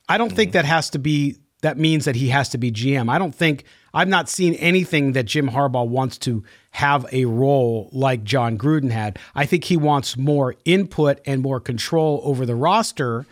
I 0.08 0.18
don't 0.18 0.34
think 0.34 0.50
mm. 0.50 0.54
that 0.54 0.64
has 0.64 0.90
to 0.90 0.98
be 0.98 1.36
that 1.62 1.78
means 1.78 2.04
that 2.06 2.16
he 2.16 2.28
has 2.28 2.48
to 2.50 2.58
be 2.58 2.72
GM. 2.72 3.10
I 3.10 3.18
don't 3.18 3.34
think 3.34 3.64
I've 3.92 4.08
not 4.08 4.28
seen 4.28 4.54
anything 4.54 5.12
that 5.12 5.24
Jim 5.24 5.50
Harbaugh 5.50 5.86
wants 5.86 6.18
to 6.18 6.44
have 6.72 7.06
a 7.12 7.24
role 7.24 7.88
like 7.92 8.24
Jon 8.24 8.56
Gruden 8.56 8.90
had. 8.90 9.18
I 9.34 9.46
think 9.46 9.64
he 9.64 9.76
wants 9.76 10.16
more 10.16 10.54
input 10.64 11.20
and 11.26 11.42
more 11.42 11.60
control 11.60 12.20
over 12.24 12.46
the 12.46 12.54
roster. 12.54 13.26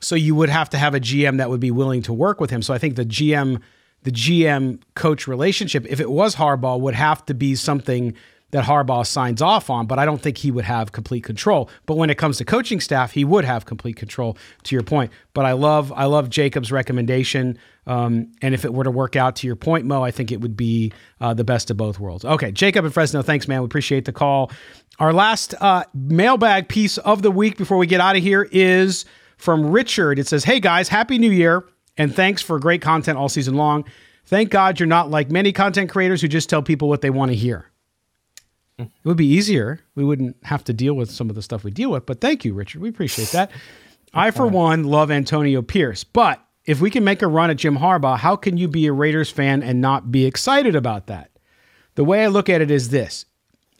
So 0.00 0.14
you 0.14 0.34
would 0.34 0.48
have 0.48 0.70
to 0.70 0.78
have 0.78 0.94
a 0.94 1.00
GM 1.00 1.38
that 1.38 1.50
would 1.50 1.60
be 1.60 1.70
willing 1.70 2.02
to 2.02 2.12
work 2.12 2.40
with 2.40 2.50
him. 2.50 2.62
So 2.62 2.72
I 2.72 2.78
think 2.78 2.96
the 2.96 3.04
GM 3.04 3.60
the 4.02 4.10
GM 4.10 4.80
coach 4.94 5.28
relationship, 5.28 5.84
if 5.86 6.00
it 6.00 6.10
was 6.10 6.36
Harbaugh, 6.36 6.80
would 6.80 6.94
have 6.94 7.24
to 7.26 7.34
be 7.34 7.54
something 7.54 8.14
that 8.50 8.64
Harbaugh 8.64 9.06
signs 9.06 9.40
off 9.40 9.70
on, 9.70 9.86
but 9.86 9.98
I 9.98 10.04
don't 10.04 10.20
think 10.20 10.38
he 10.38 10.50
would 10.50 10.64
have 10.64 10.92
complete 10.92 11.24
control. 11.24 11.70
But 11.86 11.96
when 11.96 12.10
it 12.10 12.16
comes 12.16 12.38
to 12.38 12.44
coaching 12.44 12.80
staff, 12.80 13.12
he 13.12 13.24
would 13.24 13.44
have 13.44 13.64
complete 13.64 13.96
control. 13.96 14.36
To 14.64 14.74
your 14.74 14.82
point, 14.82 15.12
but 15.34 15.44
I 15.44 15.52
love 15.52 15.92
I 15.92 16.04
love 16.04 16.28
Jacob's 16.28 16.72
recommendation, 16.72 17.58
um, 17.86 18.32
and 18.42 18.54
if 18.54 18.64
it 18.64 18.74
were 18.74 18.84
to 18.84 18.90
work 18.90 19.16
out, 19.16 19.36
to 19.36 19.46
your 19.46 19.56
point, 19.56 19.86
Moe, 19.86 20.02
I 20.02 20.10
think 20.10 20.32
it 20.32 20.40
would 20.40 20.56
be 20.56 20.92
uh, 21.20 21.34
the 21.34 21.44
best 21.44 21.70
of 21.70 21.76
both 21.76 21.98
worlds. 21.98 22.24
Okay, 22.24 22.52
Jacob 22.52 22.84
and 22.84 22.92
Fresno, 22.92 23.22
thanks, 23.22 23.48
man. 23.48 23.60
We 23.60 23.66
appreciate 23.66 24.04
the 24.04 24.12
call. 24.12 24.50
Our 24.98 25.12
last 25.12 25.54
uh, 25.60 25.84
mailbag 25.94 26.68
piece 26.68 26.98
of 26.98 27.22
the 27.22 27.30
week 27.30 27.56
before 27.56 27.78
we 27.78 27.86
get 27.86 28.00
out 28.00 28.16
of 28.16 28.22
here 28.22 28.48
is 28.52 29.04
from 29.38 29.70
Richard. 29.70 30.18
It 30.18 30.26
says, 30.26 30.44
"Hey 30.44 30.60
guys, 30.60 30.88
happy 30.88 31.18
New 31.18 31.30
Year, 31.30 31.64
and 31.96 32.14
thanks 32.14 32.42
for 32.42 32.58
great 32.58 32.82
content 32.82 33.18
all 33.18 33.28
season 33.28 33.54
long." 33.54 33.84
Thank 34.26 34.50
God 34.50 34.78
you're 34.78 34.86
not 34.86 35.10
like 35.10 35.30
many 35.30 35.52
content 35.52 35.90
creators 35.90 36.20
who 36.22 36.28
just 36.28 36.48
tell 36.48 36.62
people 36.62 36.88
what 36.88 37.00
they 37.00 37.10
want 37.10 37.30
to 37.30 37.36
hear. 37.36 37.69
It 38.82 39.08
would 39.08 39.16
be 39.16 39.26
easier. 39.26 39.80
We 39.94 40.04
wouldn't 40.04 40.36
have 40.44 40.64
to 40.64 40.72
deal 40.72 40.94
with 40.94 41.10
some 41.10 41.28
of 41.28 41.36
the 41.36 41.42
stuff 41.42 41.64
we 41.64 41.70
deal 41.70 41.90
with. 41.90 42.06
But 42.06 42.20
thank 42.20 42.44
you, 42.44 42.54
Richard. 42.54 42.80
We 42.80 42.88
appreciate 42.88 43.30
that. 43.30 43.50
I, 44.12 44.30
for 44.30 44.46
one, 44.46 44.84
love 44.84 45.10
Antonio 45.10 45.62
Pierce. 45.62 46.04
But 46.04 46.44
if 46.64 46.80
we 46.80 46.90
can 46.90 47.04
make 47.04 47.22
a 47.22 47.26
run 47.26 47.50
at 47.50 47.56
Jim 47.56 47.78
Harbaugh, 47.78 48.18
how 48.18 48.36
can 48.36 48.56
you 48.56 48.68
be 48.68 48.86
a 48.86 48.92
Raiders 48.92 49.30
fan 49.30 49.62
and 49.62 49.80
not 49.80 50.10
be 50.10 50.24
excited 50.24 50.74
about 50.74 51.06
that? 51.06 51.30
The 51.94 52.04
way 52.04 52.24
I 52.24 52.28
look 52.28 52.48
at 52.48 52.60
it 52.60 52.70
is 52.70 52.90
this 52.90 53.26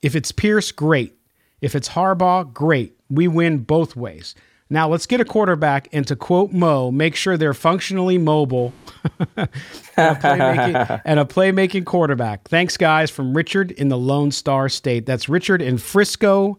if 0.02 0.14
it's 0.14 0.32
Pierce, 0.32 0.72
great. 0.72 1.16
If 1.60 1.74
it's 1.74 1.90
Harbaugh, 1.90 2.52
great. 2.52 2.98
We 3.08 3.28
win 3.28 3.58
both 3.58 3.96
ways. 3.96 4.34
Now 4.72 4.88
let's 4.88 5.06
get 5.06 5.20
a 5.20 5.24
quarterback 5.24 5.88
and 5.92 6.06
to 6.06 6.14
quote 6.14 6.52
Moe, 6.52 6.92
make 6.92 7.16
sure 7.16 7.36
they're 7.36 7.52
functionally 7.52 8.18
mobile 8.18 8.72
and, 9.36 9.48
a 9.96 10.14
playmaking, 10.14 11.02
and 11.04 11.20
a 11.20 11.24
playmaking 11.24 11.84
quarterback. 11.84 12.48
Thanks, 12.48 12.76
guys, 12.76 13.10
from 13.10 13.36
Richard 13.36 13.72
in 13.72 13.88
the 13.88 13.98
Lone 13.98 14.30
Star 14.30 14.68
State. 14.68 15.06
That's 15.06 15.28
Richard 15.28 15.60
in 15.60 15.76
Frisco, 15.76 16.58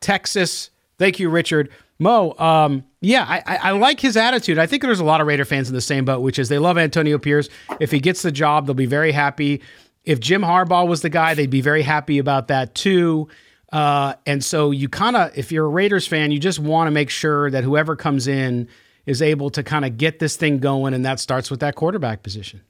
Texas. 0.00 0.70
Thank 0.98 1.18
you, 1.18 1.30
Richard. 1.30 1.70
Moe, 1.98 2.34
um, 2.38 2.84
yeah, 3.00 3.24
I, 3.26 3.56
I, 3.56 3.70
like 3.70 4.00
his 4.00 4.18
attitude. 4.18 4.58
I 4.58 4.66
think 4.66 4.82
there's 4.82 5.00
a 5.00 5.04
lot 5.04 5.22
of 5.22 5.26
Raider 5.26 5.46
fans 5.46 5.68
in 5.68 5.74
the 5.74 5.80
same 5.80 6.04
boat, 6.04 6.20
which 6.20 6.38
is 6.38 6.50
they 6.50 6.58
love 6.58 6.76
Antonio 6.76 7.18
Pierce. 7.18 7.48
If 7.80 7.90
he 7.90 8.00
gets 8.00 8.20
the 8.20 8.30
job, 8.30 8.66
they'll 8.66 8.74
be 8.74 8.84
very 8.84 9.12
happy. 9.12 9.62
If 10.04 10.20
Jim 10.20 10.42
Harbaugh 10.42 10.86
was 10.86 11.00
the 11.00 11.08
guy, 11.08 11.32
they'd 11.32 11.48
be 11.48 11.62
very 11.62 11.82
happy 11.82 12.18
about 12.18 12.48
that 12.48 12.74
too. 12.74 13.28
Uh, 13.76 14.14
and 14.24 14.42
so 14.42 14.70
you 14.70 14.88
kind 14.88 15.16
of, 15.16 15.36
if 15.36 15.52
you're 15.52 15.66
a 15.66 15.68
Raiders 15.68 16.06
fan, 16.06 16.30
you 16.30 16.38
just 16.38 16.58
want 16.58 16.86
to 16.86 16.90
make 16.90 17.10
sure 17.10 17.50
that 17.50 17.62
whoever 17.62 17.94
comes 17.94 18.26
in 18.26 18.66
is 19.04 19.20
able 19.20 19.50
to 19.50 19.62
kind 19.62 19.84
of 19.84 19.98
get 19.98 20.18
this 20.18 20.34
thing 20.34 20.60
going, 20.60 20.94
and 20.94 21.04
that 21.04 21.20
starts 21.20 21.50
with 21.50 21.60
that 21.60 21.74
quarterback 21.74 22.22
position. 22.22 22.62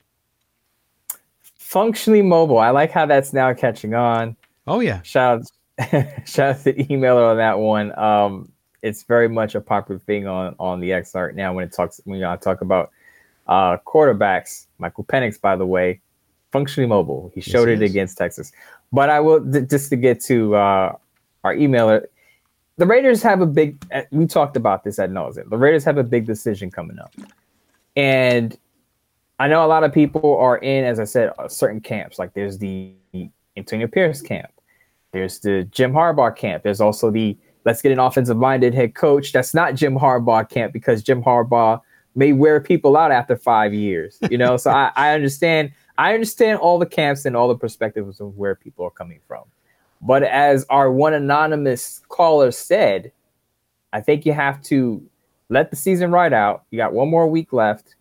Functionally 1.59 2.23
mobile. 2.23 2.59
I 2.59 2.71
like 2.71 2.91
how 2.91 3.07
that's 3.07 3.33
now 3.33 3.55
catching 3.55 3.95
on. 3.95 4.35
Oh 4.67 4.81
yeah. 4.81 5.01
Shout 5.03 5.43
out, 5.79 5.93
shout 6.27 6.57
out 6.57 6.65
to 6.65 6.73
the 6.73 6.85
emailer 6.87 7.31
on 7.31 7.37
that 7.37 7.61
one. 7.61 7.97
Um, 7.97 8.51
it's 8.83 9.05
very 9.05 9.29
much 9.29 9.55
a 9.55 9.61
popular 9.61 10.01
thing 10.01 10.27
on 10.27 10.57
on 10.59 10.81
the 10.81 10.93
X 10.93 11.15
art 11.15 11.37
now 11.37 11.55
when 11.55 11.63
it 11.63 11.73
talks 11.73 12.01
when 12.03 12.19
you 12.19 12.37
talk 12.39 12.63
about 12.63 12.91
uh, 13.47 13.77
quarterbacks. 13.87 14.67
Michael 14.79 15.05
Penix, 15.05 15.41
by 15.41 15.55
the 15.55 15.67
way, 15.67 16.01
functionally 16.51 16.89
mobile. 16.89 17.31
He 17.33 17.41
showed 17.41 17.69
yes, 17.69 17.81
it 17.81 17.85
against 17.85 18.19
Texas. 18.19 18.51
But 18.97 19.11
I 19.11 19.21
will 19.21 19.41
just 19.41 19.91
to 19.91 19.97
get 19.97 20.23
to 20.23 20.55
uh, 20.55 20.97
our 21.45 21.55
emailer. 21.55 22.07
The 22.79 22.87
Raiders 22.87 23.23
have 23.23 23.43
a 23.43 23.47
big. 23.47 23.77
Uh, 23.93 24.05
we 24.11 24.27
talked 24.27 24.57
about 24.57 24.85
this 24.85 24.99
at 24.99 25.11
nauseam. 25.11 25.51
The 25.51 25.59
Raiders 25.59 25.85
have 25.85 25.99
a 25.99 26.03
big 26.03 26.25
decision 26.25 26.71
coming 26.71 26.99
up, 26.99 27.15
and 27.95 28.57
I 29.39 29.49
know 29.49 29.67
a 29.67 29.69
lot 29.69 29.85
of 29.85 29.93
people 29.93 30.39
are 30.39 30.57
in, 30.57 30.85
as 30.85 30.99
I 30.99 31.05
said, 31.05 31.31
uh, 31.39 31.47
certain 31.47 31.83
camps. 31.83 32.19
Like 32.19 32.33
there's 32.33 32.57
the 32.57 32.95
Antonio 33.55 33.87
Pierce 33.87 34.23
camp, 34.23 34.51
there's 35.13 35.41
the 35.41 35.65
Jim 35.65 35.93
Harbaugh 35.93 36.35
camp. 36.35 36.63
There's 36.63 36.81
also 36.81 37.11
the 37.11 37.37
let's 37.67 37.83
get 37.83 37.93
an 37.93 37.99
offensive 37.99 38.39
minded 38.39 38.73
head 38.73 38.95
coach. 38.95 39.31
That's 39.31 39.53
not 39.53 39.75
Jim 39.75 39.95
Harbaugh 39.95 40.49
camp 40.49 40.73
because 40.73 41.03
Jim 41.03 41.23
Harbaugh 41.23 41.83
may 42.15 42.33
wear 42.33 42.61
people 42.61 42.97
out 42.97 43.13
after 43.13 43.37
five 43.37 43.75
years. 43.75 44.17
You 44.31 44.39
know, 44.39 44.57
so 44.57 44.71
I, 44.71 44.91
I 44.97 45.13
understand 45.13 45.73
I 45.99 46.15
understand 46.15 46.59
all 46.59 46.79
the 46.79 46.87
camps 46.87 47.25
and 47.25 47.37
all 47.37 47.49
the 47.49 47.57
perspectives 47.57 48.21
of 48.21 48.37
where 48.37 48.55
people 48.55 48.85
are 48.85 48.91
coming 48.91 49.21
from. 49.27 49.45
But 50.03 50.23
as 50.23 50.67
our 50.69 50.91
one 50.93 51.15
anonymous 51.15 52.03
caller 52.09 52.51
said, 52.51 53.13
I 53.93 54.01
think 54.01 54.27
you 54.27 54.33
have 54.33 54.63
to 54.65 55.03
let 55.49 55.71
the 55.71 55.77
season 55.77 56.11
ride 56.11 56.33
out. 56.33 56.65
You 56.71 56.77
got 56.77 56.93
one 56.93 57.09
more 57.09 57.27
week 57.27 57.53
left. 57.53 57.95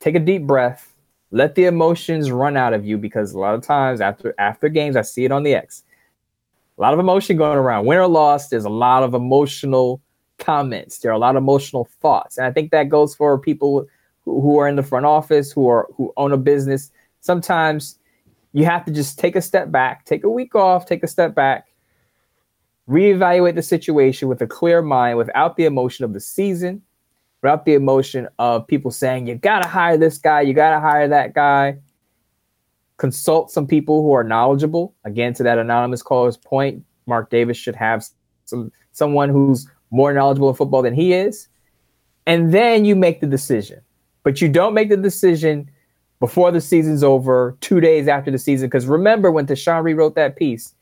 Take 0.00 0.14
a 0.14 0.20
deep 0.20 0.42
breath. 0.42 0.94
Let 1.30 1.54
the 1.54 1.64
emotions 1.64 2.30
run 2.30 2.56
out 2.56 2.74
of 2.74 2.84
you 2.84 2.98
because 2.98 3.32
a 3.32 3.38
lot 3.38 3.54
of 3.54 3.62
times 3.62 4.00
after 4.00 4.34
after 4.38 4.68
games, 4.68 4.96
I 4.96 5.02
see 5.02 5.24
it 5.24 5.32
on 5.32 5.42
the 5.42 5.54
X. 5.54 5.82
A 6.78 6.80
lot 6.80 6.92
of 6.92 7.00
emotion 7.00 7.36
going 7.36 7.58
around. 7.58 7.86
Win 7.86 7.98
or 7.98 8.06
loss, 8.06 8.48
there's 8.48 8.64
a 8.64 8.70
lot 8.70 9.02
of 9.02 9.14
emotional 9.14 10.00
comments. 10.38 10.98
There 10.98 11.10
are 11.10 11.14
a 11.14 11.18
lot 11.18 11.36
of 11.36 11.42
emotional 11.42 11.88
thoughts, 12.00 12.36
and 12.36 12.46
I 12.46 12.52
think 12.52 12.70
that 12.70 12.88
goes 12.88 13.14
for 13.14 13.38
people 13.38 13.86
who, 14.24 14.58
are 14.58 14.68
in 14.68 14.76
the 14.76 14.82
front 14.82 15.06
office, 15.06 15.50
who 15.50 15.68
are 15.68 15.88
who 15.96 16.12
own 16.16 16.32
a 16.32 16.36
business 16.36 16.90
sometimes 17.22 17.98
you 18.52 18.66
have 18.66 18.84
to 18.84 18.92
just 18.92 19.18
take 19.18 19.34
a 19.34 19.40
step 19.40 19.70
back, 19.70 20.04
take 20.04 20.24
a 20.24 20.28
week 20.28 20.54
off, 20.54 20.84
take 20.84 21.02
a 21.02 21.08
step 21.08 21.34
back, 21.34 21.68
reevaluate 22.88 23.54
the 23.54 23.62
situation 23.62 24.28
with 24.28 24.42
a 24.42 24.46
clear 24.46 24.82
mind 24.82 25.16
without 25.16 25.56
the 25.56 25.64
emotion 25.64 26.04
of 26.04 26.12
the 26.12 26.20
season, 26.20 26.82
without 27.40 27.64
the 27.64 27.72
emotion 27.72 28.28
of 28.38 28.66
people 28.66 28.90
saying, 28.90 29.26
you 29.26 29.34
got 29.36 29.62
to 29.62 29.68
hire 29.68 29.96
this 29.96 30.18
guy, 30.18 30.42
you 30.42 30.52
got 30.52 30.74
to 30.74 30.80
hire 30.80 31.08
that 31.08 31.32
guy. 31.32 31.78
Consult 32.98 33.50
some 33.50 33.66
people 33.66 34.02
who 34.02 34.12
are 34.12 34.22
knowledgeable. 34.22 34.94
Again, 35.04 35.32
to 35.34 35.42
that 35.42 35.58
anonymous 35.58 36.02
caller's 36.02 36.36
point, 36.36 36.84
Mark 37.06 37.30
Davis 37.30 37.56
should 37.56 37.74
have 37.74 38.04
some 38.44 38.70
someone 38.92 39.30
who's 39.30 39.66
more 39.90 40.12
knowledgeable 40.12 40.50
in 40.50 40.54
football 40.54 40.82
than 40.82 40.94
he 40.94 41.14
is. 41.14 41.48
And 42.26 42.52
then 42.52 42.84
you 42.84 42.94
make 42.94 43.20
the 43.20 43.26
decision. 43.26 43.80
But 44.22 44.40
you 44.40 44.48
don't 44.48 44.74
make 44.74 44.88
the 44.88 44.96
decision 44.96 45.68
before 46.22 46.52
the 46.52 46.60
season's 46.60 47.02
over, 47.02 47.56
two 47.60 47.80
days 47.80 48.06
after 48.06 48.30
the 48.30 48.38
season. 48.38 48.68
Because 48.68 48.86
remember 48.86 49.32
when 49.32 49.44
Tashan 49.44 49.82
rewrote 49.82 50.14
that 50.14 50.36
piece, 50.36 50.72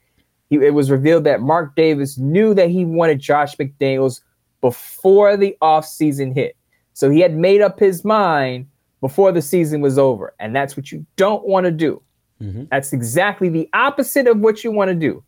he, 0.51 0.57
it 0.57 0.75
was 0.75 0.91
revealed 0.91 1.25
that 1.25 1.41
Mark 1.41 1.75
Davis 1.75 2.19
knew 2.19 2.53
that 2.53 2.69
he 2.69 2.85
wanted 2.85 3.21
Josh 3.21 3.57
McDaniels 3.57 4.21
before 4.61 5.39
the 5.39 5.57
offseason 5.63 6.35
hit. 6.35 6.59
So 6.93 7.09
he 7.09 7.21
had 7.21 7.35
made 7.35 7.63
up 7.63 7.81
his 7.81 8.05
mind 8.05 8.67
before 9.01 9.33
the 9.33 9.41
season 9.41 9.81
was 9.81 9.97
over. 9.97 10.35
And 10.41 10.55
that's 10.55 10.77
what 10.77 10.93
you 10.93 11.07
don't 11.17 11.47
want 11.47 11.65
to 11.65 11.71
do. 11.71 12.03
Mm-hmm. 12.43 12.65
That's 12.71 12.93
exactly 12.93 13.49
the 13.49 13.67
opposite 13.73 14.27
of 14.27 14.41
what 14.41 14.63
you 14.63 14.71
want 14.71 14.91
to 14.91 14.95
do. 14.95 15.25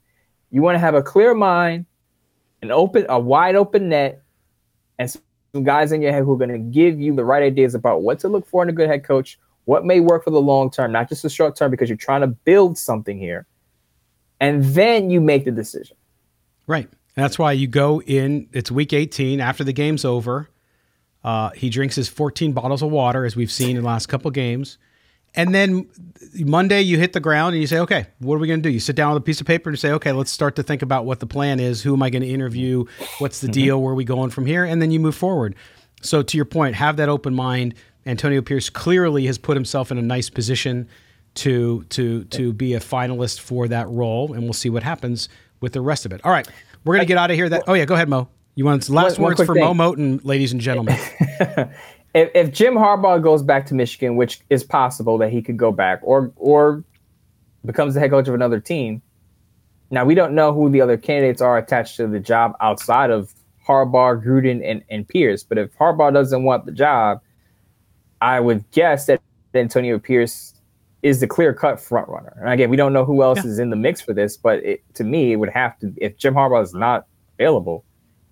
You 0.51 0.61
want 0.61 0.75
to 0.75 0.81
have 0.81 0.95
a 0.95 1.03
clear 1.03 1.33
mind, 1.33 1.87
an 2.61 2.71
open, 2.71 3.07
a 3.09 3.19
wide 3.19 3.55
open 3.55 3.89
net, 3.89 4.21
and 4.99 5.11
some 5.11 5.65
guys 5.65 5.91
in 5.91 6.03
your 6.03 6.13
head 6.13 6.25
who 6.25 6.35
are 6.35 6.37
going 6.37 6.51
to 6.51 6.59
give 6.59 7.01
you 7.01 7.15
the 7.15 7.25
right 7.25 7.43
ideas 7.43 7.75
about 7.75 8.03
what 8.03 8.19
to 8.19 8.29
look 8.29 8.47
for 8.47 8.63
in 8.63 8.69
a 8.69 8.73
good 8.73 8.91
head 8.91 9.05
coach, 9.05 9.39
what 9.65 9.85
may 9.85 10.01
work 10.01 10.25
for 10.25 10.31
the 10.31 10.41
long 10.41 10.71
term, 10.71 10.93
not 10.93 11.09
just 11.09 11.23
the 11.23 11.31
short 11.31 11.57
term, 11.57 11.71
because 11.71 11.89
you're 11.89 11.97
trying 11.97 12.23
to 12.23 12.27
build 12.27 12.79
something 12.79 13.19
here. 13.19 13.47
And 14.41 14.65
then 14.65 15.11
you 15.11 15.21
make 15.21 15.45
the 15.45 15.53
decision. 15.53 15.97
Right. 16.67 16.89
That's 17.15 17.39
why 17.39 17.53
you 17.53 17.67
go 17.67 18.03
in, 18.03 18.49
it's 18.53 18.71
week 18.71 18.93
18 18.93 19.41
after 19.41 19.65
the 19.65 19.73
game's 19.73 20.05
over. 20.05 20.49
Uh, 21.23 21.51
he 21.51 21.71
drinks 21.71 21.95
his 21.95 22.09
14 22.09 22.53
bottles 22.53 22.83
of 22.83 22.91
water, 22.91 23.25
as 23.25 23.37
we've 23.37 23.53
seen 23.53 23.77
in 23.77 23.83
the 23.83 23.89
last 23.89 24.07
couple 24.07 24.31
games. 24.31 24.79
And 25.35 25.55
then 25.55 25.89
Monday, 26.35 26.83
you 26.83 26.99
hit 26.99 27.13
the 27.13 27.21
ground 27.21 27.55
and 27.55 27.61
you 27.61 27.67
say, 27.67 27.79
okay, 27.81 28.07
what 28.19 28.35
are 28.35 28.39
we 28.39 28.47
going 28.47 28.63
to 28.63 28.69
do? 28.69 28.73
You 28.73 28.81
sit 28.81 28.97
down 28.97 29.15
with 29.15 29.23
a 29.23 29.25
piece 29.25 29.41
of 29.41 29.47
paper 29.47 29.71
and 29.71 29.79
say, 29.79 29.93
okay, 29.93 30.13
let's 30.13 30.31
start 30.31 30.57
to 30.57 30.63
think 30.63 30.83
about 30.83 31.07
what 31.07 31.21
the 31.21 31.27
plan 31.27 31.59
is. 31.59 31.83
Who 31.83 31.95
am 31.95 32.03
I 32.03 32.11
going 32.11 32.23
to 32.23 32.29
interview? 32.29 32.85
What's 33.19 33.41
the 33.41 33.47
mm-hmm. 33.47 33.53
deal? 33.53 33.83
Where 33.83 33.93
are 33.93 33.97
we 33.97 34.05
going 34.05 34.31
from 34.31 34.45
here? 34.45 34.65
And 34.65 34.83
then 34.83 34.91
you 34.91 35.01
move 35.01 35.15
forward. 35.15 35.55
So, 36.03 36.23
to 36.23 36.37
your 36.37 36.45
point, 36.45 36.75
have 36.75 36.97
that 36.97 37.09
open 37.09 37.35
mind. 37.35 37.77
Antonio 38.07 38.43
Pierce 38.43 38.71
clearly 38.71 39.27
has 39.27 39.39
put 39.39 39.57
himself 39.57 39.91
in 39.91 39.99
a 39.99 40.03
nice 40.03 40.31
position 40.31 40.89
to 41.35 41.85
to 41.85 42.25
to 42.25 42.53
be 42.53 42.75
a 42.75 42.81
finalist 42.81 43.41
for 43.41 43.69
that 43.69 43.89
role, 43.89 44.33
and 44.33 44.43
we'll 44.43 44.53
see 44.53 44.71
what 44.71 44.83
happens 44.83 45.29
with 45.61 45.73
the 45.73 45.81
rest 45.81 46.05
of 46.05 46.13
it. 46.13 46.21
All 46.25 46.33
right, 46.33 46.47
we're 46.85 46.95
gonna 46.95 47.07
get 47.07 47.19
out 47.19 47.31
of 47.31 47.37
here. 47.37 47.49
That 47.49 47.65
oh 47.67 47.75
yeah, 47.75 47.85
go 47.85 47.95
ahead, 47.95 48.09
Moe. 48.09 48.29
You 48.55 48.65
want 48.65 48.89
last 48.91 49.19
one, 49.19 49.31
words 49.31 49.39
one 49.39 49.47
for 49.47 49.55
thing. 49.55 49.65
Moe 49.65 49.75
Moton, 49.75 50.21
ladies 50.25 50.53
and 50.53 50.61
gentlemen. 50.61 50.99
if, 52.15 52.31
if 52.35 52.53
Jim 52.53 52.75
Harbaugh 52.75 53.23
goes 53.23 53.43
back 53.43 53.65
to 53.67 53.75
Michigan, 53.75 54.17
which 54.17 54.41
is 54.51 54.63
possible 54.63 55.17
that 55.19 55.31
he 55.31 55.41
could 55.41 55.57
go 55.57 55.73
back, 55.73 56.01
or 56.03 56.33
or 56.37 56.85
becomes 57.65 57.95
the 57.95 58.01
head 58.01 58.11
coach 58.11 58.29
of 58.29 58.35
another 58.35 58.61
team. 58.61 59.01
Now 59.91 60.05
we 60.05 60.15
don't 60.15 60.35
know 60.35 60.53
who 60.53 60.71
the 60.71 60.81
other 60.81 60.97
candidates 60.97 61.41
are 61.41 61.59
attached 61.59 61.97
to 61.99 62.07
the 62.07 62.21
job 62.21 62.57
outside 62.61 63.11
of 63.11 63.33
Harbaugh, 63.67 64.23
Gruden, 64.23 64.69
and, 64.69 64.83
and 64.91 65.07
Pierce. 65.07 65.43
But 65.43 65.59
if 65.59 65.77
Harbaugh 65.79 66.13
doesn't 66.13 66.45
want 66.45 66.67
the 66.67 66.73
job, 66.73 67.21
I 68.23 68.39
would 68.39 68.71
guess 68.71 69.07
that 69.07 69.21
Antonio 69.53 69.99
Pierce 69.99 70.55
is 71.03 71.19
the 71.19 71.27
clear 71.27 71.53
cut 71.53 71.81
front 71.81 72.09
runner. 72.09 72.33
And 72.41 72.49
again, 72.49 72.71
we 72.71 72.77
don't 72.77 72.93
know 72.93 73.05
who 73.05 73.23
else 73.23 73.39
yeah. 73.39 73.51
is 73.51 73.59
in 73.59 73.71
the 73.71 73.77
mix 73.77 74.01
for 74.01 74.15
this, 74.15 74.37
but 74.37 74.65
it, 74.65 74.83
to 74.95 75.03
me, 75.05 75.33
it 75.33 75.37
would 75.37 75.49
have 75.49 75.77
to, 75.81 75.93
if 75.97 76.17
Jim 76.17 76.35
Harbaugh 76.35 76.63
is 76.63 76.73
not 76.73 77.07
available, 77.37 77.85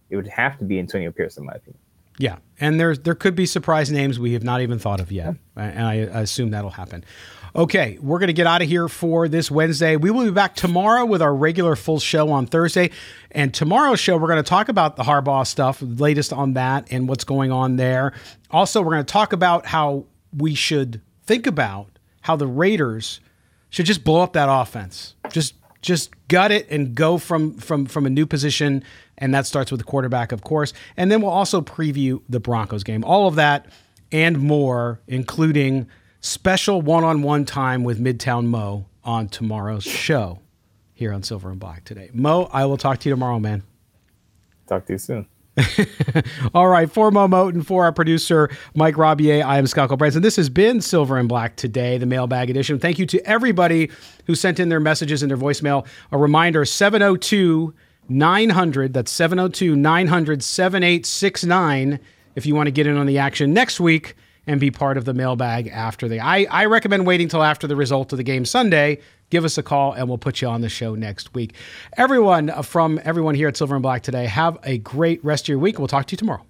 it 0.09 0.15
would 0.15 0.29
have 0.29 0.57
to 0.59 0.65
be 0.65 0.79
Antonio 0.79 1.11
Pierce, 1.11 1.37
in 1.37 1.45
my 1.45 1.53
opinion. 1.53 1.81
Yeah, 2.19 2.37
and 2.61 2.79
there's 2.79 2.99
there 2.99 3.15
could 3.15 3.35
be 3.35 3.47
surprise 3.47 3.91
names 3.91 4.19
we 4.19 4.35
have 4.35 4.45
not 4.45 4.61
even 4.61 4.79
thought 4.79 5.01
of 5.01 5.11
yet, 5.11 5.37
and 5.57 5.87
I, 5.87 5.95
I 5.95 6.21
assume 6.21 6.51
that'll 6.51 6.69
happen. 6.69 7.03
Okay, 7.55 7.99
we're 8.01 8.21
going 8.21 8.29
to 8.29 8.33
get 8.33 8.47
out 8.47 8.63
of 8.63 8.69
here 8.69 8.89
for 8.89 9.27
this 9.27 9.51
Wednesday. 9.51 9.97
We 9.97 10.13
will 10.13 10.25
be 10.25 10.31
back 10.31 10.55
tomorrow 10.55 11.05
with 11.05 11.21
our 11.21 11.35
regular 11.35 11.75
full 11.75 11.99
show 11.99 12.31
on 12.31 12.47
Thursday. 12.47 12.91
And 13.33 13.53
tomorrow's 13.53 13.99
show, 13.99 14.17
we're 14.17 14.29
going 14.29 14.43
to 14.43 14.49
talk 14.49 14.69
about 14.69 14.95
the 14.95 15.03
Harbaugh 15.03 15.45
stuff, 15.45 15.79
latest 15.83 16.33
on 16.33 16.53
that 16.53 16.87
and 16.93 17.09
what's 17.09 17.25
going 17.25 17.51
on 17.51 17.75
there. 17.75 18.13
Also, 18.53 18.81
we're 18.81 18.93
going 18.93 19.05
to 19.05 19.13
talk 19.13 19.33
about 19.33 19.67
how 19.67 20.05
we 20.37 20.55
should 20.55 21.01
think 21.25 21.49
about 21.49 21.89
how 22.21 22.37
the 22.37 22.47
Raiders 22.47 23.19
should 23.71 23.87
just 23.87 24.05
blow 24.05 24.21
up 24.21 24.35
that 24.35 24.49
offense. 24.49 25.17
Just 25.31 25.55
just 25.83 26.11
gut 26.29 26.53
it 26.53 26.71
and 26.71 26.95
go 26.95 27.19
from 27.19 27.55
from 27.55 27.87
from 27.87 28.05
a 28.05 28.11
new 28.11 28.27
position 28.27 28.85
and 29.17 29.35
that 29.35 29.47
starts 29.47 29.71
with 29.71 29.81
the 29.81 29.85
quarterback 29.85 30.31
of 30.31 30.43
course 30.43 30.75
and 30.99 31.11
then 31.11 31.23
we'll 31.23 31.31
also 31.31 31.63
preview 31.63 32.21
the 32.29 32.39
broncos 32.39 32.85
game 32.85 33.03
all 33.03 33.27
of 33.27 33.37
that 33.37 33.65
and 34.13 34.39
more 34.39 35.01
including 35.09 35.89
special 36.21 36.83
one-on-one 36.83 37.45
time 37.45 37.83
with 37.83 37.99
midtown 37.99 38.47
mo 38.47 38.87
on 39.05 39.29
tomorrow's 39.29 39.85
show 39.85 40.39
here 40.93 41.13
on 41.13 41.23
silver 41.23 41.51
and 41.51 41.59
black 41.59 41.83
today 41.85 42.11
mo 42.13 42.49
i 42.53 42.65
will 42.65 42.77
talk 42.77 42.99
to 42.99 43.09
you 43.09 43.15
tomorrow 43.15 43.39
man 43.39 43.63
talk 44.67 44.85
to 44.85 44.93
you 44.93 44.99
soon 44.99 45.27
All 46.55 46.69
right, 46.69 46.91
for 46.91 47.11
Moe 47.11 47.27
Moton, 47.29 47.67
for 47.67 47.85
our 47.85 47.93
producer, 47.93 48.49
Mike 48.75 48.95
Robier, 48.95 49.45
I 49.45 49.59
am 49.59 49.67
Scott 49.67 49.91
Gulbransen. 49.91 50.23
This 50.23 50.37
has 50.37 50.49
been 50.49 50.81
Silver 50.81 51.19
and 51.19 51.29
Black 51.29 51.57
today, 51.57 51.99
the 51.99 52.07
mailbag 52.07 52.49
edition. 52.49 52.79
Thank 52.79 52.99
you 52.99 53.05
to 53.07 53.21
everybody 53.27 53.91
who 54.27 54.35
sent 54.35 54.61
in 54.61 54.69
their 54.69 54.81
messages 54.81 55.23
and 55.23 55.31
their 55.31 55.37
voicemail. 55.37 55.87
A 56.13 56.19
reminder 56.19 56.65
702 56.65 57.75
900, 58.09 58.95
that's 58.95 59.11
702 59.11 59.77
900 59.77 60.43
7869, 60.43 62.01
if 62.37 62.47
you 62.47 62.55
want 62.55 62.69
to 62.69 62.73
get 62.73 62.87
in 62.87 62.97
on 62.97 63.07
the 63.07 63.19
action 63.19 63.53
next 63.53 63.81
week 63.81 64.15
and 64.51 64.59
be 64.59 64.71
part 64.71 64.97
of 64.97 65.05
the 65.05 65.15
mailbag 65.15 65.69
after 65.69 66.09
the. 66.09 66.19
I, 66.19 66.45
I 66.51 66.65
recommend 66.65 67.07
waiting 67.07 67.29
till 67.29 67.45
after 67.45 67.69
the 67.69 67.77
result 67.77 68.13
of 68.13 68.17
the 68.17 68.25
game 68.25 68.45
Sunday 68.45 68.99
give 69.31 69.45
us 69.45 69.57
a 69.57 69.63
call 69.63 69.93
and 69.93 70.09
we'll 70.09 70.19
put 70.19 70.43
you 70.43 70.49
on 70.49 70.61
the 70.61 70.69
show 70.69 70.97
next 70.97 71.33
week. 71.35 71.55
Everyone 71.97 72.51
uh, 72.51 72.63
from 72.63 73.01
everyone 73.05 73.37
here 73.37 73.47
at 73.47 73.57
Silver 73.57 73.77
and 73.77 73.83
Black 73.83 74.03
today, 74.03 74.27
have 74.27 74.59
a 74.65 74.79
great 74.79 75.25
rest 75.25 75.45
of 75.45 75.51
your 75.51 75.61
week. 75.61 75.79
We'll 75.79 75.87
talk 75.87 76.07
to 76.07 76.15
you 76.15 76.19
tomorrow. 76.19 76.50